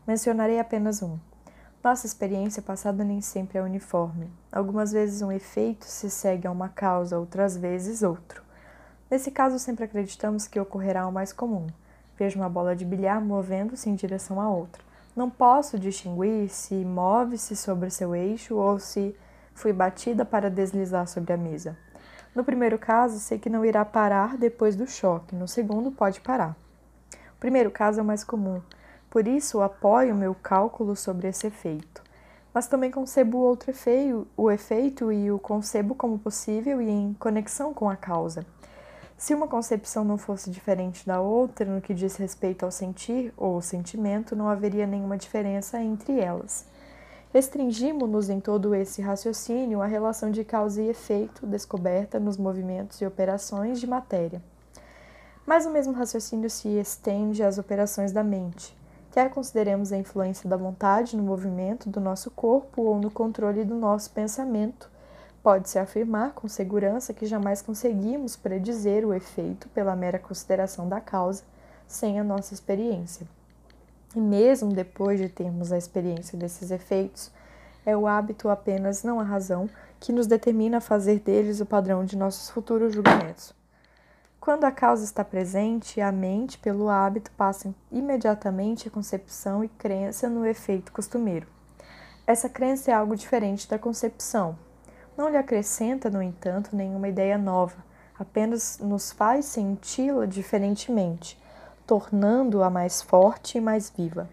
Mencionarei 0.07 0.61
apenas 0.61 1.03
um. 1.03 1.19
Nossa 1.85 2.07
experiência 2.07 2.63
passada 2.63 3.05
nem 3.05 3.21
sempre 3.21 3.59
é 3.59 3.63
uniforme. 3.63 4.33
Algumas 4.51 4.91
vezes 4.91 5.21
um 5.21 5.31
efeito 5.31 5.85
se 5.85 6.09
segue 6.09 6.47
a 6.47 6.51
uma 6.51 6.71
causa, 6.71 7.19
outras 7.19 7.59
vezes 7.59 8.03
outro. 8.03 8.43
Nesse 9.11 9.31
caso, 9.31 9.59
sempre 9.59 9.85
acreditamos 9.85 10.49
que 10.49 10.59
ocorrerá 10.59 11.07
o 11.07 11.13
mais 11.13 11.31
comum. 11.31 11.67
Vejo 12.19 12.41
uma 12.41 12.49
bola 12.49 12.75
de 12.75 12.87
bilhar 12.87 13.21
movendo-se 13.21 13.91
em 13.91 13.95
direção 13.95 14.41
a 14.41 14.49
outra. 14.49 14.83
Não 15.15 15.29
posso 15.29 15.79
distinguir 15.79 16.49
se 16.49 16.75
move-se 16.75 17.55
sobre 17.55 17.91
seu 17.91 18.17
eixo 18.17 18.55
ou 18.55 18.79
se 18.79 19.15
fui 19.53 19.75
batida 19.75 20.25
para 20.25 20.49
deslizar 20.49 21.07
sobre 21.07 21.35
a 21.35 21.37
mesa. 21.37 21.77
No 22.35 22.43
primeiro 22.43 22.79
caso, 22.79 23.19
sei 23.19 23.39
que 23.39 23.51
não 23.51 23.63
irá 23.63 23.85
parar 23.85 24.39
depois 24.39 24.75
do 24.75 24.87
choque. 24.87 25.37
No 25.37 25.47
segundo, 25.47 25.93
pode 25.93 26.23
parar. 26.23 26.57
O 27.37 27.39
primeiro 27.39 27.71
caso 27.71 28.01
é 28.01 28.03
o 28.03 28.07
mais 28.07 28.25
comum. 28.25 28.63
Por 29.15 29.29
isso, 29.29 29.61
apoio 29.61 30.13
meu 30.13 30.35
cálculo 30.35 30.97
sobre 30.97 31.29
esse 31.29 31.47
efeito. 31.47 32.03
Mas 32.53 32.67
também 32.67 32.91
concebo 32.91 33.39
outro 33.39 33.71
efeito, 33.71 34.27
o 34.37 34.51
efeito 34.51 35.13
e 35.13 35.31
o 35.31 35.39
concebo 35.39 35.95
como 35.95 36.19
possível 36.19 36.83
e 36.83 36.91
em 36.91 37.15
conexão 37.15 37.73
com 37.73 37.89
a 37.89 37.95
causa. 37.95 38.45
Se 39.17 39.33
uma 39.33 39.47
concepção 39.47 40.05
não 40.05 40.19
fosse 40.19 40.51
diferente 40.51 41.07
da 41.07 41.21
outra 41.21 41.65
no 41.65 41.81
que 41.81 41.95
diz 41.95 42.17
respeito 42.17 42.65
ao 42.65 42.73
sentir 42.73 43.33
ou 43.37 43.63
sentimento, 43.63 44.35
não 44.35 44.49
haveria 44.49 44.85
nenhuma 44.85 45.17
diferença 45.17 45.81
entre 45.81 46.19
elas. 46.19 46.67
Restringimos-nos 47.33 48.29
em 48.29 48.41
todo 48.41 48.75
esse 48.75 49.01
raciocínio 49.01 49.81
à 49.81 49.87
relação 49.87 50.29
de 50.29 50.43
causa 50.43 50.83
e 50.83 50.89
efeito 50.89 51.47
descoberta 51.47 52.19
nos 52.19 52.37
movimentos 52.37 53.01
e 53.01 53.07
operações 53.07 53.79
de 53.79 53.87
matéria. 53.87 54.43
Mas 55.47 55.67
o 55.67 55.71
mesmo 55.71 55.93
raciocínio 55.93 56.51
se 56.51 56.67
estende 56.67 57.45
às 57.45 57.59
operações 57.59 58.11
da 58.11 58.25
mente. 58.25 58.77
Quer 59.15 59.31
consideremos 59.31 59.93
a 59.93 59.97
influência 59.97 60.51
da 60.51 60.57
vontade 60.57 61.17
no 61.17 61.23
movimento 61.23 61.89
do 61.89 62.01
nosso 62.01 62.31
corpo 62.31 62.83
ou 62.83 62.99
no 62.99 63.11
controle 63.11 63.65
do 63.65 63.75
nosso 63.75 64.11
pensamento, 64.11 64.91
Pode-se 65.45 65.79
afirmar 65.79 66.33
com 66.33 66.49
segurança 66.49 67.13
que 67.13 67.27
jamais 67.27 67.61
conseguimos 67.61 68.35
predizer 68.35 69.07
o 69.07 69.13
efeito 69.13 69.69
pela 69.69 69.95
mera 69.95 70.19
consideração 70.19 70.89
da 70.89 71.03
causa 71.03 71.45
sem 71.87 72.19
a 72.19 72.25
nossa 72.25 72.55
experiência. 72.55 73.27
E 74.17 74.21
mesmo 74.21 74.73
depois 74.73 75.21
de 75.21 75.29
termos 75.29 75.71
a 75.71 75.77
experiência 75.77 76.39
desses 76.39 76.71
efeitos, 76.71 77.31
é 77.85 77.95
o 77.95 78.07
hábito 78.07 78.49
apenas, 78.49 79.03
não 79.03 79.21
a 79.21 79.23
razão, 79.23 79.69
que 80.01 80.13
nos 80.13 80.27
determina 80.27 80.79
a 80.79 80.81
fazer 80.81 81.19
deles 81.19 81.61
o 81.61 81.67
padrão 81.67 82.07
de 82.07 82.17
nossos 82.17 82.49
futuros 82.49 82.95
julgamentos. 82.95 83.53
Quando 84.45 84.65
a 84.65 84.71
causa 84.71 85.03
está 85.05 85.25
presente, 85.25 86.03
a 86.03 86.13
mente, 86.13 86.59
pelo 86.59 86.91
hábito, 86.91 87.31
passa 87.31 87.75
imediatamente 87.91 88.87
a 88.87 88.91
concepção 88.91 89.65
e 89.65 89.71
crença 89.71 90.29
no 90.29 90.45
efeito 90.45 90.93
costumeiro. 90.93 91.47
Essa 92.27 92.47
crença 92.47 92.91
é 92.91 92.95
algo 92.95 93.17
diferente 93.17 93.67
da 93.67 93.79
concepção, 93.79 94.55
não 95.17 95.31
lhe 95.31 95.39
acrescenta, 95.39 96.11
no 96.11 96.23
entanto, 96.23 96.77
nenhuma 96.77 97.09
ideia 97.09 97.39
nova, 97.39 97.83
apenas 98.19 98.79
nos 98.81 99.13
faz 99.13 99.47
senti-la 99.47 100.27
diferentemente, 100.27 101.43
tornando-a 101.87 102.69
mais 102.69 103.01
forte 103.01 103.57
e 103.57 103.63
mais 103.63 103.89
viva. 103.89 104.29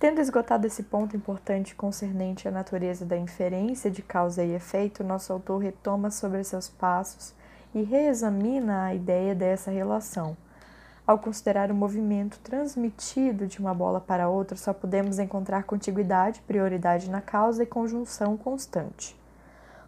Tendo 0.00 0.18
esgotado 0.18 0.66
esse 0.66 0.82
ponto 0.82 1.14
importante 1.14 1.74
concernente 1.74 2.48
à 2.48 2.50
natureza 2.50 3.04
da 3.04 3.18
inferência 3.18 3.90
de 3.90 4.00
causa 4.00 4.42
e 4.42 4.54
efeito, 4.54 5.04
nosso 5.04 5.30
autor 5.30 5.58
retoma 5.58 6.10
sobre 6.10 6.42
seus 6.42 6.70
passos 6.70 7.34
e 7.74 7.82
reexamina 7.82 8.84
a 8.84 8.94
ideia 8.94 9.34
dessa 9.34 9.70
relação. 9.70 10.36
Ao 11.06 11.18
considerar 11.18 11.70
o 11.70 11.74
movimento 11.74 12.38
transmitido 12.38 13.46
de 13.46 13.58
uma 13.58 13.74
bola 13.74 14.00
para 14.00 14.28
outra, 14.28 14.56
só 14.56 14.72
podemos 14.72 15.18
encontrar 15.18 15.64
contiguidade, 15.64 16.40
prioridade 16.46 17.10
na 17.10 17.20
causa 17.20 17.62
e 17.62 17.66
conjunção 17.66 18.36
constante. 18.36 19.14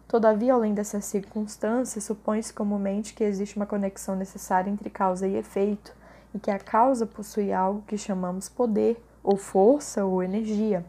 Todavia, 0.07 0.53
além 0.53 0.73
dessas 0.73 1.05
circunstâncias, 1.05 2.03
supõe-se 2.03 2.53
comumente 2.53 3.13
que 3.13 3.23
existe 3.23 3.57
uma 3.57 3.65
conexão 3.65 4.15
necessária 4.15 4.69
entre 4.69 4.89
causa 4.89 5.27
e 5.27 5.35
efeito, 5.35 5.91
e 6.35 6.39
que 6.39 6.51
a 6.51 6.59
causa 6.59 7.05
possui 7.05 7.51
algo 7.51 7.83
que 7.87 7.97
chamamos 7.97 8.47
poder, 8.47 9.03
ou 9.23 9.37
força, 9.37 10.05
ou 10.05 10.21
energia. 10.21 10.85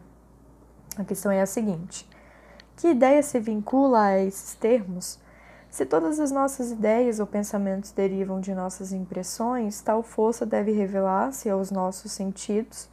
A 0.95 1.03
questão 1.03 1.31
é 1.31 1.41
a 1.41 1.45
seguinte: 1.45 2.07
que 2.77 2.89
ideia 2.89 3.21
se 3.23 3.39
vincula 3.39 4.03
a 4.03 4.19
esses 4.19 4.53
termos? 4.53 5.19
Se 5.69 5.85
todas 5.85 6.19
as 6.19 6.31
nossas 6.31 6.71
ideias 6.71 7.19
ou 7.19 7.27
pensamentos 7.27 7.91
derivam 7.91 8.39
de 8.39 8.53
nossas 8.53 8.91
impressões, 8.91 9.81
tal 9.81 10.01
força 10.01 10.45
deve 10.45 10.71
revelar-se 10.71 11.49
aos 11.49 11.71
nossos 11.71 12.11
sentidos 12.11 12.89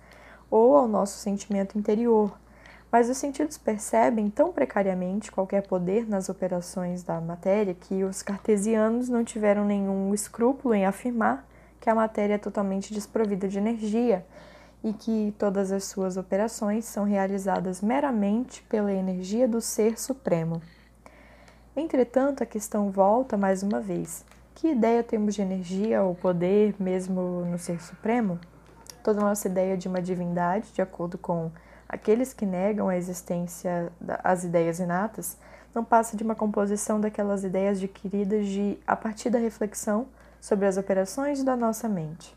ou 0.51 0.77
ao 0.77 0.87
nosso 0.87 1.19
sentimento 1.19 1.79
interior 1.79 2.33
mas 2.91 3.11
os 3.11 3.19
sentidos 3.19 3.59
percebem 3.59 4.31
tão 4.31 4.53
precariamente 4.53 5.31
qualquer 5.31 5.63
poder 5.63 6.09
nas 6.09 6.29
operações 6.29 7.03
da 7.03 7.21
matéria 7.21 7.75
que 7.75 8.05
os 8.05 8.23
cartesianos 8.23 9.09
não 9.09 9.25
tiveram 9.25 9.65
nenhum 9.65 10.15
escrúpulo 10.15 10.75
em 10.75 10.87
afirmar 10.87 11.47
que 11.81 11.91
a 11.91 11.95
matéria 11.95 12.35
é 12.35 12.39
totalmente 12.39 12.95
desprovida 12.95 13.49
de 13.49 13.59
energia 13.59 14.25
e 14.83 14.93
que 14.93 15.35
todas 15.39 15.73
as 15.73 15.85
suas 15.85 16.17
operações 16.17 16.85
são 16.85 17.05
realizadas 17.05 17.83
meramente 17.83 18.63
pela 18.63 18.93
energia 18.93 19.49
do 19.49 19.61
Ser 19.61 19.99
Supremo. 19.99 20.63
Entretanto, 21.77 22.43
a 22.43 22.47
questão 22.47 22.91
volta 22.91 23.37
mais 23.37 23.63
uma 23.63 23.81
vez. 23.81 24.25
Que 24.55 24.69
ideia 24.69 25.03
temos 25.03 25.35
de 25.35 25.43
energia 25.43 26.03
ou 26.03 26.15
poder 26.15 26.75
mesmo 26.81 27.45
no 27.45 27.59
Ser 27.59 27.81
Supremo? 27.83 28.41
Toda 29.05 29.21
nossa 29.21 29.47
ideia 29.47 29.77
de 29.77 29.87
uma 29.87 30.01
divindade, 30.01 30.73
de 30.73 30.81
acordo 30.81 31.19
com 31.19 31.51
Aqueles 31.89 32.33
que 32.33 32.45
negam 32.45 32.89
a 32.89 32.97
existência 32.97 33.93
das 34.01 34.43
ideias 34.43 34.81
inatas 34.81 35.37
não 35.73 35.85
passa 35.85 36.17
de 36.17 36.25
uma 36.25 36.35
composição 36.35 37.01
daquelas 37.01 37.45
ideias 37.45 37.79
adquiridas 37.79 38.47
de 38.47 38.79
a 38.87 38.97
partir 38.97 39.31
da 39.31 39.39
reflexão 39.39 40.09
sobre 40.41 40.67
as 40.67 40.77
operações 40.77 41.45
da 41.45 41.55
nossa 41.55 41.89
mente. 41.89 42.37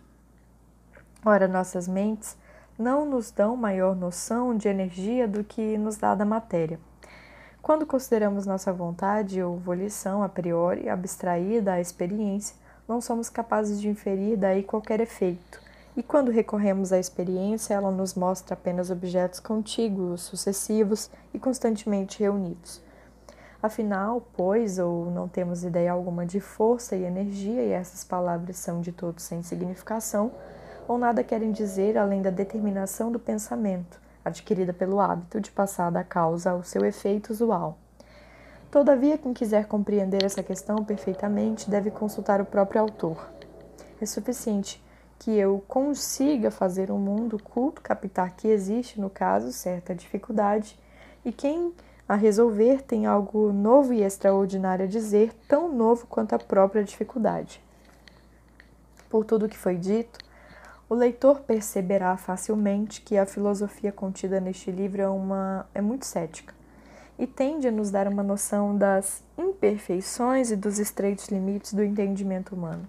Ora, 1.26 1.48
nossas 1.48 1.88
mentes 1.88 2.38
não 2.78 3.06
nos 3.06 3.32
dão 3.32 3.58
maior 3.58 3.96
noção 3.96 4.56
de 4.56 4.68
energia 4.68 5.28
do 5.28 5.44
que 5.44 5.78
nos 5.78 5.98
dá 5.98 6.14
da 6.14 6.26
matéria. 6.26 6.80
Quando 7.62 7.86
consideramos 7.86 8.45
nossa 8.45 8.72
vontade 8.72 9.43
ou 9.43 9.57
volição 9.57 10.24
a 10.24 10.30
priori 10.30 10.89
abstraída 10.89 11.74
à 11.74 11.82
experiência, 11.82 12.55
não 12.88 13.01
somos 13.01 13.30
capazes 13.30 13.80
de 13.80 13.89
inferir 13.89 14.38
daí 14.38 14.64
qualquer 14.64 14.99
efeito, 15.01 15.62
e 15.95 16.01
quando 16.01 16.32
recorremos 16.32 16.93
à 16.93 16.97
experiência, 16.97 17.74
ela 17.74 17.91
nos 17.91 18.16
mostra 18.16 18.53
apenas 18.53 18.89
objetos 18.89 19.39
contíguos, 19.39 20.22
sucessivos 20.22 21.12
e 21.34 21.38
constantemente 21.38 22.22
reunidos. 22.22 22.82
Afinal, 23.62 24.26
pois, 24.38 24.80
ou 24.80 25.12
não 25.12 25.28
temos 25.28 25.66
ideia 25.66 25.91
alguma 25.91 26.26
de 26.26 26.39
força 26.39 26.95
e 26.95 27.03
energia, 27.03 27.62
e 27.62 27.72
essas 27.72 28.05
palavras 28.05 28.55
são 28.55 28.80
de 28.80 28.93
todo 28.93 29.20
sem 29.20 29.43
significação, 29.43 30.32
ou 30.88 30.97
nada 30.97 31.24
querem 31.24 31.51
dizer 31.51 31.97
além 31.97 32.22
da 32.22 32.30
determinação 32.30 33.12
do 33.12 33.20
pensamento, 33.20 33.99
adquirida 34.24 34.74
pelo 34.74 34.99
hábito 34.99 35.39
de 35.39 35.51
passar 35.51 35.91
da 35.91 36.03
causa 36.03 36.51
ao 36.51 36.63
seu 36.63 36.86
efeito 36.86 37.32
usual. 37.32 37.78
Todavia, 38.72 39.17
quem 39.17 39.34
quiser 39.34 39.65
compreender 39.65 40.24
essa 40.24 40.43
questão 40.43 40.84
perfeitamente 40.84 41.70
deve 41.70 41.89
consultar 41.89 42.39
o 42.39 42.45
próprio 42.45 42.82
autor. 42.82 43.30
É 43.99 44.05
suficiente 44.05 44.82
que 45.17 45.32
eu 45.32 45.63
consiga 45.67 46.51
fazer 46.51 46.91
o 46.91 46.95
um 46.95 46.99
mundo 46.99 47.38
culto 47.38 47.82
captar 47.82 48.36
que 48.36 48.47
existe, 48.47 49.01
no 49.01 49.09
caso, 49.09 49.51
certa 49.51 49.93
dificuldade, 49.93 50.80
e 51.26 51.32
quem 51.32 51.74
a 52.07 52.15
resolver 52.15 52.82
tem 52.82 53.05
algo 53.05 53.51
novo 53.51 53.93
e 53.93 54.01
extraordinário 54.01 54.86
a 54.86 54.88
dizer, 54.88 55.34
tão 55.47 55.72
novo 55.72 56.07
quanto 56.07 56.34
a 56.34 56.39
própria 56.39 56.84
dificuldade. 56.84 57.61
Por 59.09 59.26
tudo 59.26 59.45
o 59.45 59.49
que 59.49 59.57
foi 59.57 59.76
dito, 59.76 60.20
o 60.90 60.96
leitor 60.96 61.42
perceberá 61.42 62.18
facilmente 62.18 63.02
que 63.02 63.16
a 63.16 63.26
filosofia 63.26 63.92
contida 63.92 64.40
neste 64.40 64.72
livro 64.72 65.02
é, 65.02 65.08
uma, 65.08 65.68
é 65.74 65.80
muito 65.80 66.06
cética 66.06 66.54
e 67.18 67.28
tende 67.28 67.68
a 67.68 67.72
nos 67.72 67.92
dar 67.92 68.08
uma 68.08 68.24
noção 68.24 68.76
das 68.76 69.22
imperfeições 69.38 70.50
e 70.50 70.56
dos 70.56 70.80
estreitos 70.80 71.28
limites 71.28 71.74
do 71.74 71.84
entendimento 71.84 72.56
humano. 72.56 72.88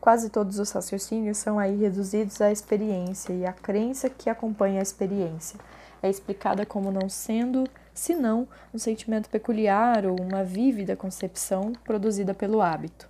Quase 0.00 0.28
todos 0.28 0.58
os 0.58 0.70
raciocínios 0.70 1.38
são 1.38 1.58
aí 1.58 1.76
reduzidos 1.76 2.40
à 2.40 2.52
experiência 2.52 3.32
e 3.32 3.46
à 3.46 3.52
crença 3.52 4.10
que 4.10 4.28
acompanha 4.28 4.80
a 4.80 4.82
experiência. 4.82 5.58
É 6.02 6.10
explicada 6.10 6.66
como 6.66 6.90
não 6.90 7.08
sendo, 7.08 7.64
senão, 7.94 8.46
um 8.72 8.78
sentimento 8.78 9.30
peculiar 9.30 10.04
ou 10.04 10.20
uma 10.20 10.44
vívida 10.44 10.94
concepção 10.96 11.72
produzida 11.84 12.34
pelo 12.34 12.60
hábito. 12.60 13.08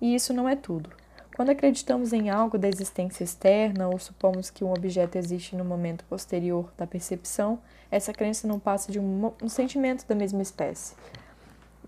E 0.00 0.14
isso 0.14 0.32
não 0.32 0.48
é 0.48 0.54
tudo. 0.54 0.90
Quando 1.34 1.50
acreditamos 1.50 2.12
em 2.12 2.30
algo 2.30 2.56
da 2.56 2.68
existência 2.68 3.24
externa 3.24 3.88
ou 3.88 3.98
supomos 3.98 4.50
que 4.50 4.62
um 4.62 4.72
objeto 4.72 5.18
existe 5.18 5.56
no 5.56 5.64
momento 5.64 6.04
posterior 6.04 6.72
da 6.78 6.86
percepção, 6.86 7.58
essa 7.90 8.12
crença 8.12 8.46
não 8.46 8.60
passa 8.60 8.92
de 8.92 9.00
um, 9.00 9.32
um 9.42 9.48
sentimento 9.48 10.06
da 10.06 10.14
mesma 10.14 10.42
espécie. 10.42 10.94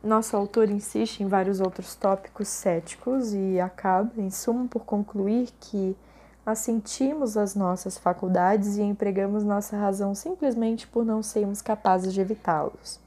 Nosso 0.03 0.36
autor 0.36 0.68
insiste 0.68 1.20
em 1.20 1.28
vários 1.28 1.61
outros 1.61 1.94
tópicos 1.94 2.49
céticos 2.49 3.32
e 3.34 3.61
acaba, 3.61 4.11
em 4.20 4.30
suma, 4.30 4.66
por 4.66 4.84
concluir 4.84 5.51
que 5.61 5.97
assentimos 6.44 7.36
as 7.36 7.55
nossas 7.55 7.97
faculdades 7.97 8.76
e 8.76 8.82
empregamos 8.82 9.44
nossa 9.44 9.76
razão 9.76 10.12
simplesmente 10.12 10.88
por 10.88 11.05
não 11.05 11.22
sermos 11.22 11.62
capazes 11.62 12.12
de 12.12 12.20
evitá-los. 12.20 12.99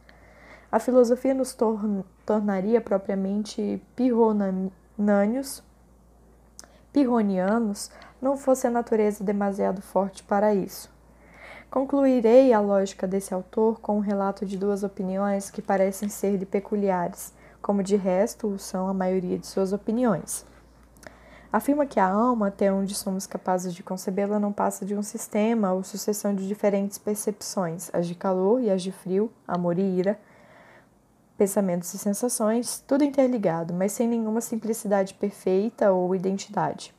A 0.71 0.79
filosofia 0.79 1.33
nos 1.33 1.53
tor 1.53 1.81
tornaria 2.25 2.79
propriamente 2.79 3.81
pirronânios 3.93 5.63
pirronianos 6.91 7.89
não 8.21 8.37
fosse 8.37 8.67
a 8.67 8.69
natureza 8.69 9.23
demasiado 9.23 9.81
forte 9.81 10.23
para 10.23 10.53
isso. 10.53 10.89
Concluirei 11.69 12.51
a 12.51 12.59
lógica 12.59 13.07
desse 13.07 13.33
autor 13.33 13.79
com 13.79 13.97
um 13.97 14.01
relato 14.01 14.45
de 14.45 14.57
duas 14.57 14.83
opiniões 14.83 15.51
que 15.51 15.61
parecem 15.61 16.09
ser-lhe 16.09 16.45
peculiares, 16.45 17.31
como 17.61 17.83
de 17.83 17.95
resto 17.95 18.57
são 18.57 18.87
a 18.87 18.93
maioria 18.93 19.37
de 19.37 19.45
suas 19.45 19.71
opiniões. 19.71 20.45
Afirma 21.51 21.85
que 21.85 21.99
a 21.99 22.07
alma, 22.07 22.47
até 22.47 22.71
onde 22.71 22.93
somos 22.93 23.25
capazes 23.25 23.73
de 23.73 23.81
concebê-la, 23.81 24.39
não 24.39 24.53
passa 24.53 24.85
de 24.85 24.95
um 24.95 25.01
sistema 25.01 25.73
ou 25.73 25.83
sucessão 25.83 26.33
de 26.33 26.47
diferentes 26.47 26.97
percepções, 26.97 27.89
as 27.91 28.07
de 28.07 28.13
calor 28.13 28.61
e 28.61 28.69
as 28.69 28.83
de 28.83 28.91
frio, 28.91 29.31
amor 29.47 29.79
e 29.79 29.81
ira, 29.81 30.19
pensamentos 31.39 31.93
e 31.93 31.97
sensações, 31.97 32.83
tudo 32.85 33.05
interligado, 33.05 33.73
mas 33.73 33.93
sem 33.93 34.09
nenhuma 34.09 34.41
simplicidade 34.41 35.13
perfeita 35.13 35.89
ou 35.89 36.13
identidade. 36.13 36.93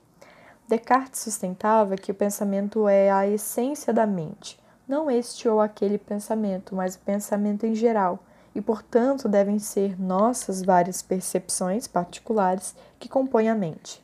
Descartes 0.67 1.21
sustentava 1.21 1.95
que 1.95 2.11
o 2.11 2.15
pensamento 2.15 2.89
é 2.89 3.11
a 3.11 3.29
essência 3.29 3.93
da 3.93 4.07
mente, 4.07 4.59
não 4.89 5.11
este 5.11 5.47
ou 5.47 5.61
aquele 5.61 5.99
pensamento, 5.99 6.75
mas 6.75 6.95
o 6.95 7.01
pensamento 7.01 7.67
em 7.67 7.75
geral, 7.75 8.19
e 8.55 8.63
portanto 8.63 9.29
devem 9.29 9.59
ser 9.59 10.01
nossas 10.01 10.63
várias 10.63 11.03
percepções 11.03 11.87
particulares 11.87 12.75
que 12.99 13.11
compõem 13.11 13.51
a 13.51 13.55
mente. 13.55 14.03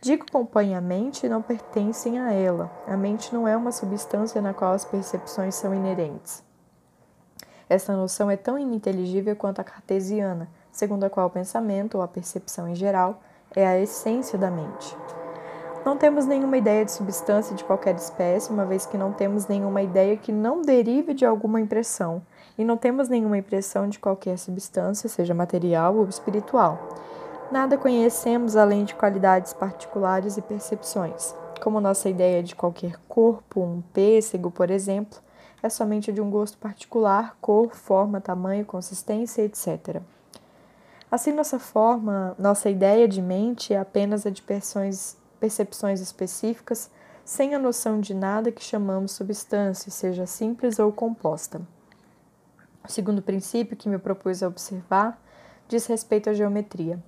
Digo 0.00 0.26
compõem 0.30 0.76
a 0.76 0.80
mente 0.80 1.28
não 1.28 1.42
pertencem 1.42 2.20
a 2.20 2.32
ela. 2.32 2.70
A 2.86 2.96
mente 2.96 3.34
não 3.34 3.48
é 3.48 3.56
uma 3.56 3.72
substância 3.72 4.40
na 4.40 4.54
qual 4.54 4.74
as 4.74 4.84
percepções 4.84 5.56
são 5.56 5.74
inerentes. 5.74 6.44
Essa 7.68 7.96
noção 7.96 8.30
é 8.30 8.36
tão 8.36 8.58
ininteligível 8.58 9.34
quanto 9.34 9.60
a 9.60 9.64
cartesiana, 9.64 10.48
segundo 10.70 11.04
a 11.04 11.10
qual 11.10 11.26
o 11.26 11.30
pensamento 11.30 11.96
ou 11.96 12.02
a 12.02 12.08
percepção 12.08 12.68
em 12.68 12.74
geral 12.74 13.20
é 13.54 13.66
a 13.66 13.78
essência 13.78 14.38
da 14.38 14.50
mente. 14.50 14.96
Não 15.84 15.96
temos 15.96 16.26
nenhuma 16.26 16.56
ideia 16.56 16.84
de 16.84 16.90
substância 16.90 17.54
de 17.54 17.62
qualquer 17.62 17.94
espécie, 17.94 18.52
uma 18.52 18.64
vez 18.64 18.86
que 18.86 18.98
não 18.98 19.12
temos 19.12 19.46
nenhuma 19.46 19.82
ideia 19.82 20.16
que 20.16 20.32
não 20.32 20.62
derive 20.62 21.14
de 21.14 21.24
alguma 21.24 21.60
impressão, 21.60 22.22
e 22.58 22.64
não 22.64 22.76
temos 22.76 23.08
nenhuma 23.08 23.38
impressão 23.38 23.88
de 23.88 23.98
qualquer 23.98 24.36
substância, 24.36 25.08
seja 25.08 25.32
material 25.32 25.96
ou 25.96 26.08
espiritual. 26.08 26.88
Nada 27.52 27.78
conhecemos 27.78 28.56
além 28.56 28.84
de 28.84 28.96
qualidades 28.96 29.52
particulares 29.52 30.36
e 30.36 30.42
percepções, 30.42 31.32
como 31.62 31.80
nossa 31.80 32.08
ideia 32.08 32.42
de 32.42 32.56
qualquer 32.56 32.96
corpo, 33.08 33.60
um 33.60 33.80
pêssego, 33.92 34.50
por 34.50 34.70
exemplo, 34.70 35.20
é 35.62 35.68
somente 35.68 36.12
de 36.12 36.20
um 36.20 36.30
gosto 36.30 36.58
particular, 36.58 37.36
cor, 37.40 37.74
forma, 37.74 38.20
tamanho, 38.20 38.64
consistência, 38.64 39.42
etc. 39.42 40.00
Assim, 41.10 41.32
nossa 41.32 41.58
forma, 41.58 42.34
nossa 42.38 42.68
ideia 42.68 43.06
de 43.08 43.22
mente 43.22 43.72
é 43.72 43.78
apenas 43.78 44.26
a 44.26 44.30
de 44.30 44.42
percepções 44.42 46.00
específicas, 46.00 46.90
sem 47.24 47.54
a 47.54 47.58
noção 47.58 48.00
de 48.00 48.14
nada 48.14 48.52
que 48.52 48.62
chamamos 48.62 49.12
substância, 49.12 49.90
seja 49.90 50.26
simples 50.26 50.78
ou 50.78 50.92
composta. 50.92 51.60
O 52.84 52.90
segundo 52.90 53.20
princípio 53.20 53.76
que 53.76 53.88
me 53.88 53.98
propus 53.98 54.42
a 54.42 54.48
observar 54.48 55.20
diz 55.68 55.86
respeito 55.86 56.30
à 56.30 56.34
geometria. 56.34 57.02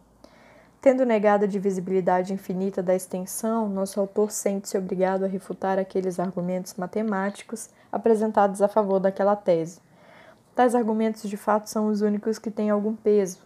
Tendo 0.81 1.05
negado 1.05 1.45
a 1.45 1.49
divisibilidade 1.49 2.33
infinita 2.33 2.81
da 2.81 2.95
extensão, 2.95 3.69
nosso 3.69 3.99
autor 3.99 4.31
sente-se 4.31 4.79
obrigado 4.79 5.25
a 5.25 5.29
refutar 5.29 5.77
aqueles 5.77 6.21
argumentos 6.21 6.75
matemáticos 6.75 7.69
apresentados 7.91 8.63
a 8.63 8.69
favor 8.69 9.01
daquela 9.01 9.35
tese. 9.35 9.81
Tais 10.55 10.77
argumentos 10.77 11.29
de 11.29 11.37
fato 11.37 11.69
são 11.69 11.89
os 11.89 12.01
únicos 12.01 12.39
que 12.39 12.51
têm 12.51 12.71
algum 12.71 12.95
peso. 12.95 13.39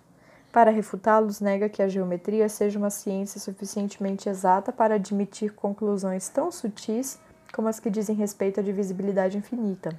Para 0.53 0.71
refutá-los, 0.71 1.41
nega 1.41 1.71
que 1.71 1.83
a 1.83 1.89
geometria 1.89 2.47
seja 2.51 2.79
uma 2.79 2.91
ciência 2.91 3.41
suficientemente 3.41 4.29
exata 4.29 4.71
para 4.71 4.97
admitir 4.97 5.55
conclusões 5.55 6.29
tão 6.29 6.53
sutis 6.53 7.19
como 7.55 7.69
as 7.69 7.81
que 7.81 7.89
dizem 7.89 8.15
respeito 8.15 8.61
à 8.61 8.63
divisibilidade 8.63 9.39
infinita. 9.39 9.97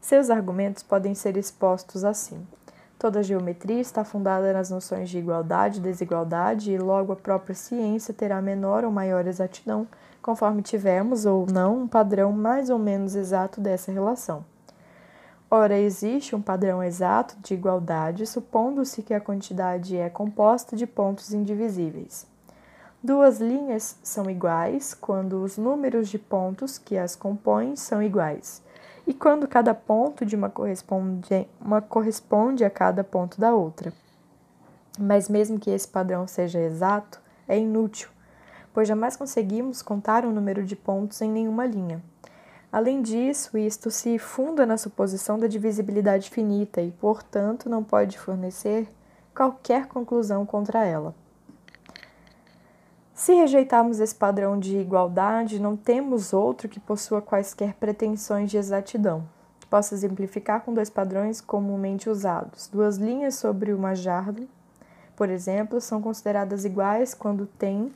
Seus 0.00 0.30
argumentos 0.30 0.82
podem 0.82 1.14
ser 1.14 1.36
expostos 1.36 2.04
assim. 2.04 2.44
Toda 3.02 3.20
geometria 3.20 3.80
está 3.80 4.04
fundada 4.04 4.52
nas 4.52 4.70
noções 4.70 5.10
de 5.10 5.18
igualdade 5.18 5.80
e 5.80 5.82
desigualdade, 5.82 6.70
e 6.70 6.78
logo 6.78 7.12
a 7.12 7.16
própria 7.16 7.52
ciência 7.52 8.14
terá 8.14 8.40
menor 8.40 8.84
ou 8.84 8.92
maior 8.92 9.26
exatidão, 9.26 9.88
conforme 10.22 10.62
tivermos 10.62 11.26
ou 11.26 11.44
não 11.44 11.78
um 11.78 11.88
padrão 11.88 12.30
mais 12.30 12.70
ou 12.70 12.78
menos 12.78 13.16
exato 13.16 13.60
dessa 13.60 13.90
relação. 13.90 14.44
Ora, 15.50 15.76
existe 15.76 16.36
um 16.36 16.40
padrão 16.40 16.80
exato 16.80 17.34
de 17.40 17.54
igualdade, 17.54 18.24
supondo-se 18.24 19.02
que 19.02 19.12
a 19.12 19.20
quantidade 19.20 19.96
é 19.96 20.08
composta 20.08 20.76
de 20.76 20.86
pontos 20.86 21.34
indivisíveis. 21.34 22.24
Duas 23.02 23.40
linhas 23.40 23.98
são 24.00 24.30
iguais 24.30 24.94
quando 24.94 25.42
os 25.42 25.58
números 25.58 26.08
de 26.08 26.20
pontos 26.20 26.78
que 26.78 26.96
as 26.96 27.16
compõem 27.16 27.74
são 27.74 28.00
iguais 28.00 28.62
e 29.06 29.12
quando 29.12 29.48
cada 29.48 29.74
ponto 29.74 30.24
de 30.24 30.36
uma 30.36 30.48
corresponde, 30.48 31.48
uma 31.60 31.80
corresponde 31.80 32.64
a 32.64 32.70
cada 32.70 33.02
ponto 33.02 33.40
da 33.40 33.54
outra. 33.54 33.92
Mas 34.98 35.28
mesmo 35.28 35.58
que 35.58 35.70
esse 35.70 35.88
padrão 35.88 36.26
seja 36.26 36.60
exato, 36.60 37.20
é 37.48 37.58
inútil, 37.58 38.08
pois 38.72 38.86
jamais 38.86 39.16
conseguimos 39.16 39.82
contar 39.82 40.24
o 40.24 40.28
um 40.28 40.32
número 40.32 40.64
de 40.64 40.76
pontos 40.76 41.20
em 41.20 41.30
nenhuma 41.30 41.66
linha. 41.66 42.02
Além 42.70 43.02
disso, 43.02 43.58
isto 43.58 43.90
se 43.90 44.18
funda 44.18 44.64
na 44.64 44.78
suposição 44.78 45.38
da 45.38 45.46
divisibilidade 45.46 46.30
finita 46.30 46.80
e, 46.80 46.90
portanto, 46.90 47.68
não 47.68 47.84
pode 47.84 48.18
fornecer 48.18 48.88
qualquer 49.34 49.86
conclusão 49.86 50.46
contra 50.46 50.84
ela. 50.84 51.14
Se 53.22 53.32
rejeitarmos 53.32 54.00
esse 54.00 54.16
padrão 54.16 54.58
de 54.58 54.76
igualdade, 54.78 55.60
não 55.60 55.76
temos 55.76 56.32
outro 56.32 56.68
que 56.68 56.80
possua 56.80 57.22
quaisquer 57.22 57.72
pretensões 57.74 58.50
de 58.50 58.56
exatidão. 58.56 59.22
Posso 59.70 59.94
exemplificar 59.94 60.62
com 60.62 60.74
dois 60.74 60.90
padrões 60.90 61.40
comumente 61.40 62.10
usados. 62.10 62.66
Duas 62.66 62.96
linhas 62.96 63.36
sobre 63.36 63.72
uma 63.72 63.94
jarda, 63.94 64.42
por 65.14 65.30
exemplo, 65.30 65.80
são 65.80 66.02
consideradas 66.02 66.64
iguais 66.64 67.14
quando 67.14 67.46
têm 67.46 67.92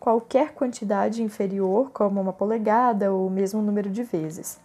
qualquer 0.00 0.52
quantidade 0.54 1.22
inferior, 1.22 1.92
como 1.92 2.20
uma 2.20 2.32
polegada 2.32 3.12
ou 3.12 3.28
o 3.28 3.30
mesmo 3.30 3.62
número 3.62 3.88
de 3.88 4.02
vezes. 4.02 4.58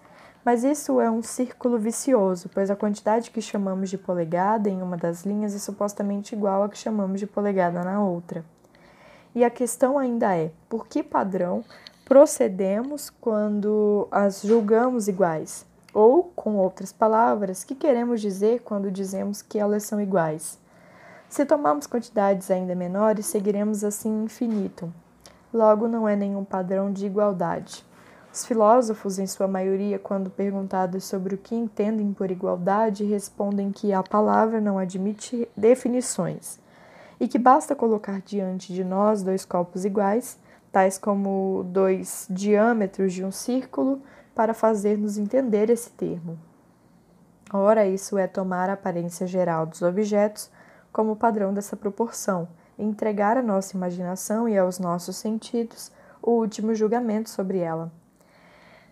Mas 0.44 0.64
isso 0.64 1.00
é 1.00 1.12
um 1.12 1.22
círculo 1.22 1.78
vicioso, 1.78 2.50
pois 2.52 2.72
a 2.72 2.76
quantidade 2.76 3.30
que 3.30 3.44
chamamos 3.44 3.92
de 3.92 4.00
polegada 4.00 4.72
em 4.72 4.82
uma 4.82 4.98
das 4.98 5.24
linhas 5.24 5.54
é 5.54 5.60
supostamente 5.60 6.34
igual 6.34 6.64
à 6.64 6.70
que 6.70 6.80
chamamos 6.80 7.20
de 7.20 7.28
polegada 7.28 7.84
na 7.84 8.04
outra. 8.04 8.44
E 9.36 9.44
a 9.44 9.50
questão 9.50 9.98
ainda 9.98 10.36
é: 10.36 10.52
por 10.70 10.88
que 10.88 11.02
padrão 11.02 11.64
procedemos 12.06 13.10
quando 13.10 14.08
as 14.12 14.42
julgamos 14.42 15.08
iguais? 15.08 15.66
Ou, 15.94 16.32
com 16.36 16.58
outras 16.58 16.92
palavras, 16.92 17.64
que 17.64 17.76
queremos 17.76 18.22
dizer 18.22 18.62
quando 18.62 18.92
dizemos 18.92 19.42
que 19.42 19.60
elas 19.60 19.84
são 19.84 20.02
iguais? 20.02 20.60
Se 21.30 21.46
tomarmos 21.46 21.88
quantidades 21.88 22.52
ainda 22.52 22.76
menores, 22.76 23.26
seguiremos 23.26 23.84
assim 23.84 24.24
infinito. 24.24 24.92
Logo, 25.52 25.88
não 25.88 26.08
é 26.08 26.16
nenhum 26.16 26.44
padrão 26.44 26.92
de 26.92 27.06
igualdade. 27.06 27.86
Os 28.32 28.46
filósofos, 28.46 29.20
em 29.20 29.28
sua 29.28 29.48
maioria, 29.48 30.00
quando 30.00 30.30
perguntados 30.30 31.04
sobre 31.04 31.36
o 31.36 31.38
que 31.38 31.56
entendem 31.56 32.12
por 32.14 32.32
igualdade, 32.32 33.04
respondem 33.04 33.72
que 33.72 33.94
a 33.94 34.02
palavra 34.02 34.60
não 34.60 34.80
admite 34.80 35.48
definições 35.56 36.63
e 37.24 37.28
que 37.30 37.40
basta 37.40 37.74
colocar 37.74 38.20
diante 38.20 38.74
de 38.74 38.84
nós 38.84 39.24
dois 39.24 39.46
copos 39.46 39.86
iguais, 39.86 40.38
tais 40.74 40.98
como 40.98 41.64
dois 41.70 42.28
diâmetros 42.30 43.14
de 43.14 43.24
um 43.24 43.32
círculo, 43.32 44.02
para 44.36 44.54
fazer-nos 44.54 45.18
entender 45.18 45.70
esse 45.70 45.90
termo. 45.92 46.38
Ora, 47.54 47.88
isso 47.88 48.18
é 48.18 48.28
tomar 48.28 48.70
a 48.70 48.74
aparência 48.74 49.26
geral 49.26 49.66
dos 49.66 49.82
objetos 49.82 50.52
como 50.92 51.16
padrão 51.16 51.54
dessa 51.54 51.78
proporção 51.78 52.46
e 52.78 52.84
entregar 52.84 53.38
à 53.38 53.42
nossa 53.42 53.78
imaginação 53.78 54.50
e 54.50 54.58
aos 54.58 54.78
nossos 54.78 55.16
sentidos 55.16 55.94
o 56.22 56.32
último 56.32 56.76
julgamento 56.76 57.30
sobre 57.30 57.60
ela. 57.60 57.90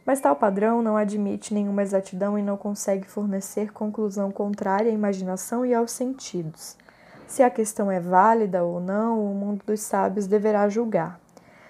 Mas 0.06 0.22
tal 0.22 0.38
padrão 0.38 0.82
não 0.82 0.96
admite 0.96 1.54
nenhuma 1.54 1.82
exatidão 1.82 2.40
e 2.40 2.42
não 2.42 2.56
consegue 2.56 3.06
fornecer 3.10 3.74
conclusão 3.74 4.32
contrária 4.32 4.90
à 4.90 4.94
imaginação 4.94 5.66
e 5.66 5.74
aos 5.74 5.92
sentidos. 5.92 6.78
Se 7.32 7.42
a 7.42 7.50
questão 7.50 7.90
é 7.90 7.98
válida 7.98 8.62
ou 8.62 8.82
não, 8.82 9.32
o 9.32 9.34
mundo 9.34 9.64
dos 9.66 9.80
sábios 9.80 10.28
deverá 10.28 10.68
julgar. 10.68 11.18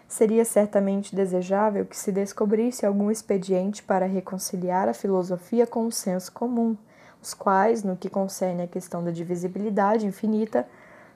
Seria 0.07 0.43
certamente 0.43 1.15
desejável 1.15 1.85
que 1.85 1.95
se 1.95 2.11
descobrisse 2.11 2.83
algum 2.83 3.11
expediente 3.11 3.83
para 3.83 4.07
reconciliar 4.07 4.89
a 4.89 4.93
filosofia 4.95 5.67
com 5.67 5.85
o 5.85 5.91
senso 5.91 6.31
comum, 6.31 6.75
os 7.21 7.35
quais, 7.35 7.83
no 7.83 7.95
que 7.95 8.09
concerne 8.09 8.63
à 8.63 8.67
questão 8.67 9.03
da 9.03 9.11
divisibilidade 9.11 10.07
infinita, 10.07 10.67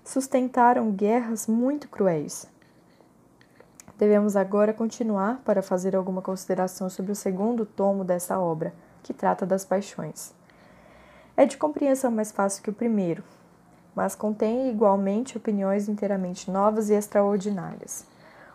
sustentaram 0.04 0.91
guerras 0.91 1.48
muito 1.48 1.89
cruéis. 1.89 2.46
Devemos 3.98 4.36
agora 4.36 4.76
continuar 4.76 5.41
para 5.43 5.64
fazer 5.64 5.96
alguma 5.96 6.22
consideração 6.22 6.88
sobre 6.88 7.12
o 7.12 7.16
segundo 7.16 7.66
tomo 7.66 8.04
dessa 8.04 8.38
obra, 8.38 8.76
que 9.02 9.12
trata 9.12 9.43
das 9.43 9.66
paixões. 9.66 10.36
É 11.36 11.48
de 11.48 11.58
compreensão 11.58 12.12
mais 12.12 12.32
fácil 12.32 12.62
que 12.62 12.70
o 12.70 12.74
primeiro, 12.74 13.24
mas 13.96 14.14
contém 14.14 14.70
igualmente 14.70 15.38
opiniões 15.38 15.88
inteiramente 15.88 16.52
novas 16.52 16.89
e 16.89 16.93
extraordinárias. 16.93 18.06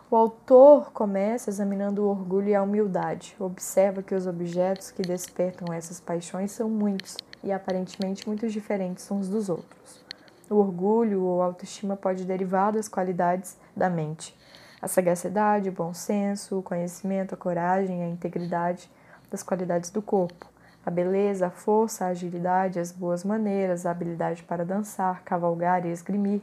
O 0.09 0.15
autor 0.15 0.91
começa 0.91 1.49
examinando 1.49 2.03
o 2.03 2.09
orgulho 2.09 2.49
e 2.49 2.55
a 2.55 2.61
humildade. 2.61 3.33
Observa 3.39 4.03
que 4.03 4.13
os 4.13 4.27
objetos 4.27 4.91
que 4.91 5.01
despertam 5.01 5.73
essas 5.73 6.01
paixões 6.01 6.51
são 6.51 6.69
muitos 6.69 7.15
e 7.41 7.51
aparentemente 7.51 8.27
muito 8.27 8.47
diferentes 8.49 9.09
uns 9.09 9.29
dos 9.29 9.49
outros. 9.49 10.03
O 10.49 10.55
orgulho 10.55 11.23
ou 11.23 11.41
autoestima 11.41 11.95
pode 11.95 12.25
derivar 12.25 12.73
das 12.73 12.89
qualidades 12.89 13.57
da 13.73 13.89
mente, 13.89 14.37
a 14.81 14.87
sagacidade, 14.87 15.69
o 15.69 15.71
bom 15.71 15.93
senso, 15.93 16.59
o 16.59 16.63
conhecimento, 16.63 17.33
a 17.33 17.37
coragem, 17.37 18.03
a 18.03 18.07
integridade 18.07 18.91
das 19.29 19.41
qualidades 19.41 19.91
do 19.91 20.01
corpo, 20.01 20.45
a 20.85 20.89
beleza, 20.89 21.47
a 21.47 21.51
força, 21.51 22.05
a 22.05 22.09
agilidade, 22.09 22.79
as 22.79 22.91
boas 22.91 23.23
maneiras, 23.23 23.85
a 23.85 23.91
habilidade 23.91 24.43
para 24.43 24.65
dançar, 24.65 25.23
cavalgar 25.23 25.85
e 25.85 25.89
esgrimir, 25.89 26.41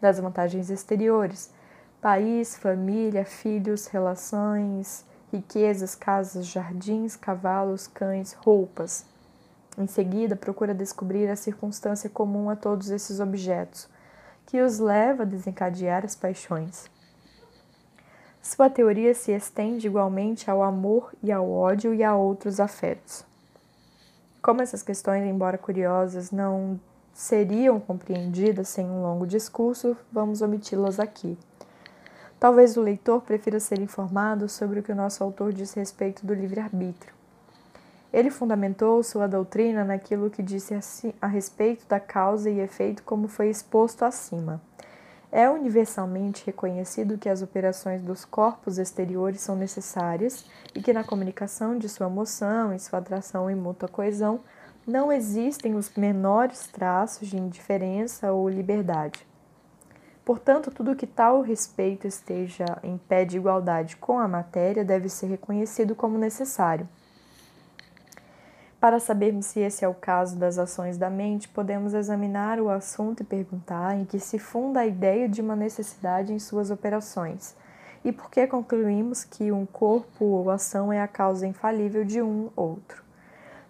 das 0.00 0.18
vantagens 0.18 0.70
exteriores, 0.70 1.50
país, 2.00 2.56
família, 2.56 3.24
filhos, 3.24 3.86
relações, 3.86 5.04
riquezas, 5.32 5.94
casas, 5.94 6.46
jardins, 6.46 7.16
cavalos, 7.16 7.86
cães, 7.86 8.32
roupas. 8.32 9.04
Em 9.76 9.86
seguida, 9.86 10.36
procura 10.36 10.72
descobrir 10.72 11.28
a 11.28 11.36
circunstância 11.36 12.08
comum 12.08 12.48
a 12.48 12.54
todos 12.54 12.90
esses 12.90 13.18
objetos, 13.18 13.88
que 14.46 14.60
os 14.60 14.78
leva 14.78 15.22
a 15.22 15.26
desencadear 15.26 16.04
as 16.04 16.14
paixões. 16.14 16.88
Sua 18.40 18.68
teoria 18.68 19.14
se 19.14 19.32
estende 19.32 19.86
igualmente 19.86 20.50
ao 20.50 20.62
amor 20.62 21.12
e 21.22 21.32
ao 21.32 21.50
ódio 21.50 21.94
e 21.94 22.04
a 22.04 22.14
outros 22.14 22.60
afetos. 22.60 23.24
Como 24.44 24.60
essas 24.60 24.82
questões, 24.82 25.24
embora 25.24 25.56
curiosas, 25.56 26.30
não 26.30 26.78
seriam 27.14 27.80
compreendidas 27.80 28.68
sem 28.68 28.84
um 28.84 29.00
longo 29.00 29.26
discurso, 29.26 29.96
vamos 30.12 30.42
omiti-las 30.42 31.00
aqui. 31.00 31.38
Talvez 32.38 32.76
o 32.76 32.82
leitor 32.82 33.22
prefira 33.22 33.58
ser 33.58 33.80
informado 33.80 34.46
sobre 34.46 34.80
o 34.80 34.82
que 34.82 34.92
o 34.92 34.94
nosso 34.94 35.24
autor 35.24 35.50
diz 35.50 35.72
respeito 35.72 36.26
do 36.26 36.34
livre-arbítrio. 36.34 37.14
Ele 38.12 38.30
fundamentou 38.30 39.02
sua 39.02 39.26
doutrina 39.26 39.82
naquilo 39.82 40.28
que 40.28 40.42
disse 40.42 40.74
a 41.22 41.26
respeito 41.26 41.86
da 41.88 41.98
causa 41.98 42.50
e 42.50 42.60
efeito, 42.60 43.02
como 43.02 43.28
foi 43.28 43.48
exposto 43.48 44.04
acima. 44.04 44.60
É 45.36 45.50
universalmente 45.50 46.46
reconhecido 46.46 47.18
que 47.18 47.28
as 47.28 47.42
operações 47.42 48.00
dos 48.00 48.24
corpos 48.24 48.78
exteriores 48.78 49.40
são 49.40 49.56
necessárias 49.56 50.46
e 50.72 50.80
que 50.80 50.92
na 50.92 51.02
comunicação 51.02 51.76
de 51.76 51.88
sua 51.88 52.08
moção 52.08 52.72
e 52.72 52.78
sua 52.78 53.00
atração 53.00 53.50
e 53.50 53.54
mútua 53.56 53.88
coesão 53.88 54.38
não 54.86 55.10
existem 55.10 55.74
os 55.74 55.92
menores 55.96 56.68
traços 56.68 57.26
de 57.26 57.36
indiferença 57.36 58.30
ou 58.30 58.48
liberdade. 58.48 59.26
Portanto, 60.24 60.70
tudo 60.70 60.94
que 60.94 61.04
tal 61.04 61.40
respeito 61.40 62.06
esteja 62.06 62.66
em 62.80 62.96
pé 62.96 63.24
de 63.24 63.36
igualdade 63.36 63.96
com 63.96 64.20
a 64.20 64.28
matéria 64.28 64.84
deve 64.84 65.08
ser 65.08 65.26
reconhecido 65.26 65.96
como 65.96 66.16
necessário. 66.16 66.88
Para 68.84 69.00
sabermos 69.00 69.46
se 69.46 69.60
esse 69.60 69.82
é 69.82 69.88
o 69.88 69.94
caso 69.94 70.36
das 70.36 70.58
ações 70.58 70.98
da 70.98 71.08
mente, 71.08 71.48
podemos 71.48 71.94
examinar 71.94 72.60
o 72.60 72.68
assunto 72.68 73.22
e 73.22 73.24
perguntar 73.24 73.96
em 73.96 74.04
que 74.04 74.20
se 74.20 74.38
funda 74.38 74.80
a 74.80 74.86
ideia 74.86 75.26
de 75.26 75.40
uma 75.40 75.56
necessidade 75.56 76.34
em 76.34 76.38
suas 76.38 76.70
operações 76.70 77.56
e 78.04 78.12
por 78.12 78.30
que 78.30 78.46
concluímos 78.46 79.24
que 79.24 79.50
um 79.50 79.64
corpo 79.64 80.26
ou 80.26 80.50
ação 80.50 80.92
é 80.92 81.00
a 81.00 81.08
causa 81.08 81.46
infalível 81.46 82.04
de 82.04 82.20
um 82.20 82.50
outro. 82.54 83.02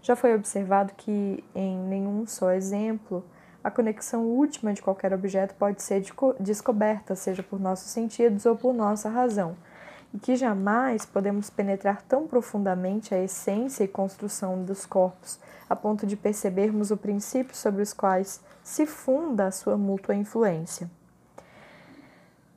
Já 0.03 0.17
foi 0.17 0.35
observado 0.35 0.93
que, 0.97 1.45
em 1.55 1.79
nenhum 1.79 2.27
só 2.27 2.51
exemplo, 2.51 3.25
a 3.63 3.71
conexão 3.71 4.25
última 4.25 4.73
de 4.73 4.83
qualquer 4.83 5.13
objeto 5.13 5.55
pode 5.55 5.81
ser 5.81 6.03
descoberta, 6.41 7.15
seja 7.15 7.41
por 7.41 7.61
nossos 7.61 7.93
sentidos 7.93 8.47
ou 8.47 8.57
por 8.57 8.75
nossa 8.75 9.09
razão 9.09 9.55
e 10.15 10.19
que 10.19 10.37
jamais 10.37 11.05
podemos 11.05 11.51
penetrar 11.51 12.01
tão 12.03 12.29
profundamente 12.29 13.13
a 13.13 13.21
essência 13.21 13.83
e 13.83 13.89
construção 13.89 14.63
dos 14.63 14.87
corpos, 14.87 15.41
a 15.69 15.75
ponto 15.75 16.07
de 16.07 16.17
percebermos 16.17 16.93
o 16.93 16.97
princípio 16.97 17.57
sobre 17.57 17.83
os 17.83 17.93
quais 17.93 18.41
se 18.63 18.87
funda 18.87 19.47
a 19.47 19.51
sua 19.51 19.77
mútua 19.77 20.15
influência. 20.15 20.89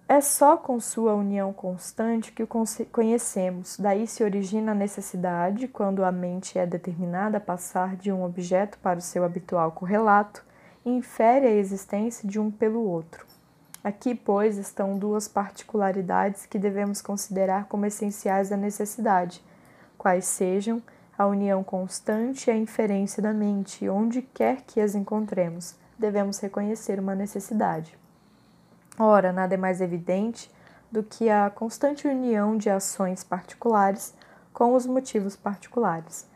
É 0.08 0.22
só 0.22 0.56
com 0.56 0.80
sua 0.80 1.16
união 1.16 1.52
constante 1.52 2.32
que 2.32 2.44
o 2.44 2.48
conhecemos, 2.92 3.76
daí 3.78 4.08
se 4.08 4.24
origina 4.24 4.72
a 4.72 4.76
necessidade, 4.76 5.68
quando 5.68 6.06
a 6.06 6.12
mente 6.12 6.58
é 6.58 6.66
determinada 6.66 7.40
a 7.40 7.42
passar 7.42 7.98
de 7.98 8.12
um 8.12 8.24
objeto 8.24 8.78
para 8.78 9.00
o 9.00 9.02
seu 9.02 9.26
habitual 9.26 9.72
correlato, 9.72 10.46
e 10.86 10.92
infere 10.92 11.48
a 11.48 11.52
existência 11.52 12.30
de 12.30 12.40
um 12.40 12.50
pelo 12.50 12.80
outro. 12.80 13.37
Aqui, 13.88 14.14
pois, 14.14 14.58
estão 14.58 14.98
duas 14.98 15.30
particularidades 15.30 16.46
que 16.46 16.60
devemos 16.60 17.02
considerar 17.02 17.68
como 17.70 17.86
essenciais 17.86 18.50
da 18.50 18.58
necessidade, 18.58 19.42
quais 19.98 20.26
sejam 20.26 20.84
a 21.18 21.26
união 21.26 21.64
constante 21.64 22.48
e 22.48 22.52
a 22.52 22.58
inferência 22.58 23.24
da 23.24 23.32
mente, 23.32 23.88
onde 23.88 24.22
quer 24.22 24.64
que 24.64 24.82
as 24.82 24.94
encontremos, 24.94 25.74
devemos 25.98 26.38
reconhecer 26.40 27.00
uma 27.00 27.16
necessidade. 27.16 27.98
Ora, 29.00 29.32
nada 29.32 29.54
é 29.54 29.58
mais 29.58 29.80
evidente 29.80 30.52
do 30.92 31.02
que 31.02 31.30
a 31.30 31.50
constante 31.50 32.10
união 32.10 32.58
de 32.58 32.70
ações 32.70 33.24
particulares 33.24 34.14
com 34.52 34.74
os 34.74 34.86
motivos 34.86 35.38
particulares. 35.38 36.28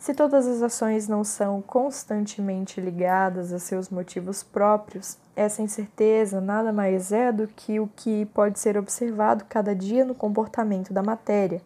Se 0.00 0.14
todas 0.14 0.46
as 0.46 0.62
ações 0.62 1.06
não 1.06 1.22
são 1.22 1.60
constantemente 1.60 2.80
ligadas 2.80 3.52
a 3.52 3.58
seus 3.58 3.90
motivos 3.90 4.42
próprios, 4.42 5.18
essa 5.36 5.60
incerteza 5.60 6.40
nada 6.40 6.72
mais 6.72 7.12
é 7.12 7.30
do 7.30 7.46
que 7.46 7.78
o 7.78 7.86
que 7.86 8.24
pode 8.24 8.58
ser 8.58 8.78
observado 8.78 9.44
cada 9.46 9.74
dia 9.74 10.02
no 10.02 10.14
comportamento 10.14 10.90
da 10.90 11.02
matéria, 11.02 11.60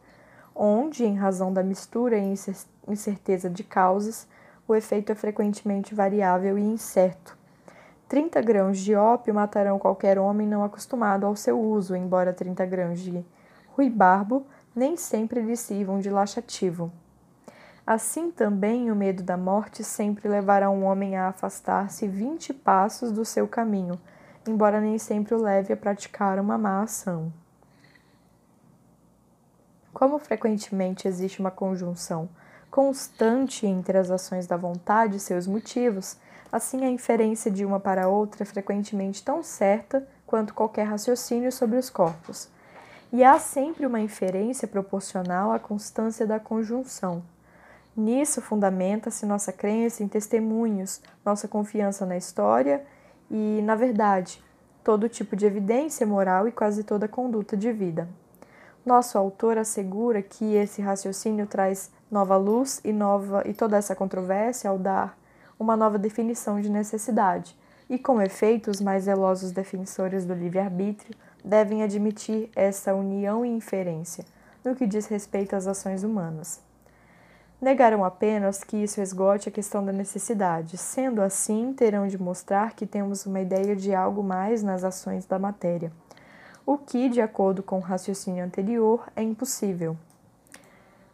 onde, 0.53 1.05
em 1.05 1.15
razão 1.15 1.53
da 1.53 1.63
mistura 1.63 2.19
e 2.19 2.35
incerteza 2.89 3.49
de 3.49 3.63
causas, 3.63 4.27
o 4.67 4.75
efeito 4.75 5.13
é 5.13 5.15
frequentemente 5.15 5.95
variável 5.95 6.59
e 6.59 6.63
incerto. 6.63 7.39
30 8.09 8.43
grãos 8.43 8.81
de 8.81 8.97
ópio 8.97 9.33
matarão 9.33 9.79
qualquer 9.79 10.19
homem 10.19 10.49
não 10.49 10.65
acostumado 10.65 11.25
ao 11.25 11.37
seu 11.37 11.61
uso, 11.61 11.95
embora 11.95 12.33
30 12.33 12.67
grãos 12.67 12.99
de 12.99 13.25
ruibarbo 13.77 14.45
nem 14.75 14.97
sempre 14.97 15.41
lhe 15.41 15.57
sirvam 15.57 16.01
de 16.01 16.11
laxativo. 16.11 16.91
Assim 17.87 18.31
também 18.31 18.91
o 18.91 18.97
medo 18.97 19.23
da 19.23 19.37
morte 19.37 19.85
sempre 19.85 20.27
levará 20.27 20.71
um 20.71 20.85
homem 20.85 21.17
a 21.17 21.29
afastar-se 21.29 22.09
vinte 22.09 22.51
passos 22.51 23.13
do 23.13 23.27
seu 23.27 23.47
caminho, 23.47 24.01
embora 24.49 24.81
nem 24.81 24.99
sempre 24.99 25.35
o 25.35 25.39
leve 25.39 25.71
a 25.71 25.77
praticar 25.77 26.39
uma 26.39 26.57
má 26.57 26.83
ação. 26.83 27.31
Como 29.93 30.19
frequentemente 30.19 31.07
existe 31.07 31.41
uma 31.41 31.51
conjunção 31.51 32.27
constante 32.71 33.67
entre 33.67 33.99
as 33.99 34.11
ações 34.11 34.47
da 34.47 34.57
vontade 34.57 35.19
e 35.19 35.21
seus 35.21 35.47
motivos, 35.47 36.17
assim 36.51 36.87
a 36.87 36.91
inferência 36.91 37.51
de 37.51 37.67
uma 37.67 37.79
para 37.79 38.09
outra 38.09 38.45
é 38.45 38.47
frequentemente 38.47 39.23
tão 39.23 39.43
certa 39.43 40.09
quanto 40.27 40.55
qualquer 40.55 40.85
raciocínio 40.85 41.53
sobre 41.53 41.77
os 41.77 41.91
corpos. 41.91 42.49
E 43.13 43.23
há 43.23 43.39
sempre 43.39 43.85
uma 43.85 44.01
inferência 44.01 44.67
proporcional 44.67 45.53
à 45.53 45.59
constância 45.59 46.27
da 46.27 46.41
conjunção 46.41 47.23
Nisso 47.97 48.41
fundamenta-se 48.41 49.25
nossa 49.25 49.53
crença 49.53 50.03
em 50.03 50.09
testemunhos, 50.09 51.01
nossa 51.25 51.47
confiança 51.47 52.05
na 52.05 52.17
história 52.17 52.85
e, 53.31 53.61
na 53.63 53.77
verdade, 53.77 54.43
todo 54.83 55.09
tipo 55.09 55.37
de 55.37 55.47
evidência 55.47 56.07
moral 56.07 56.49
e 56.49 56.53
quase 56.53 56.83
toda 56.83 57.07
conduta 57.07 57.57
de 57.57 57.73
vida. 57.73 58.09
Nosso 58.85 59.17
autor 59.17 59.57
assegura 59.59 60.21
que 60.21 60.55
esse 60.55 60.83
raciocínio 60.83 61.47
traz 61.47 61.91
nova 62.11 62.37
luz 62.37 62.81
e 62.85 62.93
nova 62.93 63.43
e 63.47 63.55
toda 63.55 63.77
essa 63.77 63.95
controvérsia 63.95 64.69
ao 64.69 64.79
dar 64.79 65.17
uma 65.59 65.77
nova 65.77 65.99
definição 65.99 66.61
de 66.61 66.69
necessidade. 66.69 67.57
E 67.89 67.99
com 67.99 68.21
efeito, 68.21 68.71
os 68.71 68.81
mais 68.81 69.05
zelosos 69.05 69.53
defensores 69.53 70.25
do 70.25 70.35
livre-arbítrio 70.35 71.15
devem 71.45 71.83
admitir 71.83 72.51
essa 72.57 72.95
união 72.95 73.45
e 73.45 73.49
inferência 73.49 74.25
no 74.65 74.75
que 74.75 74.87
diz 74.87 75.07
respeito 75.07 75.55
às 75.55 75.67
ações 75.67 76.03
humanas. 76.03 76.64
Negarão 77.61 78.05
apenas 78.05 78.63
que 78.63 78.77
isso 78.77 79.01
esgote 79.01 79.49
a 79.49 79.53
questão 79.53 79.85
da 79.85 79.93
necessidade. 79.93 80.77
Sendo 80.77 81.23
assim, 81.23 81.73
terão 81.73 82.07
de 82.07 82.19
mostrar 82.19 82.75
que 82.75 82.87
temos 82.87 83.25
uma 83.27 83.41
ideia 83.41 83.75
de 83.75 83.95
algo 83.95 84.23
mais 84.23 84.63
nas 84.63 84.85
ações 84.85 85.25
da 85.25 85.39
matéria, 85.39 85.93
o 86.67 86.77
que, 86.77 87.09
de 87.09 87.21
acordo 87.21 87.63
com 87.63 87.79
o 87.79 87.83
raciocínio 87.83 88.45
anterior, 88.45 89.07
é 89.15 89.23
impossível. 89.23 89.97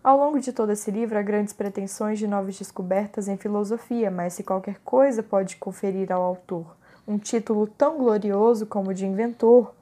Ao 0.02 0.16
longo 0.16 0.40
de 0.40 0.52
todo 0.52 0.72
esse 0.72 0.90
livro 0.90 1.18
há 1.18 1.22
grandes 1.22 1.52
pretensões 1.52 2.18
de 2.18 2.26
novas 2.26 2.58
descobertas 2.58 3.28
em 3.28 3.36
filosofia, 3.36 4.10
mas 4.10 4.32
se 4.32 4.42
qualquer 4.42 4.78
coisa 4.84 5.22
pode 5.22 5.56
conferir 5.56 6.10
ao 6.10 6.22
autor 6.22 6.80
um 7.06 7.18
título 7.18 7.66
tão 7.66 7.98
glorioso 7.98 8.66
como 8.66 8.94
de 8.94 9.04
inventor, 9.04 9.74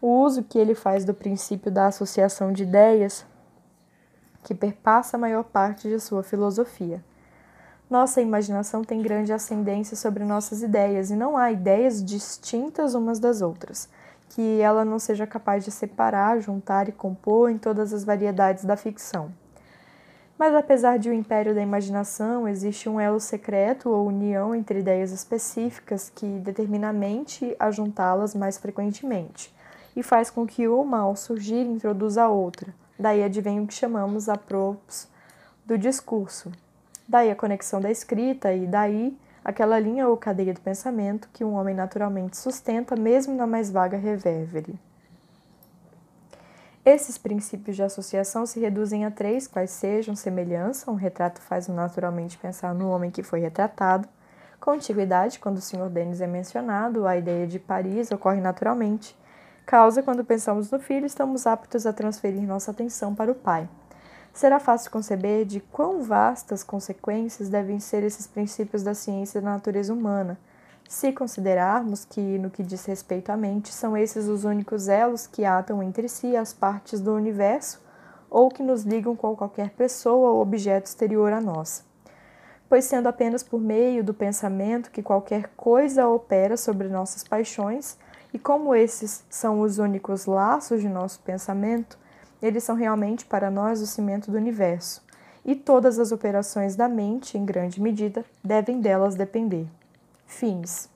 o 0.00 0.22
uso 0.22 0.44
que 0.44 0.58
ele 0.58 0.74
faz 0.74 1.04
do 1.04 1.12
princípio 1.12 1.70
da 1.70 1.88
associação 1.88 2.52
de 2.52 2.62
ideias 2.62 3.26
que 4.42 4.54
perpassa 4.54 5.16
a 5.16 5.20
maior 5.20 5.44
parte 5.44 5.88
de 5.88 5.98
sua 6.00 6.22
filosofia. 6.22 7.02
Nossa 7.90 8.20
imaginação 8.20 8.84
tem 8.84 9.00
grande 9.00 9.32
ascendência 9.32 9.96
sobre 9.96 10.22
nossas 10.24 10.62
ideias 10.62 11.10
e 11.10 11.16
não 11.16 11.36
há 11.36 11.50
ideias 11.50 12.04
distintas 12.04 12.94
umas 12.94 13.18
das 13.18 13.40
outras, 13.40 13.88
que 14.28 14.60
ela 14.60 14.84
não 14.84 14.98
seja 14.98 15.26
capaz 15.26 15.64
de 15.64 15.70
separar, 15.70 16.40
juntar 16.40 16.88
e 16.88 16.92
compor 16.92 17.50
em 17.50 17.56
todas 17.56 17.94
as 17.94 18.04
variedades 18.04 18.64
da 18.64 18.76
ficção. 18.76 19.32
Mas 20.38 20.54
apesar 20.54 20.98
de 20.98 21.10
o 21.10 21.12
império 21.12 21.54
da 21.54 21.60
imaginação, 21.60 22.46
existe 22.46 22.88
um 22.88 23.00
elo 23.00 23.18
secreto 23.18 23.90
ou 23.90 24.06
união 24.06 24.54
entre 24.54 24.78
ideias 24.78 25.10
específicas 25.10 26.08
que 26.14 26.26
determina 26.38 26.90
a 26.90 26.92
mente 26.92 27.56
a 27.58 27.70
juntá-las 27.70 28.34
mais 28.34 28.56
frequentemente 28.56 29.52
e 29.96 30.02
faz 30.02 30.30
com 30.30 30.46
que 30.46 30.68
uma, 30.68 31.00
ao 31.00 31.16
surgir, 31.16 31.66
introduza 31.66 32.22
a 32.22 32.28
outra, 32.28 32.72
Daí 32.98 33.22
advém 33.22 33.60
o 33.60 33.66
que 33.66 33.74
chamamos 33.74 34.28
a 34.28 34.36
propos 34.36 35.06
do 35.64 35.78
discurso. 35.78 36.50
Daí 37.06 37.30
a 37.30 37.36
conexão 37.36 37.80
da 37.80 37.90
escrita 37.90 38.52
e 38.52 38.66
daí 38.66 39.16
aquela 39.44 39.78
linha 39.78 40.08
ou 40.08 40.16
cadeia 40.16 40.52
do 40.52 40.60
pensamento 40.60 41.28
que 41.32 41.44
um 41.44 41.54
homem 41.54 41.74
naturalmente 41.74 42.36
sustenta 42.36 42.96
mesmo 42.96 43.34
na 43.34 43.46
mais 43.46 43.70
vaga 43.70 43.96
revérbere. 43.96 44.78
Esses 46.84 47.18
princípios 47.18 47.76
de 47.76 47.82
associação 47.82 48.46
se 48.46 48.58
reduzem 48.60 49.04
a 49.04 49.10
três, 49.10 49.46
quais 49.46 49.70
sejam 49.70 50.16
semelhança, 50.16 50.90
um 50.90 50.94
retrato 50.94 51.40
faz 51.40 51.68
naturalmente 51.68 52.38
pensar 52.38 52.74
no 52.74 52.88
homem 52.88 53.10
que 53.10 53.22
foi 53.22 53.40
retratado, 53.40 54.08
contiguidade, 54.58 55.38
quando 55.38 55.58
o 55.58 55.60
Sr. 55.60 55.90
Denis 55.90 56.20
é 56.20 56.26
mencionado, 56.26 57.06
a 57.06 57.16
ideia 57.16 57.46
de 57.46 57.58
Paris 57.58 58.10
ocorre 58.10 58.40
naturalmente, 58.40 59.14
Causa, 59.68 60.02
quando 60.02 60.24
pensamos 60.24 60.70
no 60.70 60.80
filho, 60.80 61.04
estamos 61.04 61.46
aptos 61.46 61.84
a 61.84 61.92
transferir 61.92 62.40
nossa 62.40 62.70
atenção 62.70 63.14
para 63.14 63.30
o 63.30 63.34
pai. 63.34 63.68
Será 64.32 64.58
fácil 64.58 64.90
conceber 64.90 65.44
de 65.44 65.60
quão 65.60 66.00
vastas 66.00 66.64
consequências 66.64 67.50
devem 67.50 67.78
ser 67.78 68.02
esses 68.02 68.26
princípios 68.26 68.82
da 68.82 68.94
ciência 68.94 69.42
da 69.42 69.50
natureza 69.50 69.92
humana, 69.92 70.38
se 70.88 71.12
considerarmos 71.12 72.06
que, 72.06 72.38
no 72.38 72.48
que 72.48 72.62
diz 72.62 72.86
respeito 72.86 73.28
à 73.28 73.36
mente, 73.36 73.70
são 73.70 73.94
esses 73.94 74.26
os 74.26 74.44
únicos 74.44 74.88
elos 74.88 75.26
que 75.26 75.44
atam 75.44 75.82
entre 75.82 76.08
si 76.08 76.34
as 76.34 76.50
partes 76.50 76.98
do 76.98 77.14
universo 77.14 77.78
ou 78.30 78.48
que 78.48 78.62
nos 78.62 78.84
ligam 78.84 79.14
com 79.14 79.36
qualquer 79.36 79.68
pessoa 79.72 80.30
ou 80.30 80.40
objeto 80.40 80.86
exterior 80.86 81.30
a 81.30 81.42
nós. 81.42 81.84
Pois, 82.70 82.86
sendo 82.86 83.06
apenas 83.06 83.42
por 83.42 83.60
meio 83.60 84.02
do 84.02 84.14
pensamento 84.14 84.90
que 84.90 85.02
qualquer 85.02 85.50
coisa 85.54 86.08
opera 86.08 86.56
sobre 86.56 86.88
nossas 86.88 87.22
paixões, 87.22 87.98
e 88.32 88.38
como 88.38 88.74
esses 88.74 89.24
são 89.28 89.60
os 89.60 89.78
únicos 89.78 90.26
laços 90.26 90.80
de 90.80 90.88
nosso 90.88 91.20
pensamento, 91.20 91.98
eles 92.42 92.64
são 92.64 92.76
realmente 92.76 93.24
para 93.24 93.50
nós 93.50 93.80
o 93.80 93.86
cimento 93.86 94.30
do 94.30 94.36
universo, 94.36 95.02
e 95.44 95.54
todas 95.54 95.98
as 95.98 96.12
operações 96.12 96.76
da 96.76 96.88
mente, 96.88 97.38
em 97.38 97.44
grande 97.44 97.80
medida, 97.80 98.24
devem 98.44 98.80
delas 98.80 99.14
depender. 99.14 99.66
Fins. 100.26 100.88